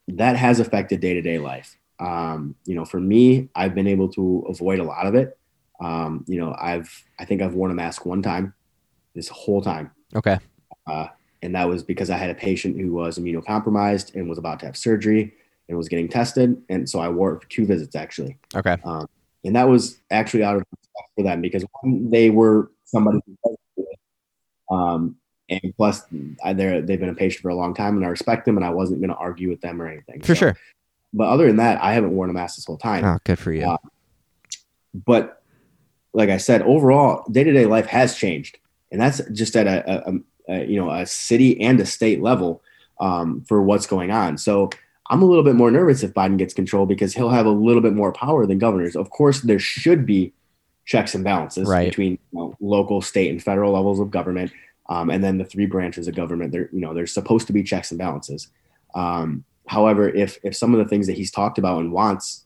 That 0.08 0.36
has 0.36 0.60
affected 0.60 1.00
day-to-day 1.00 1.39
life. 1.39 1.76
Um, 2.00 2.56
you 2.65 2.76
know, 2.76 2.86
for 2.86 3.00
me, 3.00 3.50
I've 3.56 3.76
been 3.76 3.88
able 3.88 4.10
to 4.10 4.45
avoid 4.48 4.80
a 4.80 4.84
lot 4.84 5.06
of 5.08 5.15
it. 5.15 5.38
Um, 5.80 6.26
you 6.28 6.39
know, 6.39 6.56
I've 6.60 6.89
I 7.20 7.26
think 7.26 7.42
I've 7.42 7.54
worn 7.54 7.72
a 7.72 7.74
mask 7.74 8.06
one 8.06 8.22
time 8.22 8.54
this 9.15 9.28
whole 9.30 9.62
time. 9.62 9.92
Okay. 10.15 10.38
And 11.42 11.56
that 11.56 11.70
was 11.70 11.84
because 11.84 12.10
I 12.10 12.18
had 12.18 12.30
a 12.30 12.36
patient 12.36 12.78
who 12.80 12.92
was 12.92 13.18
immunocompromised 13.18 14.13
and 14.15 14.28
was 14.28 14.38
about 14.38 14.60
to 14.60 14.65
have 14.65 14.76
surgery 14.76 15.34
and 15.70 15.78
was 15.78 15.88
getting 15.88 16.10
tested. 16.10 16.62
And 16.68 16.89
so 16.89 17.00
I 17.00 17.08
wore 17.08 17.34
it 17.36 17.42
for 17.42 17.48
two 17.50 17.65
visits 17.65 17.96
actually. 17.96 18.38
Okay. 18.56 18.76
Um, 18.84 19.08
and 19.46 19.56
that 19.56 19.70
was 19.70 20.00
actually 20.12 20.44
out 20.44 20.58
of 20.58 20.63
respect 20.72 21.10
for 21.15 21.24
them 21.24 21.39
because 21.42 21.63
they 21.86 22.30
were 22.30 22.72
somebody 22.84 23.20
who 23.26 23.38
was 23.44 23.58
um, 24.72 25.15
and 25.50 25.74
plus 25.78 26.04
they're, 26.12 26.82
they've 26.82 27.00
been 27.00 27.10
a 27.10 27.15
patient 27.15 27.42
for 27.42 27.50
a 27.50 27.56
long 27.56 27.74
time 27.74 27.96
and 27.96 28.06
I 28.06 28.10
respect 28.10 28.46
them 28.46 28.58
and 28.58 28.65
I 28.65 28.70
wasn't 28.72 29.00
going 29.00 29.10
to 29.10 29.15
argue 29.15 29.50
with 29.50 29.62
them 29.62 29.82
or 29.82 29.88
anything. 29.88 30.20
For 30.22 30.36
So- 30.36 30.39
sure. 30.39 30.58
But 31.13 31.30
other 31.30 31.48
than 31.48 31.56
that, 31.56 31.82
I 31.82 31.94
haven't 31.94 32.12
worn 32.12 32.30
a 32.30 32.34
mask 32.34 32.58
this 32.58 32.65
whole 32.65 32.78
time. 32.78 33.04
Oh, 33.04 33.18
good 33.24 33.39
for 33.39 33.52
you. 33.52 33.63
Uh, 33.65 33.78
but 35.06 35.38
like 36.13 36.30
I 36.30 36.38
said, 36.38 36.62
overall, 36.63 37.24
day 37.32 37.43
to 37.43 37.52
day 37.54 37.65
life 37.65 37.86
has 37.88 38.15
changed, 38.15 38.58
and 38.91 39.00
that's 39.00 39.22
just 39.32 39.56
at 39.56 39.67
a, 39.67 40.10
a, 40.10 40.13
a- 40.50 40.65
you 40.65 40.80
know 40.80 40.89
a 40.89 41.06
city 41.06 41.60
and 41.62 41.80
a 41.80 41.86
state 41.86 42.22
level 42.22 42.62
um, 43.00 43.43
for 43.48 43.62
what's 43.62 43.86
going 43.88 44.12
on. 44.12 44.38
So 44.38 44.69
I'm 45.10 45.22
a 45.22 45.26
little 45.26 45.43
bit 45.43 45.56
more 45.56 45.72
nervous 45.72 46.04
if 46.04 46.13
Biden 46.13 46.38
gets 46.38 46.54
control 46.54 46.86
because 46.86 47.13
he'll 47.13 47.30
have 47.30 47.45
a 47.45 47.52
little 47.52 47.82
bit 47.82 47.93
more 47.93 48.12
power 48.12 48.45
than 48.45 48.58
governors. 48.60 48.95
Of 48.95 49.10
course, 49.12 49.41
there 49.41 49.60
should 49.60 50.06
be 50.06 50.34
checks 50.86 51.13
and 51.15 51.24
balances 51.24 51.67
Right. 51.67 51.89
between 51.89 52.13
you 52.13 52.19
know, 52.34 52.56
local, 52.60 53.02
state, 53.02 53.30
and 53.30 53.41
federal 53.41 53.74
levels 53.74 54.00
of 54.00 54.10
government, 54.10 54.52
um, 54.89 55.10
and 55.12 55.24
then 55.24 55.38
the 55.38 55.45
three 55.45 55.67
branches 55.67 56.08
of 56.08 56.15
government. 56.15 56.52
There, 56.52 56.69
you 56.74 56.80
know, 56.82 56.93
there's 56.95 57.13
supposed 57.13 57.45
to 57.48 57.54
be 57.54 57.62
checks 57.63 57.91
and 57.91 58.00
balances. 58.00 58.50
Um, 58.95 59.43
however, 59.67 60.10
if 60.10 60.39
if 60.43 60.56
some 60.56 60.74
of 60.74 60.80
the 60.80 60.89
things 60.89 61.06
that 61.06 61.15
he's 61.17 61.30
talked 61.32 61.60
about 61.60 61.80
and 61.82 61.91
wants 61.91 62.45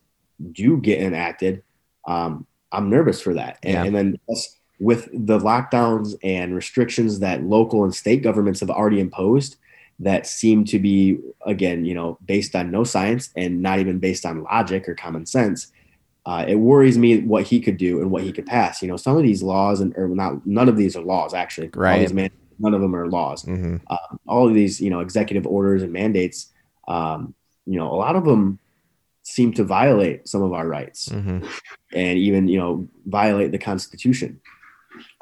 do 0.52 0.78
get 0.78 1.02
enacted, 1.02 1.64
um, 2.06 2.46
I'm 2.74 2.90
nervous 2.90 3.22
for 3.22 3.34
that. 3.36 3.60
And, 3.64 3.74
Yeah. 3.74 3.84
and 3.84 3.96
then 3.96 4.18
with 4.80 5.08
the 5.14 5.40
lockdowns 5.40 6.16
and 6.24 6.56
restrictions 6.56 7.20
that 7.20 7.44
local 7.44 7.84
and 7.84 7.96
state 7.96 8.24
governments 8.24 8.60
have 8.60 8.70
already 8.70 9.00
imposed, 9.00 9.56
that 10.00 10.26
seem 10.28 10.66
to 10.66 10.80
be 10.80 11.20
again, 11.46 11.86
you 11.86 11.94
know, 11.94 12.18
based 12.26 12.56
on 12.56 12.72
no 12.72 12.84
science 12.84 13.30
and 13.38 13.62
not 13.62 13.80
even 13.80 14.00
based 14.00 14.26
on 14.26 14.44
logic 14.44 14.90
or 14.90 14.96
common 14.96 15.26
sense. 15.26 15.72
Uh, 16.26 16.44
it 16.48 16.56
worries 16.56 16.98
me 16.98 17.20
what 17.20 17.44
he 17.44 17.60
could 17.62 17.78
do 17.78 18.02
and 18.02 18.10
what 18.10 18.24
he 18.24 18.32
could 18.32 18.46
pass. 18.46 18.82
You 18.82 18.88
know, 18.88 18.98
some 18.98 19.18
of 19.18 19.24
these 19.24 19.44
laws 19.44 19.82
and 19.82 19.94
or 19.98 20.08
not, 20.08 20.46
none 20.46 20.68
of 20.68 20.78
these 20.78 20.96
are 20.96 21.04
laws 21.04 21.34
actually. 21.34 21.68
All 21.76 21.82
Right. 21.82 22.00
these 22.00 22.14
man- 22.14 22.32
none 22.60 22.74
of 22.74 22.82
them 22.82 22.96
are 22.96 23.10
laws 23.10 23.44
hmm 23.44 23.78
all 24.26 24.48
of 24.48 24.54
these, 24.54 24.80
you 24.80 24.90
know, 24.90 25.02
executive 25.02 25.46
orders 25.46 25.84
and 25.84 25.92
mandates, 25.92 26.52
um, 26.88 27.36
you 27.66 27.78
know, 27.78 27.92
a 27.92 27.96
lot 27.96 28.16
of 28.16 28.26
them 28.26 28.60
seem 29.24 29.54
to 29.54 29.64
violate 29.64 30.28
some 30.28 30.42
of 30.42 30.54
our 30.54 30.68
rights 30.68 31.10
hmm 31.10 31.40
and 31.94 32.18
even, 32.18 32.48
you 32.48 32.58
know, 32.58 32.88
violate 33.06 33.52
the 33.52 33.58
Constitution. 33.58 34.42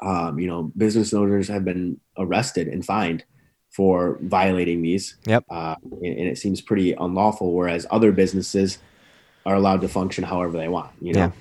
Um, 0.00 0.38
you 0.38 0.46
know, 0.46 0.72
business 0.76 1.12
owners 1.12 1.48
have 1.48 1.64
been 1.64 2.00
arrested 2.18 2.68
and 2.68 2.84
fined 2.84 3.24
for 3.70 4.18
violating 4.22 4.82
these. 4.82 5.16
Yep. 5.26 5.44
Uh, 5.50 5.76
and, 5.82 6.18
and 6.18 6.28
it 6.28 6.38
seems 6.38 6.60
pretty 6.60 6.92
unlawful, 6.92 7.52
whereas 7.52 7.86
other 7.90 8.12
businesses 8.12 8.78
are 9.46 9.54
allowed 9.54 9.80
to 9.82 9.88
function 9.88 10.24
however 10.24 10.56
they 10.56 10.68
want. 10.68 10.92
You 11.00 11.12
know, 11.14 11.32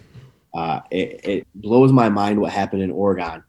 uh, 0.54 0.82
it, 0.90 1.22
it 1.24 1.48
blows 1.56 1.92
my 1.92 2.10
mind 2.10 2.40
what 2.40 2.52
happened 2.52 2.84
in 2.84 2.92
Oregon. 2.92 3.44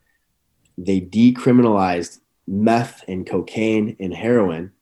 They 0.78 1.00
decriminalized 1.00 2.18
meth 2.46 3.04
and 3.06 3.26
cocaine 3.26 3.96
and 4.00 4.12
heroin, 4.12 4.72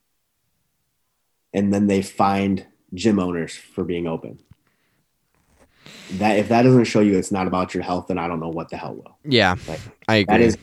and 1.53 1.73
then 1.73 1.87
they 1.87 2.03
fined 2.03 2.67
gym 2.95 3.19
owners 3.19 3.55
for 3.57 3.85
being 3.85 4.07
open. 4.07 4.39
That 6.13 6.39
if 6.39 6.49
that 6.49 6.63
doesn't 6.63 6.85
show 6.85 7.01
you 7.01 7.17
it's 7.17 7.31
not 7.31 7.47
about 7.47 7.73
your 7.75 7.83
health, 7.85 8.09
then 8.09 8.19
I 8.19 8.27
don't 8.27 8.41
know 8.41 8.49
what 8.49 8.69
the 8.69 8.77
hell 8.77 8.95
will. 8.95 9.19
Yeah, 9.25 9.55
Like, 9.67 9.81
I 10.09 10.17
agree. 10.17 10.37
That 10.37 10.41
is 10.41 10.57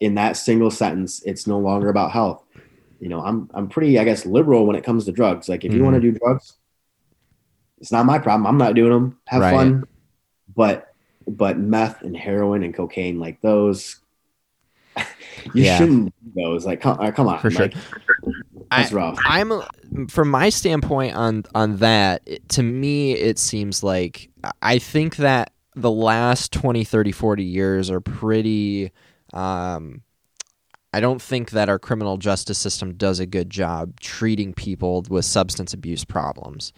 in 0.00 0.14
that 0.14 0.36
single 0.36 0.70
sentence, 0.70 1.22
it's 1.24 1.46
no 1.46 1.58
longer 1.58 1.88
about 1.90 2.12
health. 2.12 2.42
You 3.00 3.08
know, 3.08 3.20
I'm 3.20 3.50
I'm 3.52 3.68
pretty, 3.68 3.98
I 3.98 4.04
guess, 4.04 4.24
liberal 4.24 4.66
when 4.66 4.76
it 4.76 4.84
comes 4.84 5.04
to 5.04 5.12
drugs. 5.12 5.48
Like 5.48 5.64
if 5.64 5.72
you 5.74 5.80
Mhm. 5.80 5.84
want 5.84 5.94
to 5.96 6.00
do 6.00 6.18
drugs, 6.18 6.54
it's 7.80 7.92
not 7.92 8.06
my 8.06 8.18
problem. 8.18 8.46
I'm 8.46 8.58
not 8.58 8.74
doing 8.74 8.90
them. 8.92 9.18
Have 9.26 9.42
Right. 9.42 9.52
fun. 9.52 9.84
But 10.54 10.94
but 11.26 11.58
meth 11.58 12.02
and 12.02 12.16
heroin 12.16 12.62
and 12.62 12.72
cocaine, 12.74 13.20
like 13.20 13.40
those, 13.42 14.00
you 15.52 15.64
Yeah. 15.64 15.76
shouldn't 15.78 16.14
do 16.24 16.42
those. 16.42 16.64
Like 16.64 16.80
come, 16.80 16.98
uh, 16.98 17.10
come 17.12 17.28
on, 17.28 17.38
For 17.40 17.50
sure. 17.50 17.70
That's 18.70 18.92
rough. 18.92 19.18
I'm 19.24 19.62
from 20.08 20.30
my 20.30 20.48
standpoint 20.50 21.14
on 21.16 21.44
on 21.54 21.76
that 21.78 22.22
it- 22.26 22.48
to 22.50 22.62
me 22.62 23.12
it 23.12 23.38
seems 23.38 23.82
like 23.82 24.30
I 24.62 24.78
think 24.78 25.16
that 25.16 25.52
the 25.74 25.90
last 25.90 26.52
20 26.52 26.84
30 26.84 27.12
40 27.12 27.44
years 27.44 27.90
are 27.90 28.00
pretty 28.00 28.90
um 29.32 30.02
I 30.92 31.00
don't 31.00 31.20
think 31.20 31.50
that 31.50 31.68
our 31.68 31.78
criminal 31.78 32.16
justice 32.16 32.58
system 32.58 32.94
does 32.94 33.20
a 33.20 33.26
good 33.26 33.50
job 33.50 34.00
treating 34.00 34.54
people 34.54 35.04
with 35.10 35.24
substance 35.26 35.74
abuse 35.74 36.04
problems. 36.04 36.72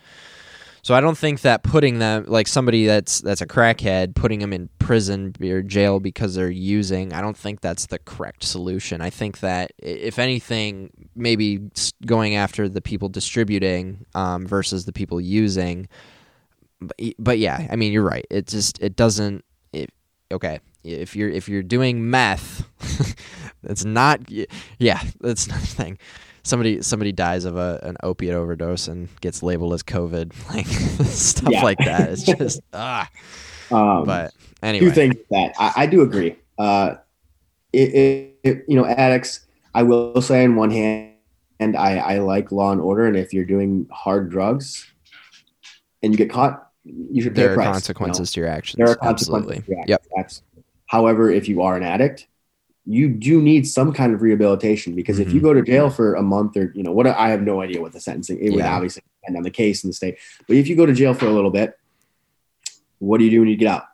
So 0.82 0.94
I 0.94 1.00
don't 1.00 1.18
think 1.18 1.42
that 1.42 1.62
putting 1.62 1.98
them 1.98 2.24
like 2.26 2.48
somebody 2.48 2.86
that's 2.86 3.20
that's 3.20 3.40
a 3.40 3.46
crackhead 3.46 4.14
putting 4.14 4.40
them 4.40 4.52
in 4.52 4.68
prison 4.78 5.34
or 5.42 5.62
jail 5.62 6.00
because 6.00 6.34
they're 6.34 6.50
using 6.50 7.12
I 7.12 7.20
don't 7.20 7.36
think 7.36 7.60
that's 7.60 7.86
the 7.86 7.98
correct 7.98 8.44
solution. 8.44 9.00
I 9.00 9.10
think 9.10 9.40
that 9.40 9.72
if 9.78 10.18
anything 10.18 10.90
maybe 11.14 11.60
going 12.06 12.34
after 12.34 12.68
the 12.68 12.80
people 12.80 13.08
distributing 13.08 14.06
um, 14.14 14.46
versus 14.46 14.84
the 14.84 14.92
people 14.92 15.20
using 15.20 15.88
but, 16.80 16.96
but 17.18 17.38
yeah, 17.38 17.66
I 17.70 17.76
mean 17.76 17.92
you're 17.92 18.02
right. 18.02 18.26
It 18.30 18.46
just 18.46 18.80
it 18.80 18.96
doesn't 18.96 19.44
it, 19.72 19.90
okay, 20.32 20.60
if 20.82 21.14
you're 21.14 21.28
if 21.28 21.48
you're 21.48 21.62
doing 21.62 22.08
meth 22.10 22.64
it's 23.64 23.84
not 23.84 24.20
yeah, 24.78 25.02
that's 25.20 25.46
another 25.46 25.66
thing 25.66 25.98
somebody 26.42 26.82
somebody 26.82 27.12
dies 27.12 27.44
of 27.44 27.56
a, 27.56 27.80
an 27.82 27.96
opiate 28.02 28.34
overdose 28.34 28.88
and 28.88 29.08
gets 29.20 29.42
labeled 29.42 29.72
as 29.74 29.82
COVID, 29.82 30.32
like 30.54 30.66
stuff 31.06 31.52
Yeah. 31.52 31.62
like 31.62 31.78
that. 31.78 32.10
It's 32.10 32.22
just 32.24 32.60
ah. 32.72 33.08
Um, 33.70 34.04
But 34.04 34.32
two 34.62 34.90
things 34.90 35.14
that 35.30 35.52
I, 35.58 35.72
I 35.76 35.86
do 35.86 36.02
agree. 36.02 36.36
Uh, 36.58 36.94
it, 37.72 37.94
it, 37.94 38.38
it- 38.42 38.64
you 38.68 38.76
know, 38.76 38.84
addicts. 38.86 39.46
I 39.72 39.84
will 39.84 40.20
say, 40.20 40.44
on 40.44 40.56
one 40.56 40.70
hand, 40.70 41.12
and 41.60 41.76
I, 41.76 41.98
I 41.98 42.18
like 42.18 42.50
law 42.50 42.72
and 42.72 42.80
order, 42.80 43.06
and 43.06 43.16
if 43.16 43.32
you're 43.32 43.44
doing 43.44 43.86
hard 43.92 44.28
drugs 44.30 44.84
and 46.02 46.12
you 46.12 46.16
get 46.18 46.28
caught, 46.30 46.66
you 46.84 47.22
should 47.22 47.36
pay 47.36 47.42
there 47.42 47.52
are 47.52 47.54
price. 47.54 47.64
you 47.66 47.68
know? 47.68 47.72
consequences 47.74 48.32
to 48.32 48.40
your 48.40 48.48
actions. 48.48 48.78
There 48.78 48.88
are 48.88 48.96
consequences. 48.96 49.50
Absolutely. 49.58 49.84
Yep. 49.86 50.04
That's- 50.16 50.42
However, 50.86 51.30
if 51.30 51.48
you 51.48 51.62
are 51.62 51.76
an 51.76 51.84
addict, 51.84 52.26
you 52.86 53.08
do 53.08 53.40
need 53.42 53.66
some 53.66 53.92
kind 53.92 54.14
of 54.14 54.22
rehabilitation 54.22 54.94
because 54.94 55.18
if 55.18 55.32
you 55.32 55.40
Mhm. 55.40 55.44
go 55.44 55.54
to 55.54 55.62
jail 55.62 55.90
for 55.90 56.14
a 56.14 56.22
month 56.22 56.56
or 56.56 56.72
you 56.74 56.82
know 56.82 56.92
what 56.92 57.06
I 57.06 57.28
have 57.28 57.42
no 57.42 57.60
idea 57.60 57.80
what 57.80 57.92
the 57.92 58.00
sentencing 58.00 58.38
it 58.40 58.50
would 58.52 58.64
obviously 58.64 59.02
depend 59.22 59.36
on 59.36 59.42
the 59.42 59.50
case 59.50 59.84
in 59.84 59.90
the 59.90 59.94
state. 59.94 60.16
But 60.48 60.56
if 60.56 60.66
you 60.66 60.76
go 60.76 60.86
to 60.86 60.92
jail 60.94 61.12
for 61.14 61.26
a 61.26 61.30
little 61.30 61.50
bit, 61.50 61.78
what 62.98 63.18
do 63.18 63.24
you 63.24 63.30
do 63.30 63.40
when 63.40 63.48
you 63.48 63.56
get 63.56 63.68
out? 63.68 63.84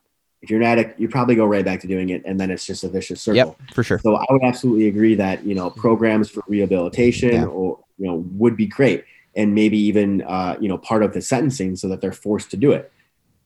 if 0.42 0.50
you're 0.50 0.60
an 0.60 0.66
addict, 0.66 1.00
you 1.00 1.08
probably 1.08 1.34
go 1.34 1.44
right 1.46 1.64
back 1.64 1.80
to 1.80 1.88
doing 1.88 2.10
it, 2.10 2.22
and 2.24 2.38
then 2.38 2.50
it's 2.52 2.64
just 2.64 2.84
a 2.84 2.88
vicious 2.88 3.20
circle. 3.20 3.36
Yep, 3.36 3.72
for 3.72 3.82
sure. 3.82 3.98
So 3.98 4.14
I 4.14 4.24
would 4.30 4.44
absolutely 4.44 4.86
agree 4.86 5.16
that 5.16 5.44
you 5.44 5.56
know 5.56 5.70
programs 5.70 6.28
for 6.30 6.44
rehabilitation 6.46 7.30
Yeah. 7.32 7.46
or 7.46 7.80
you 7.98 8.06
know 8.06 8.22
would 8.32 8.56
be 8.56 8.66
great, 8.66 9.02
and 9.34 9.54
maybe 9.54 9.76
even 9.78 10.22
uh, 10.22 10.56
you 10.60 10.68
know 10.68 10.78
part 10.78 11.02
of 11.02 11.14
the 11.14 11.20
sentencing 11.22 11.74
so 11.74 11.88
that 11.88 12.00
they're 12.00 12.12
forced 12.12 12.50
to 12.52 12.56
do 12.56 12.70
it, 12.70 12.92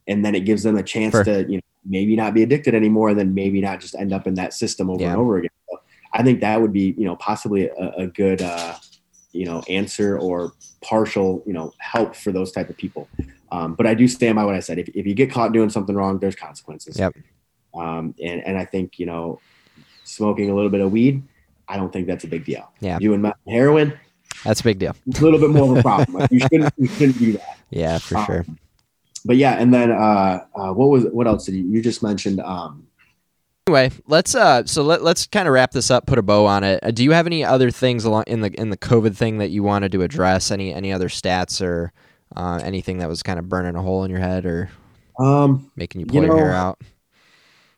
and 0.08 0.22
then 0.24 0.34
it 0.34 0.40
gives 0.40 0.62
them 0.62 0.76
a 0.76 0.82
chance 0.82 1.12
Sure. 1.14 1.24
to 1.24 1.46
you 1.48 1.56
know 1.58 1.62
maybe 1.84 2.16
not 2.16 2.34
be 2.34 2.42
addicted 2.42 2.74
anymore, 2.74 3.10
and 3.10 3.18
then 3.18 3.34
maybe 3.34 3.60
not 3.60 3.80
just 3.80 3.94
end 3.94 4.12
up 4.12 4.26
in 4.26 4.34
that 4.34 4.52
system 4.54 4.90
over 4.90 5.00
Yeah. 5.02 5.10
and 5.12 5.18
over 5.18 5.38
again. 5.38 5.50
So 5.70 5.80
I 6.12 6.22
think 6.22 6.40
that 6.40 6.60
would 6.60 6.72
be 6.72 6.94
you 6.98 7.04
know 7.04 7.16
possibly 7.16 7.68
a, 7.68 7.90
a 7.98 8.06
good 8.06 8.42
uh, 8.42 8.74
you 9.32 9.46
know 9.46 9.62
answer 9.68 10.18
or 10.18 10.52
partial 10.82 11.42
you 11.46 11.52
know 11.52 11.72
help 11.78 12.14
for 12.14 12.32
those 12.32 12.52
type 12.52 12.68
of 12.70 12.76
people. 12.76 13.08
Um, 13.52 13.74
but 13.74 13.86
I 13.86 13.94
do 13.94 14.06
stand 14.06 14.36
by 14.36 14.44
what 14.44 14.54
I 14.54 14.60
said. 14.60 14.78
If, 14.78 14.88
if 14.90 15.06
you 15.06 15.14
get 15.14 15.30
caught 15.30 15.52
doing 15.52 15.70
something 15.70 15.94
wrong, 15.94 16.18
there's 16.20 16.36
consequences. 16.36 16.98
Yep. 16.98 17.14
Um, 17.74 18.14
and 18.22 18.44
and 18.46 18.58
I 18.58 18.64
think 18.64 18.98
you 18.98 19.06
know 19.06 19.40
smoking 20.04 20.50
a 20.50 20.54
little 20.54 20.70
bit 20.70 20.80
of 20.80 20.90
weed, 20.92 21.22
I 21.68 21.76
don't 21.76 21.92
think 21.92 22.06
that's 22.06 22.24
a 22.24 22.28
big 22.28 22.44
deal. 22.44 22.70
Yeah. 22.80 22.98
Doing 22.98 23.30
heroin, 23.48 23.96
That's 24.44 24.60
a 24.60 24.64
big 24.64 24.78
deal. 24.80 24.96
it's 25.06 25.20
a 25.20 25.24
little 25.24 25.38
bit 25.38 25.50
more 25.50 25.70
of 25.72 25.78
a 25.78 25.82
problem. 25.82 26.12
Like, 26.20 26.30
you 26.32 26.40
shouldn't 26.40 26.74
you 26.76 26.88
shouldn't 26.88 27.18
do 27.18 27.32
that. 27.34 27.58
Yeah, 27.70 27.98
for 27.98 28.16
Um, 28.18 28.26
sure. 28.26 28.46
But 29.24 29.36
yeah, 29.36 29.52
and 29.52 29.72
then 29.72 29.90
uh, 29.90 30.44
uh, 30.54 30.72
what 30.72 30.88
was 30.88 31.04
what 31.04 31.26
else 31.26 31.46
did 31.46 31.54
you 31.54 31.64
you 31.64 31.82
just 31.82 32.02
mentioned? 32.02 32.40
Um, 32.40 32.86
Anyway, 33.66 33.90
let's 34.08 34.34
uh 34.34 34.64
so 34.66 34.82
let, 34.82 35.02
let's 35.02 35.28
kind 35.28 35.46
of 35.46 35.54
wrap 35.54 35.70
this 35.70 35.92
up, 35.92 36.04
put 36.04 36.18
a 36.18 36.22
bow 36.22 36.44
on 36.44 36.64
it. 36.64 36.80
Uh, 36.82 36.90
do 36.90 37.04
you 37.04 37.12
have 37.12 37.26
any 37.26 37.44
other 37.44 37.70
things 37.70 38.04
along 38.04 38.24
in 38.26 38.40
the 38.40 38.52
in 38.60 38.70
the 38.70 38.76
COVID 38.76 39.16
thing 39.16 39.38
that 39.38 39.50
you 39.50 39.62
wanted 39.62 39.92
to 39.92 40.02
address? 40.02 40.50
Any 40.50 40.74
any 40.74 40.92
other 40.92 41.08
stats 41.08 41.64
or 41.64 41.92
uh, 42.34 42.60
anything 42.64 42.98
that 42.98 43.08
was 43.08 43.22
kind 43.22 43.38
of 43.38 43.48
burning 43.48 43.76
a 43.76 43.82
hole 43.82 44.02
in 44.02 44.10
your 44.10 44.18
head 44.18 44.44
or 44.44 44.70
um, 45.20 45.70
making 45.76 46.00
you 46.00 46.06
You 46.10 46.20
pull 46.20 46.26
your 46.26 46.36
hair 46.36 46.52
out? 46.52 46.80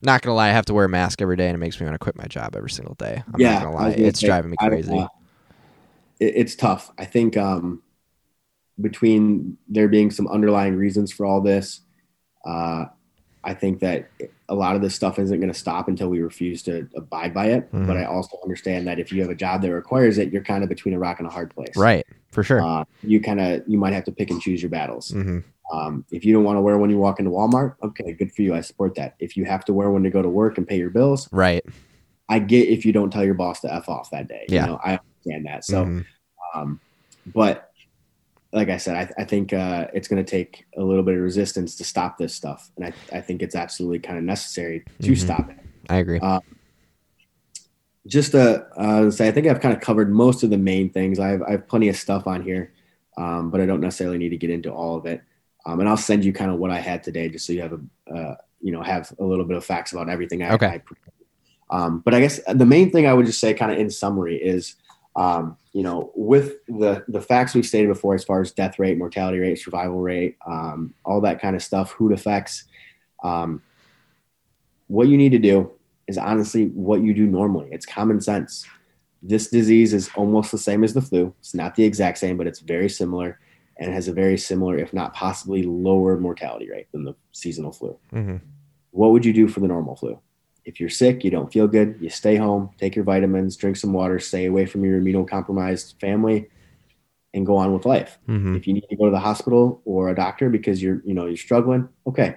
Not 0.00 0.22
gonna 0.22 0.34
lie, 0.34 0.48
I 0.48 0.52
have 0.52 0.64
to 0.66 0.74
wear 0.74 0.86
a 0.86 0.88
mask 0.88 1.20
every 1.20 1.36
day, 1.36 1.48
and 1.48 1.54
it 1.54 1.58
makes 1.58 1.78
me 1.78 1.84
want 1.84 1.94
to 1.94 1.98
quit 1.98 2.16
my 2.16 2.26
job 2.26 2.56
every 2.56 2.70
single 2.70 2.94
day. 2.94 3.22
I'm 3.26 3.40
yeah, 3.40 3.54
not 3.54 3.62
gonna 3.64 3.76
lie, 3.76 3.90
gonna 3.90 4.06
it's 4.06 4.20
say, 4.20 4.28
driving 4.28 4.50
me 4.50 4.56
crazy. 4.56 4.90
know. 4.90 5.08
It, 6.20 6.32
it's 6.36 6.54
tough. 6.54 6.90
I 6.96 7.04
think 7.04 7.36
um, 7.36 7.82
between 8.82 9.56
there 9.68 9.88
being 9.88 10.10
some 10.10 10.26
underlying 10.28 10.76
reasons 10.76 11.12
for 11.12 11.24
all 11.24 11.40
this, 11.40 11.80
uh, 12.44 12.86
I 13.44 13.54
think 13.54 13.80
that 13.80 14.08
a 14.48 14.54
lot 14.54 14.76
of 14.76 14.82
this 14.82 14.94
stuff 14.94 15.18
isn't 15.18 15.40
going 15.40 15.52
to 15.52 15.58
stop 15.58 15.88
until 15.88 16.08
we 16.08 16.20
refuse 16.20 16.62
to 16.64 16.88
abide 16.94 17.34
by 17.34 17.46
it. 17.46 17.72
Mhm. 17.72 17.86
But 17.86 17.96
I 17.96 18.04
also 18.04 18.36
understand 18.42 18.86
that 18.86 18.98
if 19.00 19.10
you 19.12 19.20
have 19.22 19.30
a 19.30 19.34
job 19.34 19.62
that 19.62 19.72
requires 19.72 20.18
it, 20.18 20.32
you're 20.32 20.44
kind 20.44 20.62
of 20.62 20.68
between 20.68 20.94
a 20.94 20.98
rock 20.98 21.18
and 21.18 21.26
a 21.26 21.30
hard 21.30 21.52
place. 21.54 21.76
Right, 21.76 22.06
for 22.30 22.42
sure. 22.44 22.60
Uh, 22.60 22.84
you 23.02 23.20
kind 23.20 23.40
of 23.40 23.62
you 23.66 23.78
might 23.78 23.94
have 23.94 24.04
to 24.04 24.12
pick 24.12 24.30
and 24.30 24.40
choose 24.40 24.62
your 24.62 24.70
battles. 24.70 25.10
hmm 25.10 25.38
Um, 25.72 26.04
if 26.10 26.22
you 26.24 26.34
don't 26.34 26.44
want 26.44 26.58
to 26.58 26.60
wear 26.60 26.74
one 26.74 26.82
when 26.82 26.90
you 26.90 26.98
walk 26.98 27.18
into 27.18 27.30
Walmart, 27.30 27.76
okay, 27.82 28.12
good 28.12 28.30
for 28.32 28.42
you. 28.42 28.52
I 28.54 28.60
support 28.60 28.94
that. 28.96 29.14
If 29.18 29.38
you 29.38 29.44
have 29.46 29.64
to 29.64 29.72
wear 29.72 29.90
one 29.90 30.02
to 30.02 30.10
go 30.10 30.20
to 30.20 30.28
work 30.28 30.58
and 30.58 30.68
pay 30.68 30.76
your 30.76 30.90
bills, 30.90 31.28
Right. 31.32 31.64
I 32.28 32.40
get 32.40 32.68
if 32.68 32.84
you 32.84 32.92
don't 32.92 33.10
tell 33.10 33.24
your 33.24 33.34
boss 33.34 33.60
to 33.62 33.72
f 33.72 33.88
off 33.88 34.10
that 34.10 34.28
day. 34.28 34.44
Yeah. 34.48 34.60
You 34.62 34.66
know, 34.72 34.80
I 34.84 34.98
understand 35.24 35.46
that. 35.46 35.64
So, 35.64 35.84
Mhm. 35.86 36.04
um, 36.54 36.80
but 37.34 37.71
like 38.52 38.68
I 38.68 38.76
said, 38.76 38.96
I, 38.96 39.22
I 39.22 39.24
think 39.24 39.52
uh, 39.52 39.86
it's 39.94 40.08
going 40.08 40.22
to 40.22 40.30
take 40.30 40.66
a 40.76 40.82
little 40.82 41.02
bit 41.02 41.14
of 41.16 41.22
resistance 41.22 41.74
to 41.76 41.84
stop 41.84 42.18
this 42.18 42.34
stuff, 42.34 42.70
and 42.76 42.84
I, 42.86 42.92
I 43.16 43.20
think 43.20 43.42
it's 43.42 43.54
absolutely 43.54 43.98
kind 43.98 44.18
of 44.18 44.24
necessary 44.24 44.84
to 45.02 45.12
Mhm. 45.12 45.16
stop 45.16 45.50
it. 45.50 45.56
I 45.88 45.96
agree. 45.96 46.20
Just 48.06 48.32
to 48.32 48.66
uh, 48.76 49.10
say, 49.10 49.28
I 49.28 49.30
think 49.30 49.46
I've 49.46 49.60
kind 49.60 49.74
of 49.74 49.80
covered 49.80 50.12
most 50.12 50.42
of 50.42 50.50
the 50.50 50.58
main 50.58 50.90
things. 50.90 51.20
I 51.20 51.28
have, 51.28 51.42
I 51.42 51.52
have 51.52 51.68
plenty 51.68 51.88
of 51.88 51.96
stuff 51.96 52.26
on 52.26 52.42
here, 52.42 52.72
um, 53.16 53.50
but 53.50 53.60
I 53.60 53.66
don't 53.66 53.80
necessarily 53.80 54.18
need 54.18 54.30
to 54.30 54.36
get 54.36 54.50
into 54.50 54.72
all 54.72 54.96
of 54.96 55.06
it. 55.06 55.22
Um, 55.64 55.78
and 55.78 55.88
I'll 55.88 55.96
send 55.96 56.24
you 56.24 56.32
kind 56.32 56.50
of 56.50 56.58
what 56.58 56.72
I 56.72 56.80
had 56.80 57.04
today, 57.04 57.28
just 57.28 57.46
so 57.46 57.52
you 57.52 57.62
have 57.62 57.72
a, 57.72 58.12
uh, 58.12 58.34
you 58.60 58.72
know, 58.72 58.82
have 58.82 59.12
a 59.20 59.24
little 59.24 59.44
bit 59.44 59.56
of 59.56 59.64
facts 59.64 59.92
about 59.92 60.08
everything. 60.08 60.42
I, 60.42 60.52
Okay. 60.54 60.66
I 60.66 60.82
um, 61.70 62.00
but 62.00 62.12
I 62.12 62.20
guess 62.20 62.40
the 62.52 62.66
main 62.66 62.90
thing 62.90 63.06
I 63.06 63.14
would 63.14 63.24
just 63.24 63.40
say, 63.40 63.54
kind 63.54 63.72
of 63.72 63.78
in 63.78 63.88
summary, 63.88 64.36
is 64.36 64.74
um, 65.16 65.56
you 65.72 65.82
know, 65.82 66.12
with 66.14 66.64
the 66.66 67.04
the 67.08 67.20
facts 67.20 67.54
we've 67.54 67.66
stated 67.66 67.88
before, 67.88 68.14
as 68.14 68.24
far 68.24 68.40
as 68.40 68.52
death 68.52 68.78
rate, 68.78 68.98
mortality 68.98 69.38
rate, 69.38 69.58
survival 69.58 70.00
rate, 70.00 70.36
um, 70.46 70.94
all 71.04 71.20
that 71.22 71.40
kind 71.40 71.56
of 71.56 71.62
stuff, 71.62 71.92
who 71.92 72.10
it 72.10 72.14
affects. 72.14 72.64
Um, 73.24 73.62
what 74.88 75.08
you 75.08 75.16
need 75.16 75.32
to 75.32 75.38
do 75.38 75.70
is 76.06 76.18
honestly 76.18 76.66
what 76.66 77.00
you 77.00 77.14
do 77.14 77.26
normally. 77.26 77.68
It's 77.72 77.86
common 77.86 78.20
sense. 78.20 78.66
This 79.22 79.48
disease 79.48 79.94
is 79.94 80.10
almost 80.16 80.50
the 80.50 80.58
same 80.58 80.84
as 80.84 80.92
the 80.92 81.00
flu. 81.00 81.32
It's 81.38 81.54
not 81.54 81.74
the 81.74 81.84
exact 81.84 82.18
same, 82.18 82.36
but 82.36 82.46
it's 82.46 82.60
very 82.60 82.88
similar 82.90 83.38
and 83.78 83.92
has 83.92 84.08
a 84.08 84.12
very 84.12 84.36
similar, 84.36 84.76
if 84.76 84.92
not 84.92 85.14
possibly 85.14 85.62
lower 85.62 86.18
mortality 86.18 86.70
rate 86.70 86.88
than 86.92 87.04
the 87.04 87.14
seasonal 87.32 87.72
flu. 87.72 87.96
hmm 88.10 88.36
What 88.90 89.12
would 89.12 89.24
you 89.24 89.32
do 89.32 89.48
for 89.48 89.60
the 89.60 89.68
normal 89.68 89.96
flu? 89.96 90.20
If 90.64 90.80
you're 90.80 90.88
sick, 90.88 91.24
you 91.24 91.30
don't 91.30 91.52
feel 91.52 91.66
good, 91.66 91.96
you 92.00 92.08
stay 92.08 92.36
home, 92.36 92.70
take 92.78 92.94
your 92.94 93.04
vitamins, 93.04 93.56
drink 93.56 93.76
some 93.76 93.92
water, 93.92 94.18
stay 94.18 94.46
away 94.46 94.66
from 94.66 94.84
your 94.84 95.00
immunocompromised 95.00 95.98
family, 96.00 96.48
and 97.34 97.46
go 97.46 97.56
on 97.56 97.72
with 97.72 97.86
life. 97.86 98.18
hmm 98.26 98.56
If 98.56 98.66
you 98.66 98.74
need 98.74 98.86
to 98.90 98.96
go 98.96 99.06
to 99.06 99.10
the 99.10 99.18
hospital 99.18 99.82
or 99.84 100.10
a 100.10 100.14
doctor 100.14 100.50
because 100.50 100.82
you're, 100.82 101.02
you 101.04 101.14
know, 101.14 101.26
you're 101.26 101.36
struggling, 101.36 101.88
okay, 102.06 102.36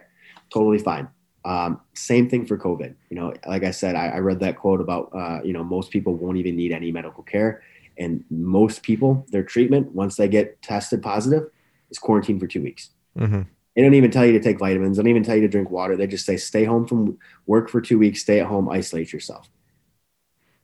totally 0.53 0.79
fine. 0.79 1.07
Um, 1.43 1.81
same 1.93 2.27
thing 2.27 2.45
for 2.47 2.57
COVID. 2.57 2.95
You 3.09 3.17
know, 3.17 3.33
like 3.45 3.63
I 3.63 3.71
said, 3.71 3.95
I, 3.95 4.07
I 4.07 4.17
read 4.17 4.39
that 4.39 4.57
quote 4.57 4.81
about, 4.81 5.11
uh, 5.13 5.41
you 5.43 5.53
know, 5.53 5.63
most 5.63 5.91
people 5.91 6.15
won't 6.15 6.37
even 6.37 6.55
need 6.55 6.71
any 6.71 6.91
medical 6.91 7.23
care, 7.23 7.61
and 7.97 8.23
most 8.29 8.81
people, 8.81 9.25
their 9.29 9.43
treatment 9.43 9.93
once 9.93 10.15
they 10.15 10.27
get 10.27 10.61
tested 10.61 11.03
positive, 11.03 11.49
is 11.91 11.99
quarantine 11.99 12.39
for 12.39 12.47
two 12.47 12.63
weeks. 12.63 12.89
hmm 13.17 13.41
They 13.75 13.81
don't 13.81 13.93
even 13.93 14.11
tell 14.11 14.25
you 14.25 14.31
to 14.33 14.39
take 14.39 14.57
vitamins. 14.57 14.97
They 14.97 15.03
don't 15.03 15.09
even 15.09 15.23
tell 15.23 15.35
you 15.35 15.41
to 15.41 15.47
drink 15.47 15.69
water. 15.69 15.97
They 15.97 16.07
just 16.07 16.25
say 16.25 16.37
stay 16.37 16.63
home 16.63 16.87
from 16.87 17.17
work 17.45 17.69
for 17.69 17.81
two 17.81 17.99
weeks, 17.99 18.21
stay 18.21 18.39
at 18.39 18.47
home, 18.47 18.69
isolate 18.69 19.11
yourself. 19.11 19.49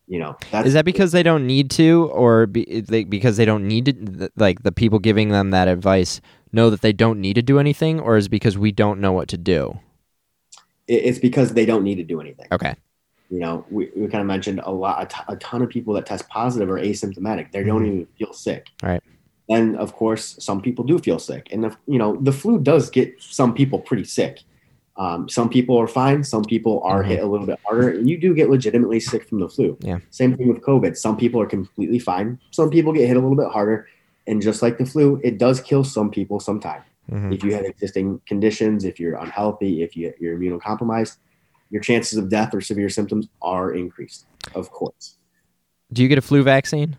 You 0.07 0.19
know, 0.19 0.35
that's 0.51 0.67
Is 0.67 0.73
that 0.73 0.85
because 0.85 1.11
they 1.11 1.23
don't 1.23 1.45
need 1.47 1.69
to, 1.71 2.09
or 2.13 2.45
be, 2.45 2.81
they, 2.81 3.03
because 3.05 3.37
they 3.37 3.45
don't 3.45 3.67
need 3.67 3.85
to? 3.85 4.29
Like 4.35 4.63
the 4.63 4.71
people 4.71 4.99
giving 4.99 5.29
them 5.29 5.51
that 5.51 5.67
advice 5.67 6.19
know 6.51 6.69
that 6.69 6.81
they 6.81 6.91
don't 6.93 7.21
need 7.21 7.35
to 7.35 7.41
do 7.41 7.59
anything, 7.59 7.99
or 7.99 8.17
is 8.17 8.25
it 8.25 8.29
because 8.29 8.57
we 8.57 8.71
don't 8.71 8.99
know 8.99 9.11
what 9.11 9.27
to 9.29 9.37
do? 9.37 9.79
it's 10.87 11.19
because 11.19 11.53
they 11.53 11.65
don't 11.65 11.83
need 11.83 11.95
to 11.95 12.03
do 12.03 12.19
anything. 12.19 12.47
Okay. 12.51 12.75
You 13.29 13.39
know, 13.39 13.65
we, 13.69 13.89
we 13.95 14.07
kind 14.09 14.19
of 14.19 14.25
mentioned 14.27 14.59
a 14.65 14.71
lot, 14.71 15.01
a 15.01 15.05
t- 15.05 15.23
a 15.29 15.37
ton 15.37 15.61
of 15.61 15.69
people 15.69 15.93
that 15.93 16.05
test 16.05 16.27
positive 16.27 16.69
are 16.69 16.79
asymptomatic. 16.79 17.53
They 17.53 17.63
don't 17.63 17.83
Mhm. 17.83 17.87
even 17.87 18.07
feel 18.17 18.33
sick. 18.33 18.67
Right. 18.83 19.01
And 19.55 19.75
of 19.77 19.93
course, 20.01 20.35
some 20.39 20.61
people 20.61 20.83
do 20.85 20.97
feel 20.99 21.19
sick, 21.19 21.43
and 21.51 21.63
the, 21.65 21.75
you 21.87 21.99
know, 22.01 22.11
the 22.27 22.31
flu 22.31 22.59
does 22.59 22.89
get 22.89 23.07
some 23.19 23.53
people 23.53 23.79
pretty 23.79 24.05
sick. 24.05 24.39
Um, 24.97 25.27
some 25.29 25.49
people 25.49 25.77
are 25.81 25.87
fine. 25.87 26.23
Some 26.23 26.43
people 26.43 26.81
are 26.83 27.01
Mhm. 27.03 27.07
hit 27.07 27.19
a 27.23 27.25
little 27.25 27.47
bit 27.47 27.59
harder. 27.65 27.89
And 27.89 28.09
you 28.09 28.17
do 28.25 28.33
get 28.35 28.49
legitimately 28.49 28.99
sick 28.99 29.23
from 29.27 29.39
the 29.39 29.49
flu. 29.49 29.77
Yeah. 29.79 29.99
Same 30.11 30.35
thing 30.37 30.47
with 30.53 30.61
COVID. 30.61 30.95
Some 30.97 31.15
people 31.17 31.41
are 31.41 31.47
completely 31.47 31.97
fine. 31.97 32.39
Some 32.51 32.69
people 32.69 32.91
get 32.93 33.07
hit 33.07 33.17
a 33.17 33.19
little 33.25 33.37
bit 33.43 33.47
harder. 33.57 33.87
And 34.27 34.41
just 34.41 34.61
like 34.61 34.77
the 34.77 34.85
flu, 34.85 35.19
it 35.23 35.37
does 35.39 35.59
kill 35.61 35.83
some 35.83 36.11
people 36.11 36.39
sometime. 36.39 36.83
hmm 37.09 37.31
If 37.33 37.43
you 37.43 37.53
have 37.55 37.65
existing 37.65 38.21
conditions, 38.27 38.83
if 38.85 38.99
you're 38.99 39.15
unhealthy, 39.15 39.81
if 39.81 39.95
you, 39.97 40.13
you're 40.19 40.37
immunocompromised, 40.37 41.17
your 41.71 41.81
chances 41.81 42.17
of 42.19 42.29
death 42.29 42.53
or 42.53 42.61
severe 42.61 42.89
symptoms 42.89 43.27
are 43.41 43.73
increased. 43.73 44.25
Of 44.53 44.71
course. 44.71 45.17
Do 45.91 46.03
you 46.03 46.09
get 46.09 46.17
a 46.17 46.21
flu 46.21 46.43
vaccine? 46.43 46.97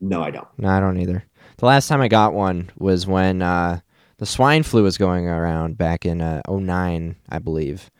No, 0.00 0.22
I 0.22 0.30
don't. 0.30 0.48
No, 0.58 0.68
I 0.68 0.80
don't 0.80 0.98
either. 0.98 1.24
The 1.58 1.66
last 1.66 1.88
time 1.88 2.00
I 2.00 2.08
got 2.08 2.34
one 2.34 2.70
was 2.78 3.06
when 3.06 3.40
uh, 3.42 3.80
the 4.18 4.26
swine 4.26 4.62
flu 4.62 4.82
was 4.82 4.98
going 4.98 5.26
around 5.26 5.78
back 5.78 6.04
in 6.04 6.20
uh, 6.20 6.42
09, 6.48 7.16
I 7.30 7.38
believe. 7.38 7.90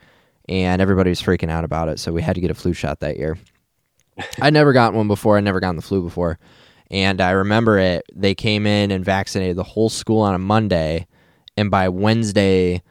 And 0.49 0.81
everybody 0.83 1.11
was 1.11 1.23
freaking 1.23 1.51
out 1.51 1.65
about 1.65 1.89
it, 1.89 1.99
so 1.99 2.13
we 2.13 2.23
had 2.23 2.35
to 2.35 2.41
get 2.41 2.51
a 2.51 2.55
flu 2.55 2.73
shot 2.73 3.01
that 3.01 3.17
year. 3.17 3.39
I'd 4.41 4.53
never 4.53 4.73
gotten 4.73 4.97
one 4.97 5.09
before. 5.09 5.37
I'd 5.39 5.45
never 5.45 5.61
gotten 5.61 5.77
the 5.77 5.83
flu 5.83 6.03
before. 6.03 6.39
And 6.91 7.21
I 7.21 7.31
remember 7.33 7.79
it. 7.79 8.05
They 8.15 8.35
came 8.35 8.67
in 8.67 8.91
and 8.91 9.05
vaccinated 9.05 9.57
the 9.57 9.65
whole 9.65 9.89
school 9.89 10.21
on 10.21 10.35
a 10.35 10.39
Monday. 10.39 11.07
And 11.57 11.71
by 11.71 11.89
Wednesday, 11.89 12.83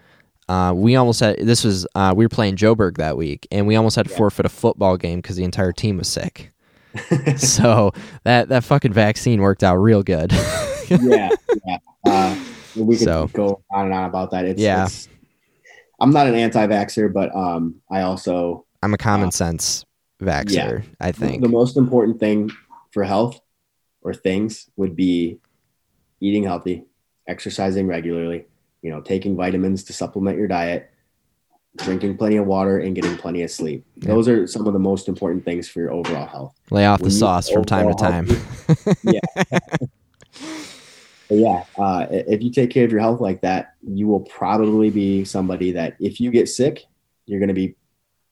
uh, 0.50 0.74
we 0.76 0.96
almost 0.96 1.22
had 1.22 1.38
this 1.38 1.64
was 1.64 1.88
uh, 1.96 2.14
we 2.16 2.26
were 2.26 2.30
playing 2.30 2.58
Joburg 2.58 2.98
that 2.98 3.16
week, 3.18 3.48
and 3.52 3.66
we 3.68 3.76
almost 3.76 3.96
had 3.96 4.06
to 4.08 4.12
Yeah. 4.12 4.18
forfeit 4.18 4.46
a 4.46 4.50
football 4.50 4.98
game 4.98 5.20
because 5.20 5.36
the 5.38 5.44
entire 5.44 5.72
team 5.72 5.98
was 5.98 6.08
sick. 6.08 6.52
so 7.38 7.92
that 8.24 8.50
that 8.50 8.64
fucking 8.64 8.94
vaccine 8.94 9.42
worked 9.42 9.64
out 9.64 9.76
real 9.78 10.04
good. 10.04 10.32
yeah, 10.90 11.30
yeah. 11.66 11.78
Uh, 12.06 12.36
we 12.76 12.96
could 12.98 13.06
So- 13.06 13.30
go 13.34 13.62
on 13.72 13.86
and 13.86 13.94
on 13.94 14.06
about 14.10 14.32
that. 14.32 14.46
It's, 14.46 14.60
Yeah. 14.62 14.84
it's- 14.86 15.08
I'm 16.00 16.12
not 16.12 16.28
an 16.28 16.36
anti-vaxxer, 16.36 17.12
but 17.14 17.34
um, 17.36 17.76
I 17.90 18.02
also 18.02 18.66
I'm 18.84 18.94
a 18.94 18.98
common 18.98 19.30
Uh, 19.30 19.32
sense 19.32 19.86
vaxxer, 20.22 20.84
I 21.00 21.12
think. 21.12 21.42
the 21.42 21.48
most 21.50 21.78
important 21.78 22.20
thing 22.20 22.52
for 22.92 23.04
health 23.04 23.40
or 24.02 24.14
things 24.14 24.70
would 24.76 24.96
be 24.96 25.40
eating 26.20 26.44
healthy, 26.44 26.84
exercising 27.28 27.88
regularly, 27.88 28.46
you 28.82 28.92
know, 28.92 29.02
taking 29.02 29.36
vitamins 29.36 29.84
to 29.86 29.94
supplement 29.94 30.38
your 30.38 30.48
diet, 30.48 30.90
drinking 31.78 32.18
plenty 32.18 32.38
of 32.38 32.46
water, 32.46 32.80
and 32.80 32.96
getting 32.96 33.18
plenty 33.18 33.44
of 33.44 33.52
sleep. 33.52 33.86
Yeah. 33.98 34.10
Those 34.10 34.28
are 34.28 34.48
some 34.48 34.68
of 34.68 34.74
the 34.74 34.80
most 34.80 35.08
important 35.08 35.46
things 35.46 35.68
for 35.68 35.80
your 35.80 35.92
overall 35.92 36.28
health. 36.28 36.56
Lay 36.72 36.86
off 36.86 37.00
the 37.00 37.04
when 37.04 37.12
you 37.12 37.18
sauce 37.18 37.50
from 37.50 37.66
time 37.66 37.88
to 37.88 37.96
time. 37.96 38.28
But 41.28 41.38
yeah, 41.38 41.64
uh, 41.78 42.06
if 42.10 42.44
you 42.44 42.52
take 42.52 42.70
care 42.70 42.86
of 42.86 42.92
your 42.92 43.02
health 43.02 43.20
like 43.20 43.42
that, 43.42 43.74
you 43.82 44.08
will 44.08 44.22
probably 44.22 44.90
be 44.90 45.26
somebody 45.26 45.72
that 45.72 45.96
if 46.00 46.20
you 46.20 46.30
get 46.30 46.48
sick, 46.48 46.84
you're 47.26 47.40
going 47.40 47.50
to 47.50 47.56
be 47.56 47.76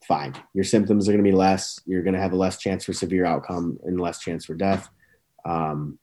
fine. 0.07 0.35
Your 0.53 0.63
symptoms 0.63 1.07
are 1.07 1.11
going 1.11 1.23
to 1.23 1.29
be 1.29 1.35
less. 1.35 1.79
You're 1.85 2.03
going 2.03 2.13
to 2.13 2.19
have 2.19 2.33
a 2.33 2.37
less 2.37 2.57
chance 2.57 2.85
for 2.85 2.93
severe 2.93 3.25
outcome 3.25 3.79
and 3.83 3.99
less 3.99 4.19
chance 4.19 4.45
for 4.45 4.53
death. 4.53 4.89
Um, 5.43 5.97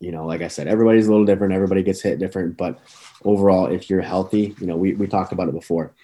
you 0.00 0.12
know, 0.12 0.26
like 0.26 0.42
I 0.42 0.48
said, 0.48 0.66
everybody's 0.66 1.06
a 1.06 1.10
little 1.10 1.24
different. 1.24 1.54
Everybody 1.54 1.82
gets 1.82 2.02
hit 2.02 2.18
different, 2.18 2.56
but 2.56 2.78
overall, 3.24 3.66
if 3.66 3.88
you're 3.88 4.02
healthy, 4.02 4.54
you 4.60 4.66
know, 4.66 4.76
we, 4.76 4.94
we 4.94 5.06
talked 5.06 5.32
about 5.32 5.48
it 5.48 5.54
before. 5.54 5.94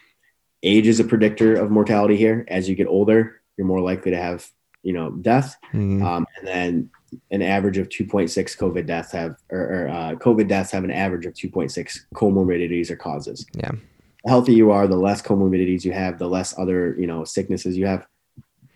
Age 0.62 0.86
is 0.86 1.00
a 1.00 1.04
predictor 1.04 1.54
of 1.56 1.70
mortality 1.70 2.16
here. 2.16 2.44
As 2.48 2.68
you 2.68 2.74
get 2.74 2.86
older, 2.86 3.40
you're 3.56 3.66
more 3.66 3.80
likely 3.80 4.10
to 4.12 4.16
have, 4.16 4.48
you 4.82 4.92
know, 4.92 5.10
death. 5.10 5.56
Mhm. 5.72 6.02
Um, 6.02 6.26
and 6.38 6.46
then 6.46 6.90
an 7.30 7.42
average 7.42 7.78
of 7.78 7.88
2.6 7.88 8.56
COVID 8.56 8.86
deaths 8.86 9.12
have, 9.12 9.36
or, 9.50 9.60
or 9.60 9.88
uh, 9.88 10.14
COVID 10.14 10.48
deaths 10.48 10.70
have 10.70 10.84
an 10.84 10.90
average 10.90 11.26
of 11.26 11.34
2.6 11.34 12.06
comorbidities 12.14 12.90
or 12.90 12.96
causes. 12.96 13.44
Yeah. 13.54 13.72
The 14.24 14.30
healthier 14.30 14.54
you 14.54 14.70
are, 14.70 14.86
the 14.86 14.96
less 14.96 15.20
comorbidities 15.20 15.84
you 15.84 15.92
have, 15.92 16.18
the 16.18 16.28
less 16.28 16.56
other, 16.58 16.96
you 16.98 17.06
know, 17.08 17.24
sicknesses 17.24 17.76
you 17.76 17.86
have, 17.86 18.06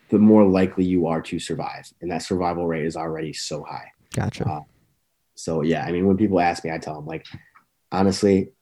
the 0.09 0.19
more 0.19 0.45
likely 0.45 0.85
you 0.85 1.07
are 1.07 1.23
to 1.23 1.39
survive. 1.39 1.91
And 2.01 2.11
that 2.11 2.23
survival 2.23 2.67
rate 2.67 2.85
is 2.85 2.97
already 2.97 3.33
so 3.33 3.63
high. 3.63 3.93
Gotcha. 4.15 4.49
Uh, 4.49 4.61
So 5.35 5.63
yeah, 5.63 5.85
I 5.85 5.93
mean, 5.93 6.07
when 6.07 6.17
people 6.17 6.41
ask 6.41 6.65
me, 6.65 6.71
I 6.73 6.79
tell 6.79 6.95
them 6.97 7.07
like, 7.07 7.27
honestly, 7.93 8.53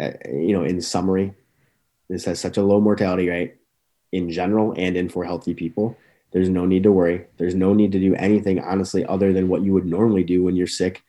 uh, 0.00 0.12
you 0.26 0.52
know, 0.52 0.64
in 0.64 0.80
summary, 0.80 1.34
this 2.08 2.24
has 2.24 2.40
such 2.40 2.56
a 2.56 2.62
low 2.62 2.80
mortality 2.80 3.28
rate 3.28 3.56
in 4.12 4.30
general 4.30 4.72
and 4.76 4.96
in 4.96 5.08
for 5.08 5.24
healthy 5.24 5.54
people. 5.54 5.96
There's 6.32 6.48
no 6.48 6.66
need 6.66 6.82
to 6.84 6.92
worry. 6.92 7.26
There's 7.38 7.54
no 7.54 7.72
need 7.74 7.92
to 7.92 8.00
do 8.00 8.14
anything 8.14 8.60
honestly 8.60 9.04
other 9.06 9.32
than 9.32 9.48
what 9.48 9.62
you 9.62 9.72
would 9.72 9.86
normally 9.86 10.24
do 10.24 10.42
when 10.42 10.56
you're 10.56 10.66
sick 10.66 11.02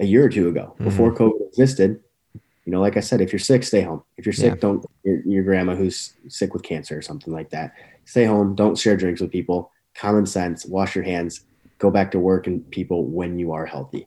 a 0.00 0.04
year 0.04 0.24
or 0.24 0.28
two 0.28 0.48
ago 0.48 0.74
Mhm. 0.78 0.84
before 0.84 1.14
COVID 1.14 1.48
existed. 1.48 2.00
You 2.64 2.72
know, 2.72 2.80
like 2.80 2.96
I 2.96 3.00
said, 3.00 3.20
if 3.20 3.32
you're 3.32 3.38
sick, 3.38 3.62
stay 3.62 3.82
home. 3.82 4.02
If 4.16 4.26
you're 4.26 4.32
sick, 4.32 4.54
Yeah. 4.54 4.60
don't 4.60 4.84
your, 5.04 5.20
your 5.26 5.44
grandma 5.44 5.74
who's 5.74 6.14
sick 6.28 6.52
with 6.54 6.62
cancer 6.62 6.96
or 6.98 7.02
something 7.02 7.32
like 7.32 7.50
that. 7.50 7.74
Stay 8.04 8.24
home. 8.24 8.54
Don't 8.54 8.76
share 8.78 8.96
drinks 8.96 9.20
with 9.20 9.30
people. 9.30 9.70
Common 9.94 10.26
sense. 10.26 10.64
Wash 10.66 10.94
your 10.94 11.04
hands. 11.04 11.44
Go 11.78 11.90
back 11.90 12.10
to 12.12 12.18
work 12.18 12.46
and 12.46 12.68
people 12.70 13.04
when 13.04 13.38
you 13.38 13.52
are 13.52 13.66
healthy. 13.66 14.06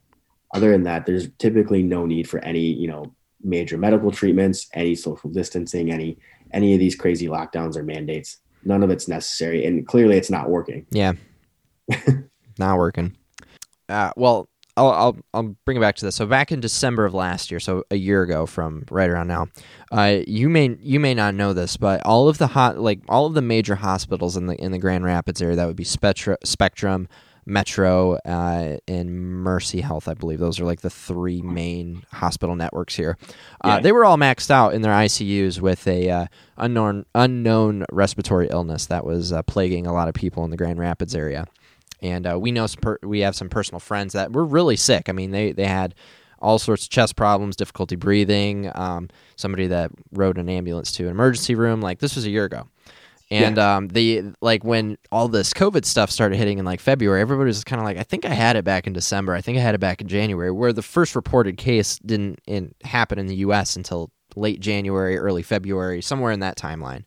Other 0.54 0.72
than 0.72 0.82
that, 0.84 1.06
there's 1.06 1.28
typically 1.38 1.82
no 1.82 2.04
need 2.06 2.28
for 2.28 2.38
any 2.40 2.60
you 2.72 2.88
know 2.88 3.12
major 3.42 3.78
medical 3.78 4.10
treatments, 4.10 4.68
any 4.74 4.94
social 4.94 5.30
distancing, 5.30 5.90
any 5.90 6.18
any 6.52 6.72
of 6.74 6.80
these 6.80 6.96
crazy 6.96 7.28
lockdowns 7.28 7.76
or 7.76 7.82
mandates. 7.82 8.38
None 8.64 8.82
of 8.82 8.90
it's 8.90 9.08
necessary, 9.08 9.64
and 9.66 9.86
clearly 9.86 10.16
it's 10.16 10.30
not 10.30 10.48
working. 10.48 10.86
Yeah. 10.92 11.12
Not 12.58 12.76
working. 12.76 13.16
Uh, 13.88 14.10
well, 14.16 14.48
I'll, 14.78 14.90
I'll 14.90 15.16
I'll 15.34 15.56
bring 15.64 15.76
it 15.76 15.80
back 15.80 15.96
to 15.96 16.04
this. 16.04 16.16
So 16.16 16.26
back 16.26 16.52
in 16.52 16.60
December 16.60 17.04
of 17.04 17.14
last 17.14 17.50
year, 17.50 17.60
so 17.60 17.84
a 17.90 17.96
year 17.96 18.22
ago 18.22 18.46
from 18.46 18.84
right 18.90 19.10
around 19.10 19.28
now, 19.28 19.46
uh, 19.90 20.20
you 20.26 20.48
may 20.48 20.76
you 20.80 21.00
may 21.00 21.14
not 21.14 21.34
know 21.34 21.52
this, 21.52 21.76
but 21.76 22.04
all 22.04 22.28
of 22.28 22.38
the 22.38 22.48
hot 22.48 22.78
like 22.78 23.00
all 23.08 23.26
of 23.26 23.34
the 23.34 23.42
major 23.42 23.76
hospitals 23.76 24.36
in 24.36 24.46
the 24.46 24.54
in 24.56 24.72
the 24.72 24.78
Grand 24.78 25.04
Rapids 25.04 25.42
area 25.42 25.56
that 25.56 25.66
would 25.66 25.76
be 25.76 25.84
Spectra, 25.84 26.36
Spectrum, 26.44 27.08
Metro, 27.48 28.14
uh, 28.24 28.76
and 28.86 29.10
Mercy 29.42 29.80
Health, 29.80 30.06
I 30.06 30.14
believe 30.14 30.38
those 30.38 30.60
are 30.60 30.64
like 30.64 30.82
the 30.82 30.90
three 30.90 31.40
main 31.42 32.02
hospital 32.12 32.54
networks 32.54 32.94
here. 32.94 33.16
Uh, 33.64 33.68
Yeah. 33.68 33.80
They 33.80 33.92
were 33.92 34.04
all 34.04 34.16
maxed 34.18 34.50
out 34.50 34.74
in 34.74 34.82
their 34.82 34.92
ICUs 34.92 35.60
with 35.60 35.86
a 35.88 36.10
uh, 36.10 36.26
unknown 36.56 37.06
unknown 37.14 37.84
respiratory 37.90 38.48
illness 38.50 38.86
that 38.86 39.04
was 39.04 39.32
uh, 39.32 39.42
plaguing 39.42 39.86
a 39.86 39.92
lot 39.92 40.08
of 40.08 40.14
people 40.14 40.44
in 40.44 40.50
the 40.50 40.56
Grand 40.56 40.78
Rapids 40.78 41.14
area 41.14 41.46
and 42.00 42.26
uh, 42.30 42.38
we 42.38 42.52
know 42.52 42.66
per- 42.80 42.98
we 43.02 43.20
have 43.20 43.34
some 43.34 43.48
personal 43.48 43.80
friends 43.80 44.12
that 44.12 44.32
were 44.32 44.44
really 44.44 44.76
sick. 44.76 45.08
I 45.08 45.12
mean, 45.12 45.32
they 45.32 45.50
they 45.52 45.66
had 45.66 45.94
all 46.40 46.58
sorts 46.60 46.84
of 46.84 46.90
chest 46.90 47.16
problems, 47.16 47.56
difficulty 47.56 47.96
breathing. 47.96 48.70
Um, 48.76 49.08
somebody 49.34 49.66
that 49.66 49.90
rode 50.12 50.38
an 50.38 50.48
ambulance 50.48 50.92
to 50.92 51.04
an 51.04 51.10
emergency 51.10 51.56
room. 51.56 51.80
Like 51.80 51.98
this 51.98 52.14
was 52.14 52.24
a 52.24 52.30
year 52.30 52.44
ago, 52.44 52.68
and 53.30 53.58
um, 53.58 53.88
the 53.88 54.32
like 54.40 54.64
when 54.64 54.96
all 55.12 55.28
this 55.28 55.52
COVID 55.52 55.84
stuff 55.84 56.10
started 56.10 56.36
hitting 56.36 56.58
in 56.58 56.64
like 56.64 56.80
February, 56.80 57.20
everybody 57.20 57.48
was 57.48 57.62
kind 57.64 57.80
of 57.80 57.84
like, 57.84 57.98
I 57.98 58.02
think 58.02 58.24
I 58.24 58.30
had 58.30 58.56
it 58.56 58.64
back 58.64 58.86
in 58.86 58.92
December. 58.92 59.34
I 59.34 59.40
think 59.40 59.58
I 59.58 59.60
had 59.60 59.74
it 59.74 59.78
back 59.80 60.00
in 60.00 60.08
January. 60.08 60.50
Where 60.50 60.72
the 60.72 60.82
first 60.82 61.14
reported 61.14 61.56
case 61.58 61.98
didn't 61.98 62.40
in, 62.46 62.74
happen 62.84 63.18
in 63.18 63.26
the 63.26 63.36
U.S. 63.36 63.76
until 63.76 64.10
late 64.34 64.60
January, 64.60 65.18
early 65.18 65.42
February, 65.42 66.00
somewhere 66.00 66.32
in 66.32 66.40
that 66.40 66.56
timeline. 66.56 67.04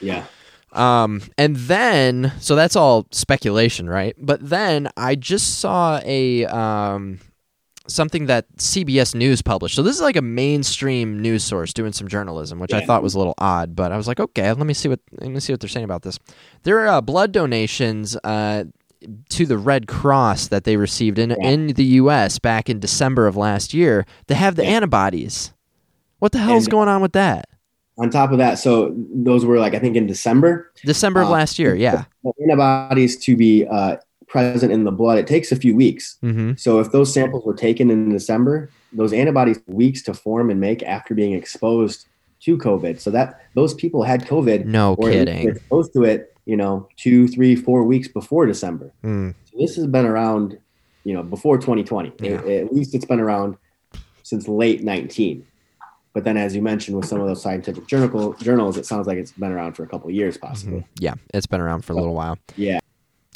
Yeah, 0.00 0.26
Um, 0.72 1.22
and 1.38 1.56
then, 1.56 2.32
so 2.38 2.54
that's 2.54 2.76
all 2.76 3.06
speculation, 3.10 3.88
right? 3.88 4.14
But 4.18 4.46
then 4.48 4.90
I 4.96 5.14
just 5.14 5.58
saw 5.58 6.00
a 6.04 6.44
um, 6.44 7.20
something 7.88 8.26
that 8.26 8.46
CBS 8.56 9.14
News 9.14 9.42
published. 9.42 9.74
So 9.76 9.82
this 9.82 9.94
is 9.96 10.02
like 10.02 10.16
a 10.16 10.22
mainstream 10.22 11.20
news 11.20 11.44
source 11.44 11.72
doing 11.72 11.92
some 11.92 12.08
journalism, 12.08 12.58
which 12.58 12.72
I 12.72 12.84
thought 12.84 13.02
was 13.02 13.14
a 13.14 13.18
little 13.18 13.34
odd. 13.38 13.74
But 13.76 13.92
I 13.92 13.96
was 13.96 14.06
like, 14.08 14.20
okay, 14.20 14.52
let 14.52 14.66
me 14.66 14.74
see 14.74 14.88
what 14.88 15.00
let 15.20 15.30
me 15.30 15.40
see 15.40 15.52
what 15.52 15.60
they're 15.60 15.68
saying 15.68 15.84
about 15.84 16.02
this. 16.02 16.18
There 16.64 16.78
are 16.80 16.88
uh, 16.88 17.00
blood 17.00 17.32
donations. 17.32 18.16
Uh, 18.24 18.64
to 19.28 19.44
the 19.44 19.58
Red 19.58 19.86
Cross 19.86 20.48
that 20.48 20.64
they 20.64 20.76
received 20.78 21.18
in 21.18 21.30
Yeah. 21.30 21.36
in 21.48 21.66
the 21.74 21.84
U.S. 22.00 22.38
back 22.40 22.68
in 22.70 22.80
December 22.80 23.26
of 23.26 23.36
last 23.36 23.74
year. 23.74 24.06
They 24.26 24.34
have 24.34 24.56
the 24.56 24.64
Yeah. 24.64 24.70
antibodies. 24.70 25.52
What 26.18 26.32
the 26.32 26.38
hell's 26.38 26.64
And- 26.64 26.70
going 26.72 26.88
on 26.88 27.02
with 27.02 27.12
that? 27.12 27.46
on 27.98 28.10
top 28.10 28.30
of 28.32 28.38
that, 28.38 28.58
so 28.58 28.94
those 29.14 29.44
were 29.44 29.58
like 29.58 29.74
I 29.74 29.78
think 29.78 29.96
in 29.96 30.06
December. 30.06 30.72
December 30.84 31.20
of 31.20 31.28
Uh, 31.28 31.32
last 31.32 31.58
year, 31.58 31.74
yeah. 31.74 32.04
Antibodies 32.42 33.16
to 33.18 33.36
be 33.36 33.66
uh, 33.70 33.96
present 34.28 34.72
in 34.72 34.84
the 34.84 34.90
blood, 34.92 35.18
it 35.18 35.26
takes 35.26 35.52
a 35.52 35.56
few 35.56 35.74
weeks. 35.76 36.18
Mm-hmm. 36.22 36.52
So 36.56 36.80
if 36.80 36.90
those 36.92 37.12
samples 37.12 37.44
were 37.44 37.54
taken 37.54 37.90
in 37.90 38.10
December, 38.10 38.70
those 38.92 39.12
antibodies 39.12 39.60
weeks 39.66 40.02
to 40.02 40.14
form 40.14 40.50
and 40.50 40.60
make 40.60 40.82
after 40.82 41.14
being 41.14 41.32
exposed 41.32 42.06
to 42.42 42.58
COVID. 42.58 43.00
So 43.00 43.10
that 43.10 43.40
those 43.54 43.72
people 43.74 44.02
had 44.02 44.24
COVID 44.26 44.64
No 44.66 44.94
or 44.94 45.08
at 45.08 45.14
least 45.14 45.26
kidding. 45.26 45.44
were 45.44 45.50
exposed 45.52 45.92
to 45.94 46.04
it, 46.04 46.36
you 46.44 46.56
know, 46.56 46.88
two, 46.96 47.28
three, 47.28 47.56
four 47.56 47.84
weeks 47.84 48.08
before 48.08 48.46
December. 48.46 48.92
Mm. 49.04 49.34
So 49.50 49.58
this 49.58 49.76
has 49.76 49.86
been 49.86 50.04
around, 50.06 50.58
you 51.04 51.14
know, 51.14 51.22
before 51.22 51.56
2020. 51.58 52.12
Yeah. 52.20 52.32
At- 52.32 52.46
At 52.48 52.74
least 52.74 52.94
it's 52.94 53.04
been 53.06 53.20
around 53.20 53.56
since 54.22 54.48
late 54.48 54.82
19. 54.82 55.46
But 56.12 56.24
then, 56.24 56.36
as 56.38 56.54
you 56.56 56.62
mentioned, 56.62 56.96
with 56.96 57.06
some 57.06 57.20
of 57.20 57.26
those 57.26 57.42
scientific 57.42 57.86
journal 57.86 58.32
journals, 58.34 58.76
it 58.78 58.86
sounds 58.86 59.06
like 59.06 59.18
it's 59.18 59.32
been 59.32 59.52
around 59.52 59.74
for 59.74 59.82
a 59.82 59.86
couple 59.86 60.08
of 60.08 60.14
years, 60.14 60.36
possibly. 60.38 60.80
Mhm. 60.80 60.84
Yeah, 60.98 61.14
it's 61.34 61.46
been 61.46 61.60
around 61.60 61.84
for 61.84 61.92
a 61.92 61.96
little 61.96 62.14
while. 62.14 62.38
Yeah. 62.56 62.78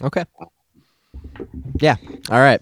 Okay. 0.03 0.25
Yeah. 1.81 1.97
All 2.31 2.39
right. 2.41 2.61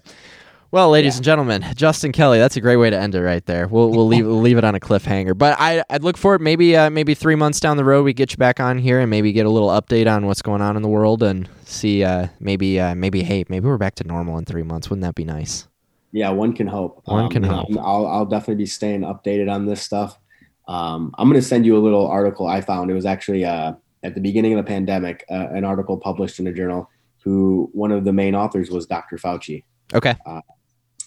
Well, 0.71 0.91
ladies 0.91 1.15
Yeah. 1.15 1.17
and 1.17 1.25
gentlemen, 1.25 1.65
Justin 1.75 2.11
Kelly. 2.11 2.37
That's 2.37 2.55
a 2.55 2.61
great 2.61 2.75
way 2.75 2.91
to 2.91 2.97
end 2.97 3.15
it 3.15 3.21
right 3.23 3.43
there. 3.47 3.67
We'll 3.67 3.89
we'll 3.89 4.05
leave 4.05 4.25
we'll 4.25 4.39
leave 4.39 4.57
it 4.57 4.63
on 4.63 4.75
a 4.75 4.79
cliffhanger. 4.79 5.35
But 5.35 5.57
I 5.59 5.83
I'd 5.89 6.03
look 6.03 6.15
forward 6.15 6.41
maybe 6.41 6.77
uh, 6.77 6.91
maybe 6.91 7.15
three 7.15 7.33
months 7.35 7.59
down 7.59 7.75
the 7.77 7.83
road 7.83 8.05
we 8.05 8.13
get 8.13 8.31
you 8.31 8.37
back 8.37 8.59
on 8.59 8.77
here 8.77 8.99
and 8.99 9.09
maybe 9.09 9.31
get 9.31 9.47
a 9.47 9.49
little 9.49 9.69
update 9.69 10.11
on 10.11 10.27
what's 10.27 10.43
going 10.43 10.61
on 10.61 10.75
in 10.75 10.83
the 10.83 10.87
world 10.87 11.23
and 11.23 11.49
see 11.65 12.03
uh, 12.03 12.27
maybe 12.39 12.79
uh, 12.79 12.93
maybe 12.93 13.23
hey 13.23 13.45
maybe 13.49 13.65
we're 13.65 13.79
back 13.79 13.95
to 13.95 14.03
normal 14.03 14.37
in 14.37 14.45
three 14.45 14.61
months. 14.63 14.89
Wouldn't 14.91 15.03
that 15.03 15.15
be 15.15 15.25
nice? 15.25 15.67
Yeah, 16.11 16.29
one 16.29 16.53
can 16.53 16.67
hope. 16.67 17.01
One 17.05 17.29
can 17.29 17.43
hope. 17.43 17.67
I'll, 17.79 18.07
I'll 18.07 18.25
definitely 18.25 18.55
be 18.55 18.65
staying 18.65 19.01
updated 19.01 19.51
on 19.51 19.65
this 19.65 19.81
stuff. 19.81 20.19
Um, 20.67 21.13
I'm 21.17 21.27
going 21.29 21.39
to 21.39 21.47
send 21.47 21.65
you 21.65 21.77
a 21.77 21.81
little 21.81 22.07
article 22.07 22.47
I 22.47 22.61
found. 22.61 22.89
It 22.91 22.95
was 22.95 23.05
actually 23.05 23.45
uh, 23.45 23.73
at 24.03 24.15
the 24.15 24.21
beginning 24.21 24.53
of 24.53 24.57
the 24.63 24.67
pandemic, 24.67 25.23
uh, 25.29 25.49
an 25.49 25.63
article 25.65 25.97
published 25.97 26.39
in 26.39 26.47
a 26.47 26.51
journal. 26.53 26.89
Who 27.23 27.69
one 27.73 27.91
of 27.91 28.05
the 28.05 28.13
main 28.13 28.35
authors 28.35 28.69
was 28.71 28.85
Dr. 28.85 29.17
Fauci. 29.17 29.63
Okay. 29.93 30.15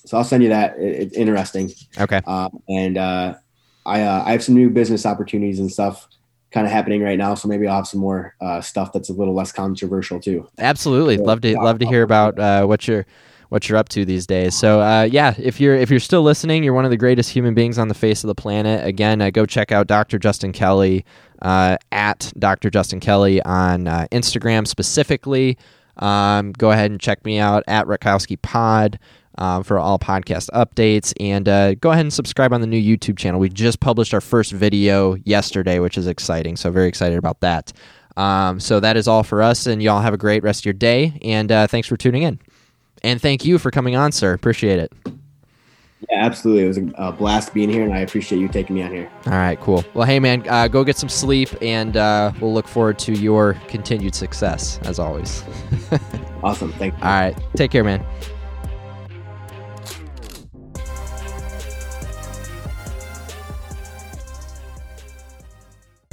So 0.04 0.16
I'll 0.18 0.24
send 0.24 0.42
you 0.42 0.48
that. 0.50 0.76
It, 0.78 1.02
it's 1.02 1.16
interesting. 1.16 1.70
Okay. 1.98 2.20
Um, 2.26 2.58
and 2.68 2.98
uh, 2.98 3.34
I 3.86 4.02
uh, 4.02 4.24
I 4.26 4.32
have 4.32 4.42
some 4.42 4.54
new 4.54 4.70
business 4.70 5.06
opportunities 5.06 5.58
and 5.60 5.70
stuff 5.70 6.08
kind 6.50 6.66
of 6.66 6.72
happening 6.72 7.02
right 7.02 7.16
now. 7.16 7.34
So 7.34 7.48
maybe 7.48 7.66
I'll 7.66 7.76
have 7.76 7.86
some 7.86 8.00
more 8.00 8.34
uh, 8.40 8.60
stuff 8.60 8.92
that's 8.92 9.08
a 9.08 9.12
little 9.12 9.34
less 9.34 9.52
controversial 9.52 10.20
too. 10.20 10.48
Absolutely, 10.58 11.16
Yeah. 11.16 11.22
love 11.22 11.40
to 11.42 11.54
love 11.56 11.78
to 11.78 11.86
hear 11.86 12.02
about 12.02 12.38
uh, 12.38 12.64
what 12.66 12.86
you're 12.88 13.06
what 13.48 13.68
you're 13.68 13.78
up 13.78 13.88
to 13.90 14.04
these 14.04 14.26
days. 14.26 14.54
So 14.56 14.80
uh, 14.80 15.08
yeah, 15.10 15.34
if 15.38 15.60
you're 15.60 15.76
if 15.76 15.90
you're 15.90 16.00
still 16.00 16.22
listening, 16.22 16.64
you're 16.64 16.74
one 16.74 16.84
of 16.84 16.90
the 16.90 16.96
greatest 16.96 17.30
human 17.30 17.54
beings 17.54 17.78
on 17.78 17.88
the 17.88 17.94
face 17.94 18.24
of 18.24 18.28
the 18.28 18.34
planet. 18.34 18.84
Again, 18.86 19.20
uh, 19.22 19.30
go 19.30 19.46
check 19.46 19.70
out 19.72 19.86
Dr. 19.86 20.18
Justin 20.18 20.52
Kelly 20.52 21.04
uh, 21.42 21.76
at 21.92 22.32
Dr. 22.38 22.70
Justin 22.70 22.98
Kelly 22.98 23.42
on 23.42 23.86
uh, 23.88 24.06
Instagram 24.10 24.66
specifically. 24.66 25.56
Um, 25.98 26.52
go 26.52 26.70
ahead 26.70 26.90
and 26.90 27.00
check 27.00 27.24
me 27.24 27.38
out 27.38 27.64
at 27.66 27.86
Rutkowski 27.86 28.40
Pod. 28.40 28.98
Um, 29.38 29.62
for 29.62 29.78
all 29.78 29.98
podcast 29.98 30.50
updates, 30.50 31.14
and 31.18 31.48
uh, 31.48 31.74
go 31.76 31.90
ahead 31.90 32.04
and 32.04 32.12
subscribe 32.12 32.52
on 32.52 32.60
the 32.60 32.66
new 32.66 32.78
YouTube 32.78 33.16
channel. 33.16 33.40
We 33.40 33.48
just 33.48 33.80
published 33.80 34.12
our 34.12 34.20
first 34.20 34.52
video 34.52 35.14
yesterday, 35.24 35.78
which 35.78 35.96
is 35.96 36.06
exciting. 36.06 36.54
So 36.58 36.70
very 36.70 36.86
excited 36.86 37.16
about 37.16 37.40
that. 37.40 37.72
Um, 38.18 38.60
so 38.60 38.78
that 38.80 38.98
is 38.98 39.08
all 39.08 39.22
for 39.22 39.40
us, 39.40 39.66
and 39.66 39.82
y'all 39.82 40.02
have 40.02 40.12
a 40.12 40.18
great 40.18 40.42
rest 40.42 40.60
of 40.60 40.64
your 40.66 40.74
day. 40.74 41.18
And 41.22 41.50
uh, 41.50 41.66
thanks 41.66 41.88
for 41.88 41.96
tuning 41.96 42.24
in. 42.24 42.40
And 43.02 43.22
thank 43.22 43.46
you 43.46 43.58
for 43.58 43.70
coming 43.70 43.96
on, 43.96 44.12
sir. 44.12 44.34
Appreciate 44.34 44.78
it. 44.78 44.92
Yeah, 46.10 46.24
absolutely. 46.24 46.64
It 46.64 46.68
was 46.68 46.78
a, 46.78 47.12
blast 47.12 47.54
being 47.54 47.68
here, 47.68 47.84
and 47.84 47.92
I 47.92 48.00
appreciate 48.00 48.38
you 48.40 48.48
taking 48.48 48.76
me 48.76 48.82
on 48.82 48.90
here. 48.92 49.10
All 49.26 49.32
right, 49.32 49.60
cool. 49.60 49.84
Well, 49.94 50.06
hey, 50.06 50.18
man, 50.18 50.44
uh, 50.48 50.68
go 50.68 50.84
get 50.84 50.96
some 50.96 51.08
sleep, 51.08 51.50
and 51.62 51.96
uh, 51.96 52.32
we'll 52.40 52.52
look 52.52 52.66
forward 52.66 52.98
to 53.00 53.12
your 53.12 53.54
continued 53.68 54.14
success, 54.14 54.78
as 54.82 54.98
always. 54.98 55.44
Awesome. 56.42 56.72
Thank 56.72 56.94
you. 56.94 57.04
All 57.04 57.08
right, 57.08 57.38
take 57.54 57.70
care, 57.70 57.84
man. 57.84 58.04